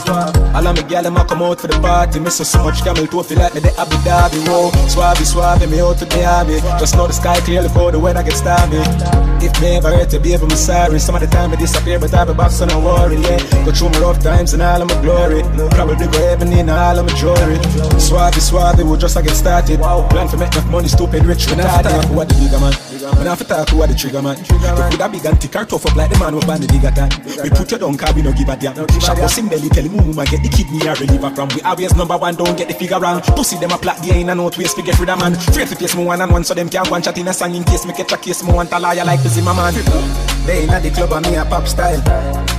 All 0.55 0.67
of 0.67 0.75
my 0.75 0.81
gal, 0.87 1.03
them 1.03 1.15
come 1.27 1.41
out 1.43 1.59
for 1.59 1.67
the 1.67 1.77
party. 1.79 2.21
Miss 2.21 2.39
her 2.39 2.45
so 2.45 2.63
much 2.63 2.79
camel 2.83 3.05
toe, 3.07 3.23
feel 3.23 3.39
like 3.39 3.53
me 3.53 3.59
the 3.59 3.75
Abu 3.75 3.99
Dhabi. 4.07 4.39
Whoa, 4.47 4.71
swabby, 4.87 5.27
swabby, 5.27 5.69
me 5.69 5.81
out 5.81 5.97
to 5.99 6.05
the 6.05 6.23
army. 6.23 6.61
Just 6.79 6.95
know 6.95 7.07
the 7.07 7.13
sky 7.13 7.35
clear, 7.41 7.67
how 7.67 7.91
the 7.91 7.99
weather 7.99 8.23
gets 8.23 8.39
stormy. 8.39 8.84
If 9.45 9.61
me 9.61 9.77
ever 9.77 10.05
to 10.05 10.19
be 10.19 10.33
able, 10.33 10.47
me 10.47 10.55
sorry. 10.55 10.99
Some 10.99 11.15
of 11.15 11.21
the 11.21 11.27
time 11.27 11.51
I 11.51 11.55
disappear, 11.55 11.99
but 11.99 12.13
I 12.13 12.25
be 12.25 12.33
back, 12.33 12.51
so 12.51 12.65
no 12.65 12.79
worry. 12.79 13.17
Yeah, 13.17 13.37
go 13.63 13.71
through 13.71 13.89
my 13.89 13.99
rough 13.99 14.19
times 14.19 14.53
and 14.53 14.61
all 14.61 14.81
of 14.81 14.87
my 14.89 15.01
glory. 15.01 15.43
Probably 15.71 16.07
go 16.07 16.17
heaven 16.27 16.51
in 16.53 16.69
all 16.69 16.97
of 16.97 17.05
my 17.05 17.13
jewelry. 17.13 17.57
Swabby, 18.01 18.41
swabby, 18.41 18.89
we 18.89 18.97
just 18.97 19.17
a 19.17 19.21
get 19.21 19.35
started. 19.35 19.79
Plan 19.79 20.27
to 20.29 20.37
make 20.37 20.51
enough 20.53 20.69
money, 20.69 20.87
stupid, 20.87 21.25
rich, 21.25 21.45
retarded. 21.47 22.17
Are 22.17 22.25
the 22.25 22.33
bigger 22.35 22.59
man? 22.59 22.84
When 23.13 23.27
I 23.27 23.35
talk, 23.35 23.69
who 23.69 23.81
are 23.81 23.87
the 23.87 23.93
trigger 23.93 24.21
man? 24.21 24.37
We 24.37 24.57
could 24.57 25.01
have 25.01 25.11
big 25.11 25.25
and 25.25 25.39
thick 25.39 25.55
or 25.55 25.65
tough 25.65 25.85
up 25.85 25.95
like 25.95 26.09
the 26.09 26.17
man 26.17 26.33
who 26.33 26.41
ban 26.41 26.61
the 26.61 26.67
bigger 26.67 26.89
time. 26.89 27.13
We 27.43 27.49
put 27.53 27.71
you 27.71 27.77
down, 27.77 27.97
car 27.97 28.13
we 28.13 28.23
no 28.23 28.33
give 28.33 28.49
a 28.49 28.55
damn. 28.57 28.73
Shop 28.99 29.17
us 29.19 29.37
in 29.37 29.47
belly, 29.47 29.69
tell 29.69 29.85
him 29.85 29.93
who 29.93 30.13
get 30.25 30.41
the 30.41 30.49
kidney 30.49 30.81
or 30.89 30.95
relieve 30.97 31.21
from. 31.35 31.49
We 31.53 31.61
always 31.61 31.93
number 31.93 32.17
one, 32.17 32.33
don't 32.33 32.57
get 32.57 32.67
the 32.67 32.73
figure 32.73 32.99
wrong. 32.99 33.21
Pussy 33.21 33.57
them 33.57 33.71
a 33.71 33.77
plot 33.77 34.01
the 34.01 34.11
ain't 34.11 34.29
a 34.29 34.35
note 34.35 34.57
waste, 34.57 34.75
forget 34.75 34.97
rid 34.97 35.09
of 35.09 35.19
man. 35.19 35.35
Free 35.53 35.65
to 35.65 35.75
face 35.75 35.95
me 35.95 36.03
one 36.03 36.21
and 36.21 36.31
one, 36.31 36.43
so 36.43 36.53
them 36.53 36.69
can't 36.69 36.89
one 36.89 37.01
chat 37.01 37.17
in 37.17 37.27
a 37.27 37.33
song 37.33 37.53
in 37.53 37.63
case 37.63 37.85
me 37.85 37.93
catch 37.93 38.11
a 38.11 38.17
case, 38.17 38.43
me 38.43 38.51
want 38.51 38.71
a 38.71 38.79
liar 38.79 39.05
like 39.05 39.21
the 39.21 39.29
Zimmerman. 39.29 40.34
Day 40.45 40.61
in 40.61 40.69
the 40.69 40.91
club 40.93 41.11
and 41.11 41.25
me 41.25 41.35
a 41.35 41.45
pop 41.45 41.65
style. 41.65 41.97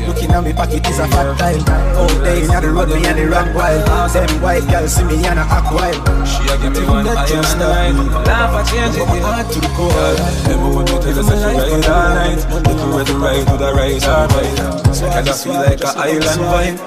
Looking 0.02 0.34
at 0.34 0.42
me 0.42 0.52
pocket 0.52 0.82
is 0.90 0.98
a 0.98 1.06
fat 1.06 1.38
tile. 1.38 1.62
Oh, 1.94 2.10
day 2.26 2.42
in 2.42 2.50
the 2.50 2.70
road 2.74 2.90
me 2.90 3.06
and 3.06 3.14
the 3.14 3.30
rock 3.30 3.46
wild. 3.54 4.10
Them 4.10 4.42
white 4.42 4.66
girls 4.66 4.98
see 4.98 5.04
me 5.06 5.22
and 5.22 5.38
a 5.38 5.46
act 5.46 5.70
wild. 5.70 5.94
She 6.26 6.42
a 6.50 6.58
give 6.58 6.74
me 6.74 6.82
one 6.82 7.06
eye 7.06 7.30
and 7.30 7.46
night. 7.62 7.94
Laugh 8.26 8.58
a 8.58 8.62
change 8.66 8.98
it. 8.98 9.06
Heart 9.22 9.54
to 9.54 9.58
the 9.62 9.70
core. 9.78 10.18
Remember 10.50 10.70
when 10.74 10.84
me 10.90 10.98
tell 10.98 11.14
us 11.14 11.30
that 11.30 11.38
you 11.46 11.62
ride 11.62 11.86
all 11.86 12.10
night. 12.10 12.42
Little 12.66 12.90
red 12.90 13.10
ride 13.22 13.46
with 13.54 13.62
a 13.62 13.70
ride 13.70 14.04
all 14.10 14.26
right. 14.34 14.58
So 14.90 15.06
I 15.06 15.22
feel 15.22 15.54
like 15.54 15.82
a 15.86 15.90
island 15.94 16.42
vibe? 16.42 16.78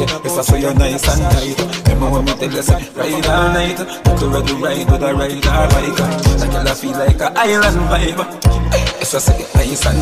Yeah, 0.00 0.20
yes, 0.24 0.32
I 0.32 0.42
say 0.48 0.60
you're 0.64 0.72
nice 0.72 1.04
and 1.12 1.28
tight. 1.28 1.60
Remember 1.92 2.08
when 2.08 2.24
me 2.24 2.32
tell 2.40 2.48
you 2.48 2.64
say 2.64 2.88
ride 2.96 3.26
all 3.28 3.52
night. 3.52 3.78
Little 3.84 4.32
red 4.32 4.48
ride 4.64 4.88
with 4.88 5.04
a 5.04 5.12
ride 5.12 5.44
all 5.44 5.68
right. 5.76 5.92
Like 6.40 6.56
I 6.56 6.72
feel 6.72 6.96
like 6.96 7.20
a 7.20 7.36
island 7.36 7.76
vibe. 7.92 8.97
Yes, 9.10 9.30
I 9.30 9.32
say 9.32 9.54
nice 9.54 9.86
and 9.86 9.96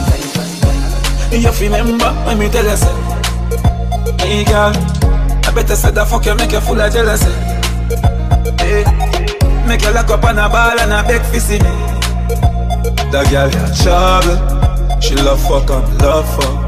tight. 1.30 1.38
You 1.38 1.52
remember 1.70 2.10
when 2.26 2.38
me 2.40 2.48
tell 2.48 2.64
you 2.64 2.76
say, 2.76 2.92
Hey 4.18 4.42
girl, 4.42 4.72
I 5.46 5.52
better 5.54 5.76
say 5.76 5.92
that 5.92 6.08
fuck 6.10 6.26
you 6.26 6.34
make 6.34 6.50
you 6.50 6.58
full 6.58 6.80
of 6.80 6.92
jealousy. 6.92 7.30
Hey, 8.58 8.82
make 9.64 9.82
you 9.82 9.92
lock 9.94 10.10
up 10.10 10.24
on 10.24 10.38
a 10.40 10.48
ball 10.48 10.80
and 10.80 10.92
a 10.92 11.06
beg 11.06 11.22
for 11.22 11.38
see 11.38 11.60
me. 11.60 11.70
That 13.12 13.30
girl 13.30 13.48
got 13.48 13.76
trouble. 13.78 15.00
She 15.00 15.14
love 15.14 15.40
fuck 15.40 15.70
and 15.70 16.02
love 16.02 16.26
fuck. 16.34 16.66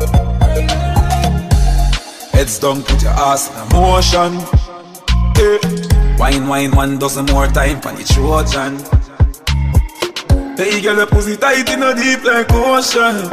Heads 2.31 2.61
down, 2.61 2.85
put 2.85 3.03
your 3.03 3.11
ass 3.19 3.51
in 3.51 3.69
motion. 3.75 4.39
Hey. 5.35 5.59
Wine, 6.19 6.47
wine, 6.47 6.71
one 6.71 6.99
dozen 7.01 7.27
more 7.27 7.49
time 7.49 7.81
for 7.81 7.91
the 7.91 8.05
Trojan. 8.05 8.98
Hey, 10.59 10.83
girl, 10.83 10.97
your 10.97 11.07
pussy 11.07 11.37
tight 11.37 11.71
in 11.71 11.85
a 11.87 11.95
deep 11.95 12.25
like 12.27 12.51
ocean. 12.51 13.31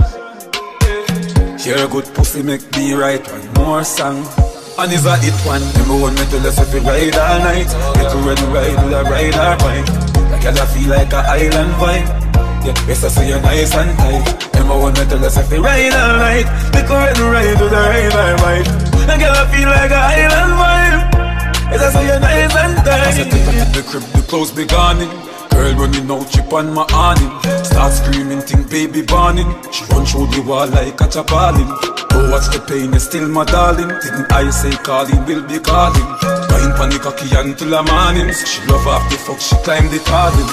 Hear 1.57 1.82
a 1.82 1.88
good 1.89 2.05
pussy 2.13 2.43
make 2.43 2.61
me 2.78 2.93
write 2.93 3.26
one 3.26 3.49
more 3.57 3.84
song. 3.84 4.21
And 4.78 4.93
is 4.93 5.07
a 5.07 5.17
hit 5.17 5.34
one. 5.41 5.65
Remember 5.73 6.05
when 6.05 6.13
me 6.13 6.21
tell 6.30 6.45
us 6.45 6.61
if 6.61 6.69
you 6.69 6.86
ride 6.86 7.17
all 7.17 7.39
night, 7.41 7.65
little 7.97 8.21
red 8.21 8.38
ride 8.53 8.78
with 8.78 8.93
a 8.93 9.01
ride 9.09 9.34
or 9.41 9.57
bike. 9.57 9.89
Like 10.30 10.43
girl, 10.45 10.53
I 10.53 10.65
feel 10.69 10.89
like 10.93 11.13
a 11.17 11.21
island 11.26 11.73
vibe. 11.82 12.05
Yeah, 12.61 12.78
yes, 12.86 13.03
I 13.03 13.07
say 13.09 13.30
you're 13.30 13.41
nice 13.41 13.73
and 13.73 13.97
tight. 13.97 14.53
Remember 14.53 14.86
when 14.86 14.93
me 14.93 15.09
tell 15.09 15.26
us 15.26 15.38
if 15.41 15.49
you 15.49 15.65
ride 15.65 15.97
all 15.97 16.21
night, 16.21 16.45
little 16.78 16.93
red 16.93 17.17
ride 17.17 17.57
with 17.57 17.73
a 17.73 17.84
ride 17.89 18.13
or 18.21 18.38
bike. 18.38 18.69
Like 19.09 19.19
girl, 19.26 19.34
I 19.34 19.49
feel 19.49 19.69
like 19.73 19.89
a 19.89 20.01
island 20.13 20.53
vibe. 20.61 21.01
Yes, 21.73 21.82
I 21.82 21.89
say 21.89 22.05
you're 22.05 22.19
nice 22.19 22.53
and 22.53 22.78
tight. 22.86 23.01
I 23.01 23.11
said, 23.17 23.32
take 23.34 23.73
the 23.73 23.82
crib, 23.89 24.03
the 24.13 24.21
clothes 24.30 24.51
be 24.51 24.65
gone. 24.65 25.01
Girl 25.66 25.82
running 25.82 26.11
out, 26.11 26.30
chip 26.30 26.53
on 26.53 26.72
my 26.78 26.86
awning. 26.93 27.34
Start 27.66 27.91
screaming, 27.91 28.41
think 28.41 28.70
baby 28.70 29.01
burning. 29.01 29.49
She 29.74 29.82
run 29.89 30.05
through 30.05 30.30
the 30.30 30.45
wall 30.45 30.70
like 30.70 31.01
a 31.01 31.09
chabalin 31.09 31.66
Oh, 32.13 32.30
what's 32.30 32.53
the 32.53 32.61
pain, 32.70 32.93
is 32.93 33.09
still 33.09 33.28
my 33.28 33.45
darling. 33.45 33.89
Didn't 33.89 34.30
I 34.30 34.45
say 34.53 34.78
calling, 34.86 35.26
will 35.26 35.41
be 35.49 35.57
calling? 35.57 36.05
Wine 36.53 36.70
pan 36.78 36.93
the 36.93 37.01
cocky 37.01 37.34
until 37.34 37.66
the 37.66 37.82
morning. 37.82 38.30
She 38.30 38.61
love 38.70 38.86
off 38.86 39.09
the 39.09 39.18
fuck, 39.18 39.41
she 39.41 39.57
climb 39.66 39.89
the 39.89 39.97
garden 40.05 40.45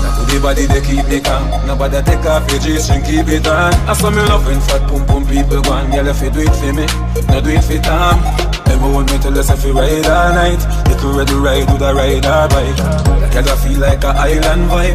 Now 0.00 0.24
the 0.32 0.40
body 0.40 0.64
they 0.64 0.80
keep 0.80 1.04
me 1.12 1.20
calm. 1.20 1.44
Nobody 1.68 2.00
take 2.00 2.24
off 2.24 2.48
your 2.48 2.56
G-string, 2.64 3.04
keep 3.04 3.28
it 3.28 3.44
on. 3.44 3.76
I 3.84 3.92
saw 3.92 4.08
me 4.08 4.24
when 4.48 4.64
fat 4.64 4.80
pum 4.88 5.04
pum 5.04 5.28
people 5.28 5.60
go 5.60 5.76
on 5.76 5.92
Girl, 5.92 6.08
if 6.08 6.24
you 6.24 6.32
do 6.32 6.40
it 6.40 6.56
for 6.56 6.72
me, 6.72 6.88
no 7.28 7.44
do 7.44 7.52
it 7.52 7.60
for 7.68 7.76
Tom. 7.84 8.16
Remember 8.64 8.96
when 8.96 9.04
me 9.12 9.20
tell 9.20 9.36
us 9.36 9.52
if 9.52 9.60
you 9.60 9.76
ride 9.76 10.08
all 10.08 10.32
night. 10.32 10.64
Little 10.88 11.20
red 11.20 11.28
ride 11.36 11.68
with 11.68 11.84
a 11.84 11.92
ride 11.92 12.24
or 12.24 12.48
bike 12.48 13.23
Girl, 13.34 13.50
I 13.50 13.56
feel 13.66 13.82
like 13.82 14.04
a 14.06 14.14
island 14.14 14.70
vibe. 14.70 14.94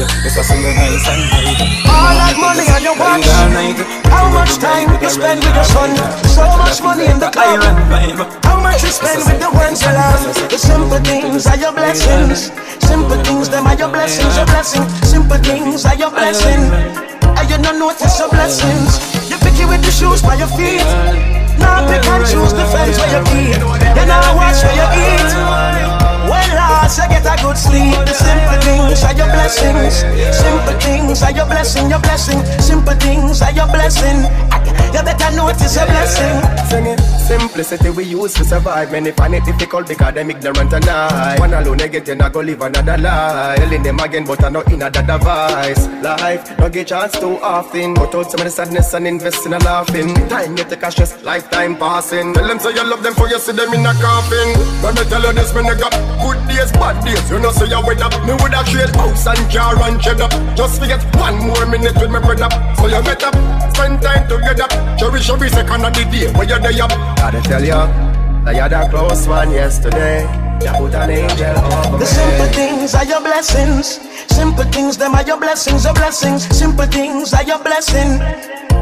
Yeah, 0.00 0.08
yes, 0.24 0.40
I 0.40 0.48
see 0.48 0.64
you 0.64 0.72
nice 0.72 1.04
and 1.12 1.20
All 1.84 2.16
that 2.16 2.32
money 2.40 2.64
on 2.72 2.80
your 2.80 2.96
watch. 2.96 3.20
Ride 3.20 3.36
all 3.36 3.52
night 3.52 3.76
How 4.08 4.32
much 4.32 4.56
time 4.56 4.96
you 4.96 5.12
spend 5.12 5.44
with 5.44 5.52
your 5.52 5.68
son? 5.68 5.92
So 6.32 6.48
much 6.56 6.80
money 6.80 7.04
in 7.04 7.20
the 7.20 7.28
Island 7.36 7.76
vibe. 7.92 8.24
How 8.48 8.64
much 8.64 8.80
you 8.80 8.88
spend 8.88 9.28
with 9.28 9.44
the 9.44 9.52
ones 9.52 9.84
you 9.84 9.92
love 9.92 10.24
The 10.48 10.56
simple 10.56 10.96
things 11.04 11.44
are 11.44 11.60
your 11.60 11.76
blessings. 11.76 12.48
Simple 12.80 13.20
things, 13.20 13.52
them 13.52 13.68
are 13.68 13.76
your 13.76 13.92
blessings, 13.92 14.32
your 14.40 14.48
blessing 14.48 14.84
Simple 15.04 15.36
things 15.44 15.84
are 15.84 16.00
your 16.00 16.08
blessing 16.08 16.72
And 16.72 17.44
you 17.44 17.60
don't 17.60 17.76
notice 17.76 18.16
your 18.16 18.32
blessings. 18.32 18.96
You 19.28 19.36
pick 19.36 19.60
it 19.60 19.68
with 19.68 19.84
the 19.84 19.92
shoes 19.92 20.24
by 20.24 20.40
your 20.40 20.48
feet. 20.56 20.80
Now 21.60 21.84
pick 21.84 22.08
and 22.08 22.24
choose 22.24 22.56
the 22.56 22.64
friends 22.72 22.96
where 22.96 23.12
you 23.12 23.22
keep 23.28 23.60
You 23.60 24.04
now 24.08 24.32
watch 24.32 24.64
where 24.64 24.80
you 24.80 24.88
eat 24.96 25.95
when 26.28 26.48
last 26.54 26.98
you 26.98 27.08
get 27.08 27.26
a 27.26 27.34
good 27.42 27.56
sleep, 27.56 27.94
the 28.04 28.14
simple 28.14 28.60
things 28.62 29.02
are 29.04 29.14
your 29.14 29.26
blessings. 29.26 29.94
Simple 30.36 30.78
things 30.80 31.22
are 31.22 31.32
your 31.32 31.46
blessing, 31.46 31.88
your 31.90 32.00
blessing. 32.00 32.44
Simple 32.60 32.94
things 32.94 33.42
are 33.42 33.52
your 33.52 33.66
blessing. 33.68 34.26
You 34.94 35.02
better 35.02 35.30
notice 35.36 35.76
your 35.76 35.86
blessing. 35.86 36.34
Sing 36.68 36.86
it. 36.86 37.00
Simplicity 37.26 37.90
we 37.90 38.04
use 38.04 38.34
to 38.34 38.44
survive. 38.44 38.92
Many 38.92 39.10
find 39.10 39.34
it 39.34 39.44
difficult 39.44 39.88
because 39.88 40.14
them 40.14 40.30
ignorant 40.30 40.72
and 40.72 40.88
I. 40.88 41.38
One 41.38 41.52
alone 41.54 41.78
they 41.78 41.88
get 41.88 42.06
you 42.08 42.14
not 42.14 42.32
go 42.32 42.40
live 42.40 42.62
another 42.62 42.96
life. 42.96 43.58
Telling 43.58 43.82
them 43.82 43.98
again, 43.98 44.24
but 44.24 44.44
I 44.44 44.48
know 44.48 44.60
in 44.62 44.74
another 44.74 45.02
device. 45.02 45.86
Life, 46.02 46.56
don't 46.56 46.72
get 46.72 46.86
chance 46.86 47.12
too 47.18 47.36
often. 47.42 47.94
Cut 47.96 48.14
out 48.14 48.30
some 48.30 48.40
of 48.40 48.44
the 48.44 48.50
sadness 48.50 48.94
and 48.94 49.06
invest 49.06 49.44
in 49.44 49.52
a 49.54 49.58
laughing. 49.58 50.14
Time 50.28 50.56
you 50.56 50.64
take 50.64 50.82
a 50.82 50.90
stress, 50.90 51.22
lifetime 51.24 51.76
passing. 51.76 52.32
Tell 52.32 52.46
them 52.46 52.58
say 52.58 52.72
you 52.72 52.84
love 52.84 53.02
them 53.02 53.14
for 53.14 53.28
you 53.28 53.38
see 53.38 53.52
them 53.52 53.74
in 53.74 53.84
a 53.84 53.92
coffin. 53.94 54.48
Me 54.96 55.04
tell 55.10 55.22
you 55.22 55.32
this, 55.32 55.52
man, 55.52 55.66
I 55.66 55.74
got 55.74 55.92
good 56.22 56.40
days, 56.48 56.72
bad 56.72 57.04
days. 57.04 57.30
You 57.30 57.38
know, 57.38 57.52
say 57.52 57.66
you 57.66 57.80
went 57.84 58.02
up. 58.02 58.12
Me 58.26 58.32
would 58.32 58.54
have 58.54 58.66
trade 58.68 58.94
house 58.96 59.26
and 59.26 59.42
car 59.50 59.76
and 59.82 60.00
cheddar. 60.00 60.28
Just 60.54 60.80
forget 60.80 61.02
one 61.16 61.38
more 61.38 61.66
minute 61.66 61.96
with 61.96 62.10
my 62.10 62.20
brother. 62.20 62.48
So 62.76 62.86
you 62.86 63.02
better 63.02 63.30
spend 63.74 64.02
time 64.02 64.28
together. 64.28 64.68
Cherish 64.98 65.30
every 65.30 65.50
second 65.50 65.84
of 65.84 65.92
the 65.94 66.04
day 66.10 66.32
where 66.32 66.46
you're 66.48 66.58
there. 66.58 66.82
up 66.82 66.90
Gotta 67.16 67.40
tell 67.42 67.62
you, 67.62 67.82
that 68.44 68.54
you're 68.54 68.68
the 68.68 68.88
close 68.90 69.26
one 69.26 69.50
yesterday. 69.50 70.45
You 70.62 70.72
put 70.78 70.94
an 70.94 71.10
angel 71.10 71.58
over 71.58 71.98
The 71.98 72.06
simple 72.06 72.46
things 72.52 72.94
are 72.94 73.04
your 73.04 73.20
blessings. 73.20 74.00
Simple 74.32 74.64
things, 74.64 74.96
them 74.96 75.14
are 75.14 75.22
your 75.22 75.38
blessings, 75.38 75.84
your 75.84 75.94
blessings. 75.94 76.44
Simple 76.56 76.86
things 76.86 77.32
are 77.34 77.44
your 77.44 77.58
blessing. 77.62 78.20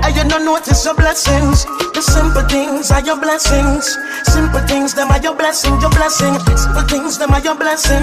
And 0.05 0.17
you 0.17 0.25
don't 0.29 0.45
notice 0.45 0.85
your 0.85 0.95
blessings. 0.95 1.65
The 1.95 2.03
simple 2.03 2.43
things 2.49 2.91
are 2.91 3.01
your 3.05 3.19
blessings. 3.21 3.97
Simple 4.25 4.61
things, 4.67 4.95
them 4.95 5.11
are 5.11 5.21
your 5.21 5.35
blessing, 5.35 5.81
your 5.81 5.91
blessing. 5.91 6.35
Simple 6.57 6.83
things, 6.83 7.19
them 7.19 7.31
are 7.33 7.41
your 7.41 7.55
blessing. 7.57 8.03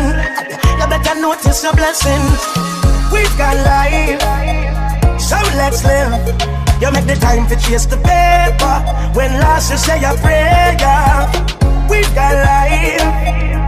You 0.79 0.87
better 0.87 1.15
notice 1.21 1.63
your 1.63 1.73
blessings. 1.73 2.39
We've 3.11 3.37
got 3.37 3.55
life, 3.67 4.21
so 5.19 5.35
let's 5.59 5.83
live. 5.83 6.15
You 6.81 6.91
make 6.91 7.05
the 7.05 7.15
time 7.19 7.45
to 7.49 7.55
chase 7.57 7.85
the 7.85 7.97
paper. 7.97 8.75
When 9.13 9.31
last 9.39 9.69
you 9.69 9.77
say 9.77 10.01
a 10.01 10.15
prayer, 10.23 10.73
we've 11.89 12.15
got 12.15 12.33
life, 12.33 13.60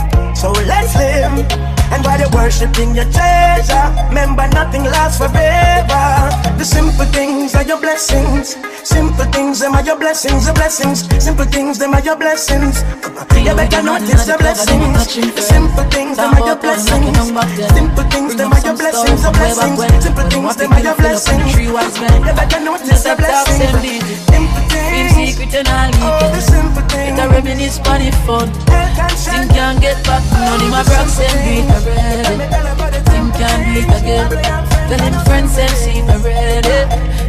so 0.43 0.51
let's 0.67 0.93
live. 0.97 1.47
And 1.93 2.03
while 2.03 2.19
you're 2.19 2.29
worshiping 2.31 2.93
your 2.93 3.05
treasure, 3.05 3.87
remember 4.09 4.45
nothing 4.49 4.83
lasts 4.83 5.17
forever. 5.17 6.52
Blessings. 7.93 8.57
Simple 8.81 9.25
things, 9.29 9.59
them 9.59 9.75
are 9.75 9.85
your 9.85 9.97
blessings, 9.97 10.47
the 10.47 10.53
blessings. 10.53 11.05
Simple 11.23 11.45
things, 11.45 11.77
them 11.77 11.93
are 11.93 12.01
your 12.01 12.17
blessings. 12.17 12.81
You 13.37 13.53
better 13.53 13.83
notice 13.83 14.25
the 14.25 14.35
blessings. 14.39 15.05
The 15.13 15.41
simple 15.41 15.85
things, 15.93 16.17
them 16.17 16.33
are 16.33 16.47
your 16.47 16.57
blessings. 16.57 17.13
Simple 17.13 18.05
things, 18.09 18.35
them 18.35 18.51
are 18.51 18.63
your 18.65 18.73
blessings, 18.73 19.21
the 19.21 19.29
blessings. 19.29 19.77
Simple 20.01 20.25
things, 20.25 20.55
them 20.57 20.73
are 20.73 20.81
your 20.81 20.95
blessings. 20.97 21.53
You 21.53 22.33
better 22.33 22.61
notice 22.65 23.03
the 23.05 23.13
blessings. 23.13 24.09
Simple 24.25 24.65
things. 24.73 25.37
Oh, 26.01 26.33
the 26.33 26.41
simple 26.41 26.81
things. 26.89 27.19
A 27.19 27.29
reminisce 27.29 27.77
on 27.85 28.01
the 28.01 28.11
fun 28.25 28.49
Tim 29.23 29.47
can't 29.49 29.79
get 29.79 30.03
back 30.03 30.23
None 30.33 30.61
of 30.61 30.69
my 30.69 30.83
bros 30.83 31.19
and 31.19 31.37
beat 31.45 31.69
already 31.69 32.41
Tim 33.05 33.31
can't 33.31 33.61
do 33.69 33.79
it 33.79 34.01
again 34.01 34.29
Tell 34.89 34.99
him 34.99 35.13
friends 35.25 35.57
and 35.57 35.71
see 35.71 36.01
Tim 36.01 36.21
can't 36.21 37.22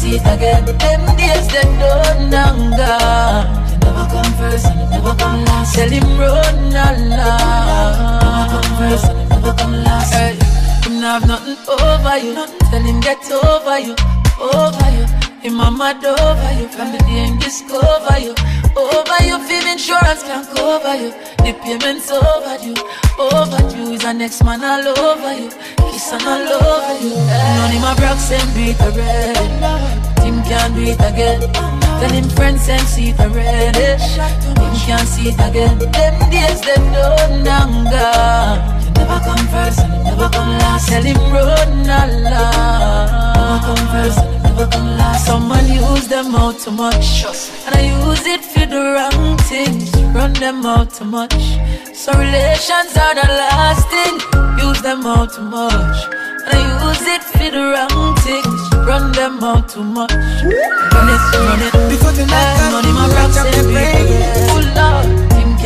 see 0.00 0.16
it 0.16 0.26
again. 0.34 0.64
Them 0.64 1.02
days 1.16 1.46
done 1.52 1.76
and 2.08 2.32
gone 2.32 3.44
You 3.70 3.76
never 3.84 4.04
come 4.08 4.32
first 4.40 4.66
and 4.66 4.80
you 4.80 4.86
never 4.88 5.14
come 5.20 5.44
last. 5.44 5.74
Tell 5.74 5.90
him 5.90 6.08
run 6.18 6.72
along 6.88 8.00
Never 8.24 8.46
come 8.52 8.70
first 8.80 9.04
and 9.10 9.18
you 9.20 9.26
never 9.28 9.52
come 9.60 9.76
last 9.84 10.14
hey, 10.14 10.32
Him 10.84 11.00
not 11.00 11.20
have 11.20 11.26
nothing 11.28 11.58
over 11.68 12.16
you. 12.24 12.32
Tell 12.70 12.84
him 12.88 13.00
get 13.00 13.30
over 13.30 13.78
you. 13.78 13.94
Over 14.40 14.88
you. 14.96 15.04
Him 15.44 15.54
mama 15.54 15.92
over 16.00 16.52
you. 16.58 16.66
From 16.68 16.92
the 16.92 16.98
day 16.98 17.26
him 17.28 17.38
discover 17.38 18.18
you. 18.18 18.34
Over 18.76 19.24
you, 19.24 19.38
feel 19.46 19.66
insurance 19.66 20.22
can 20.22 20.44
cover 20.46 20.94
you. 20.96 21.10
The 21.42 21.52
payments 21.62 22.10
over 22.10 22.56
you, 22.62 22.74
overdue 23.18 23.92
is 23.92 24.02
the 24.02 24.12
next 24.12 24.44
man 24.44 24.62
all 24.62 24.86
over 24.98 25.34
you. 25.34 25.50
Kiss 25.90 26.12
and 26.12 26.22
all 26.22 26.46
over 26.46 26.96
you. 27.02 27.14
None 27.16 27.76
of 27.76 27.82
my 27.82 27.94
brothers 27.96 28.30
and 28.30 28.54
beat 28.54 28.80
already. 28.80 30.00
Tim 30.22 30.42
can't 30.44 30.76
it 30.78 31.00
again. 31.00 31.40
Tell 32.00 32.10
him 32.10 32.28
friends 32.30 32.68
and 32.68 32.86
see 32.86 33.10
it 33.10 33.20
already. 33.20 33.98
Tim 34.54 34.74
can't 34.86 35.08
see 35.08 35.28
it 35.28 35.34
again. 35.34 35.78
Them 35.78 36.30
days 36.30 36.60
they 36.60 36.74
and 36.74 37.44
gone. 37.90 38.80
You 38.84 38.90
never 38.92 39.20
come 39.24 39.46
first 39.48 39.80
and 39.80 39.92
you 39.92 40.04
never 40.04 40.28
come 40.30 40.58
last. 40.58 40.88
Tell 40.88 41.02
him 41.02 41.18
run 41.32 41.90
along. 41.90 43.29
Never 43.50 43.66
come 43.66 43.86
first 43.88 44.18
never 44.42 44.66
come 44.70 44.86
last. 44.96 45.26
Someone 45.26 45.66
use 45.66 46.06
them 46.08 46.34
out 46.34 46.58
too 46.58 46.70
much, 46.70 47.24
and 47.66 47.74
I 47.74 47.82
use 48.06 48.26
it 48.26 48.44
for 48.44 48.66
the 48.66 48.80
wrong 48.94 49.36
things. 49.50 49.90
Run 50.14 50.32
them 50.34 50.64
out 50.64 50.94
too 50.94 51.04
much. 51.04 51.34
So 51.94 52.12
relations 52.12 52.92
are 53.04 53.14
the 53.20 53.28
last 53.42 53.84
thing. 53.94 54.14
Use 54.66 54.80
them 54.82 55.04
out 55.06 55.32
too 55.34 55.42
much, 55.42 55.96
and 56.44 56.50
I 56.56 56.62
use 56.86 57.06
it 57.14 57.22
for 57.22 57.50
the 57.56 57.64
wrong 57.72 58.14
things. 58.26 58.60
Run 58.88 59.12
them 59.12 59.42
out 59.42 59.68
too 59.68 59.84
much. 59.84 60.12
Run 60.94 61.08
it, 61.14 61.22
run 61.46 61.62
it. 61.66 61.72
Before 61.90 62.12
the 62.12 62.26
night, 62.26 62.70
money 62.72 62.92
my 62.98 63.06
rocks 63.16 63.36
and 63.38 63.56
Full 64.50 64.66
love, 64.78 65.19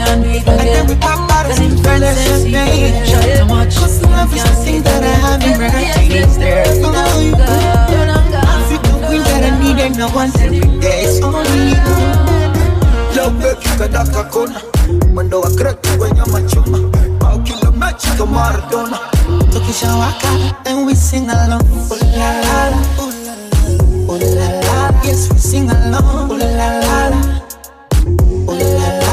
him 0.07 0.21
can 0.21 0.23
do 0.23 0.29
it 0.31 0.43
again. 0.43 0.87
Then 0.87 1.63
him 1.63 1.77
friends 1.83 2.05
and 2.05 2.43
see 2.43 2.55
it. 2.55 3.07
Shut 3.09 3.25
too 3.39 3.47
much. 3.47 3.75
Him 3.75 4.29
can't 4.31 4.57
see 4.59 4.79
that 4.81 5.03
I 5.03 5.07
have 5.25 5.43
him 5.43 5.61
right. 5.61 5.97
It's 6.11 6.37
there. 6.37 6.65
No 6.81 6.91
longer, 6.93 7.49
no 7.91 8.01
longer. 8.13 8.43
African 8.43 8.97
queen 9.07 9.23
that 9.23 9.43
I 9.45 9.51
needed, 9.63 9.99
no 9.99 10.09
one 10.11 10.31
every 10.41 10.61
day. 10.81 11.05
It's 11.05 11.23
only 11.23 11.75
you. 11.75 11.83
Love 13.17 13.55
kitadaka 13.61 14.23
kona 14.25 14.61
mwendo 15.13 15.41
wa 15.41 15.51
kreti 15.51 15.89
kwenye 15.99 16.21
machuma 16.21 16.79
au 17.31 17.41
kila 17.43 17.71
mechi 17.71 18.07
kama 18.19 18.33
Maradona 18.33 18.99
Tukishawaka 19.53 20.29
and 20.67 20.87
we 20.87 20.95
sing 20.95 21.31
along. 21.31 21.63
Ooh 21.63 21.95
la 21.95 22.41
la 22.41 22.71
la, 22.71 22.77
ooh 23.01 24.19
la 24.19 24.27
la, 24.27 24.49
la 24.49 24.89
la. 24.91 25.03
Yes, 25.05 25.29
we 25.33 25.39
sing 25.39 25.71
along. 25.71 26.31
Ooh 26.31 26.37
la 26.37 26.47
la 26.47 26.81
la, 26.81 27.11
ooh 28.49 28.53
la 28.53 28.89
la 28.99 29.04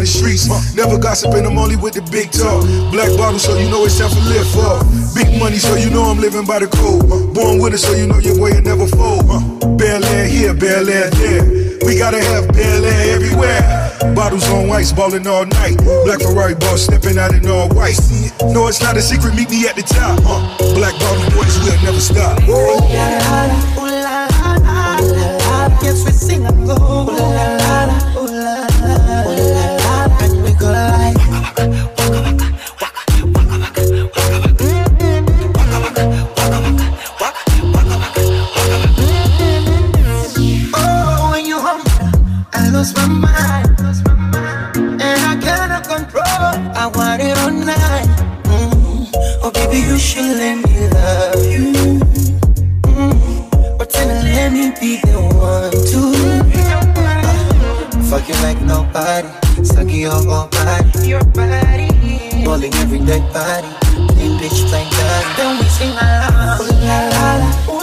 we 0.00 0.06
go, 0.06 0.24
we 0.24 0.32
the 0.32 0.46
streets. 0.46 0.74
Never 0.74 0.98
gossiping, 0.98 1.46
I'm 1.46 1.58
only 1.58 1.76
with 1.76 1.94
the 1.94 2.02
big 2.10 2.32
talk. 2.32 2.64
Black 2.92 3.12
bottle, 3.16 3.38
so 3.38 3.56
you 3.58 3.68
know 3.70 3.84
it's 3.84 3.98
time 3.98 4.10
for 4.10 4.24
lift 4.24 4.56
up. 4.56 4.86
Big 5.14 5.38
money, 5.38 5.58
so 5.58 5.76
you 5.76 5.90
know 5.90 6.04
I'm 6.04 6.18
living 6.18 6.46
by 6.46 6.58
the 6.58 6.68
code. 6.68 7.08
Born 7.34 7.60
with 7.60 7.74
it, 7.74 7.78
so 7.78 7.92
you 7.92 8.06
know 8.06 8.18
your 8.18 8.36
boy 8.36 8.52
will 8.56 8.62
never 8.62 8.86
fold. 8.86 9.28
Belaire 9.76 10.28
here, 10.28 10.54
Belaire 10.54 11.10
there. 11.20 11.44
We 11.84 11.98
gotta 11.98 12.22
have 12.22 12.48
Belaire 12.48 13.14
everywhere. 13.14 13.60
Bottles 14.14 14.48
on 14.48 14.70
ice, 14.70 14.92
ballin' 14.92 15.26
all 15.26 15.44
night. 15.46 15.76
Black 16.04 16.20
Ferrari 16.20 16.54
boss 16.54 16.82
stepping 16.82 17.18
out 17.18 17.34
in 17.34 17.46
all 17.48 17.68
white. 17.68 18.00
No, 18.52 18.68
it's 18.68 18.80
not 18.80 18.96
a 18.96 19.02
secret, 19.02 19.34
meet 19.34 19.50
me 19.50 19.68
at 19.68 19.76
the 19.76 19.82
top. 19.82 20.18
Black 20.74 20.94
bottle 20.98 21.30
boys, 21.36 21.58
we'll 21.60 21.76
never 21.84 22.00
stop. 22.00 22.40
Ooh 22.48 22.80
la 22.88 23.06
la 23.20 23.46
la, 23.46 23.58
ooh 23.78 23.90
la 27.56 27.59
Lost 42.80 42.96
my 42.96 43.06
mind, 43.08 43.78
and 45.04 45.20
I 45.32 45.36
cannot 45.38 45.84
control. 45.84 46.24
I 46.24 46.86
want 46.94 47.20
it 47.20 47.36
all 47.36 47.50
night. 47.50 48.08
Mm. 48.48 49.12
Oh, 49.42 49.50
baby, 49.52 49.80
you 49.86 49.98
should 49.98 50.24
let 50.24 50.56
me 50.64 50.88
love 50.88 51.44
you. 51.44 52.00
Mm. 52.88 53.76
But 53.76 53.90
then 53.92 54.24
let 54.24 54.52
me 54.54 54.72
be 54.80 54.96
the 54.96 55.20
one 55.36 55.76
to 55.92 56.00
fuck 58.08 58.26
you 58.26 58.34
like 58.46 58.62
nobody, 58.62 59.28
suck 59.62 59.92
your 59.92 60.12
whole 60.12 60.48
body, 60.48 61.06
your 61.06 61.24
body, 61.36 61.90
balling 62.46 62.72
every 62.76 63.00
dead 63.00 63.20
body, 63.34 63.68
clean 64.14 64.40
bitch 64.40 64.72
like 64.72 64.88
that. 64.88 65.34
Then 65.36 65.58
we 65.58 65.66
sing 65.68 65.92
la 65.92 66.06
la 66.32 66.56
la, 66.88 66.98
la 67.12 67.79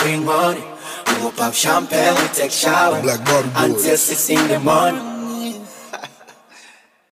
I 0.00 0.16
put 0.16 0.24
that 0.24 0.56
ring 0.56 1.16
we 1.16 1.24
will 1.24 1.32
pop 1.32 1.52
champagne, 1.54 2.14
we 2.14 2.28
take 2.28 2.50
shower 2.50 2.96
until 3.56 3.96
six 3.96 4.30
in 4.30 4.48
the 4.48 4.60
morning. 4.60 5.09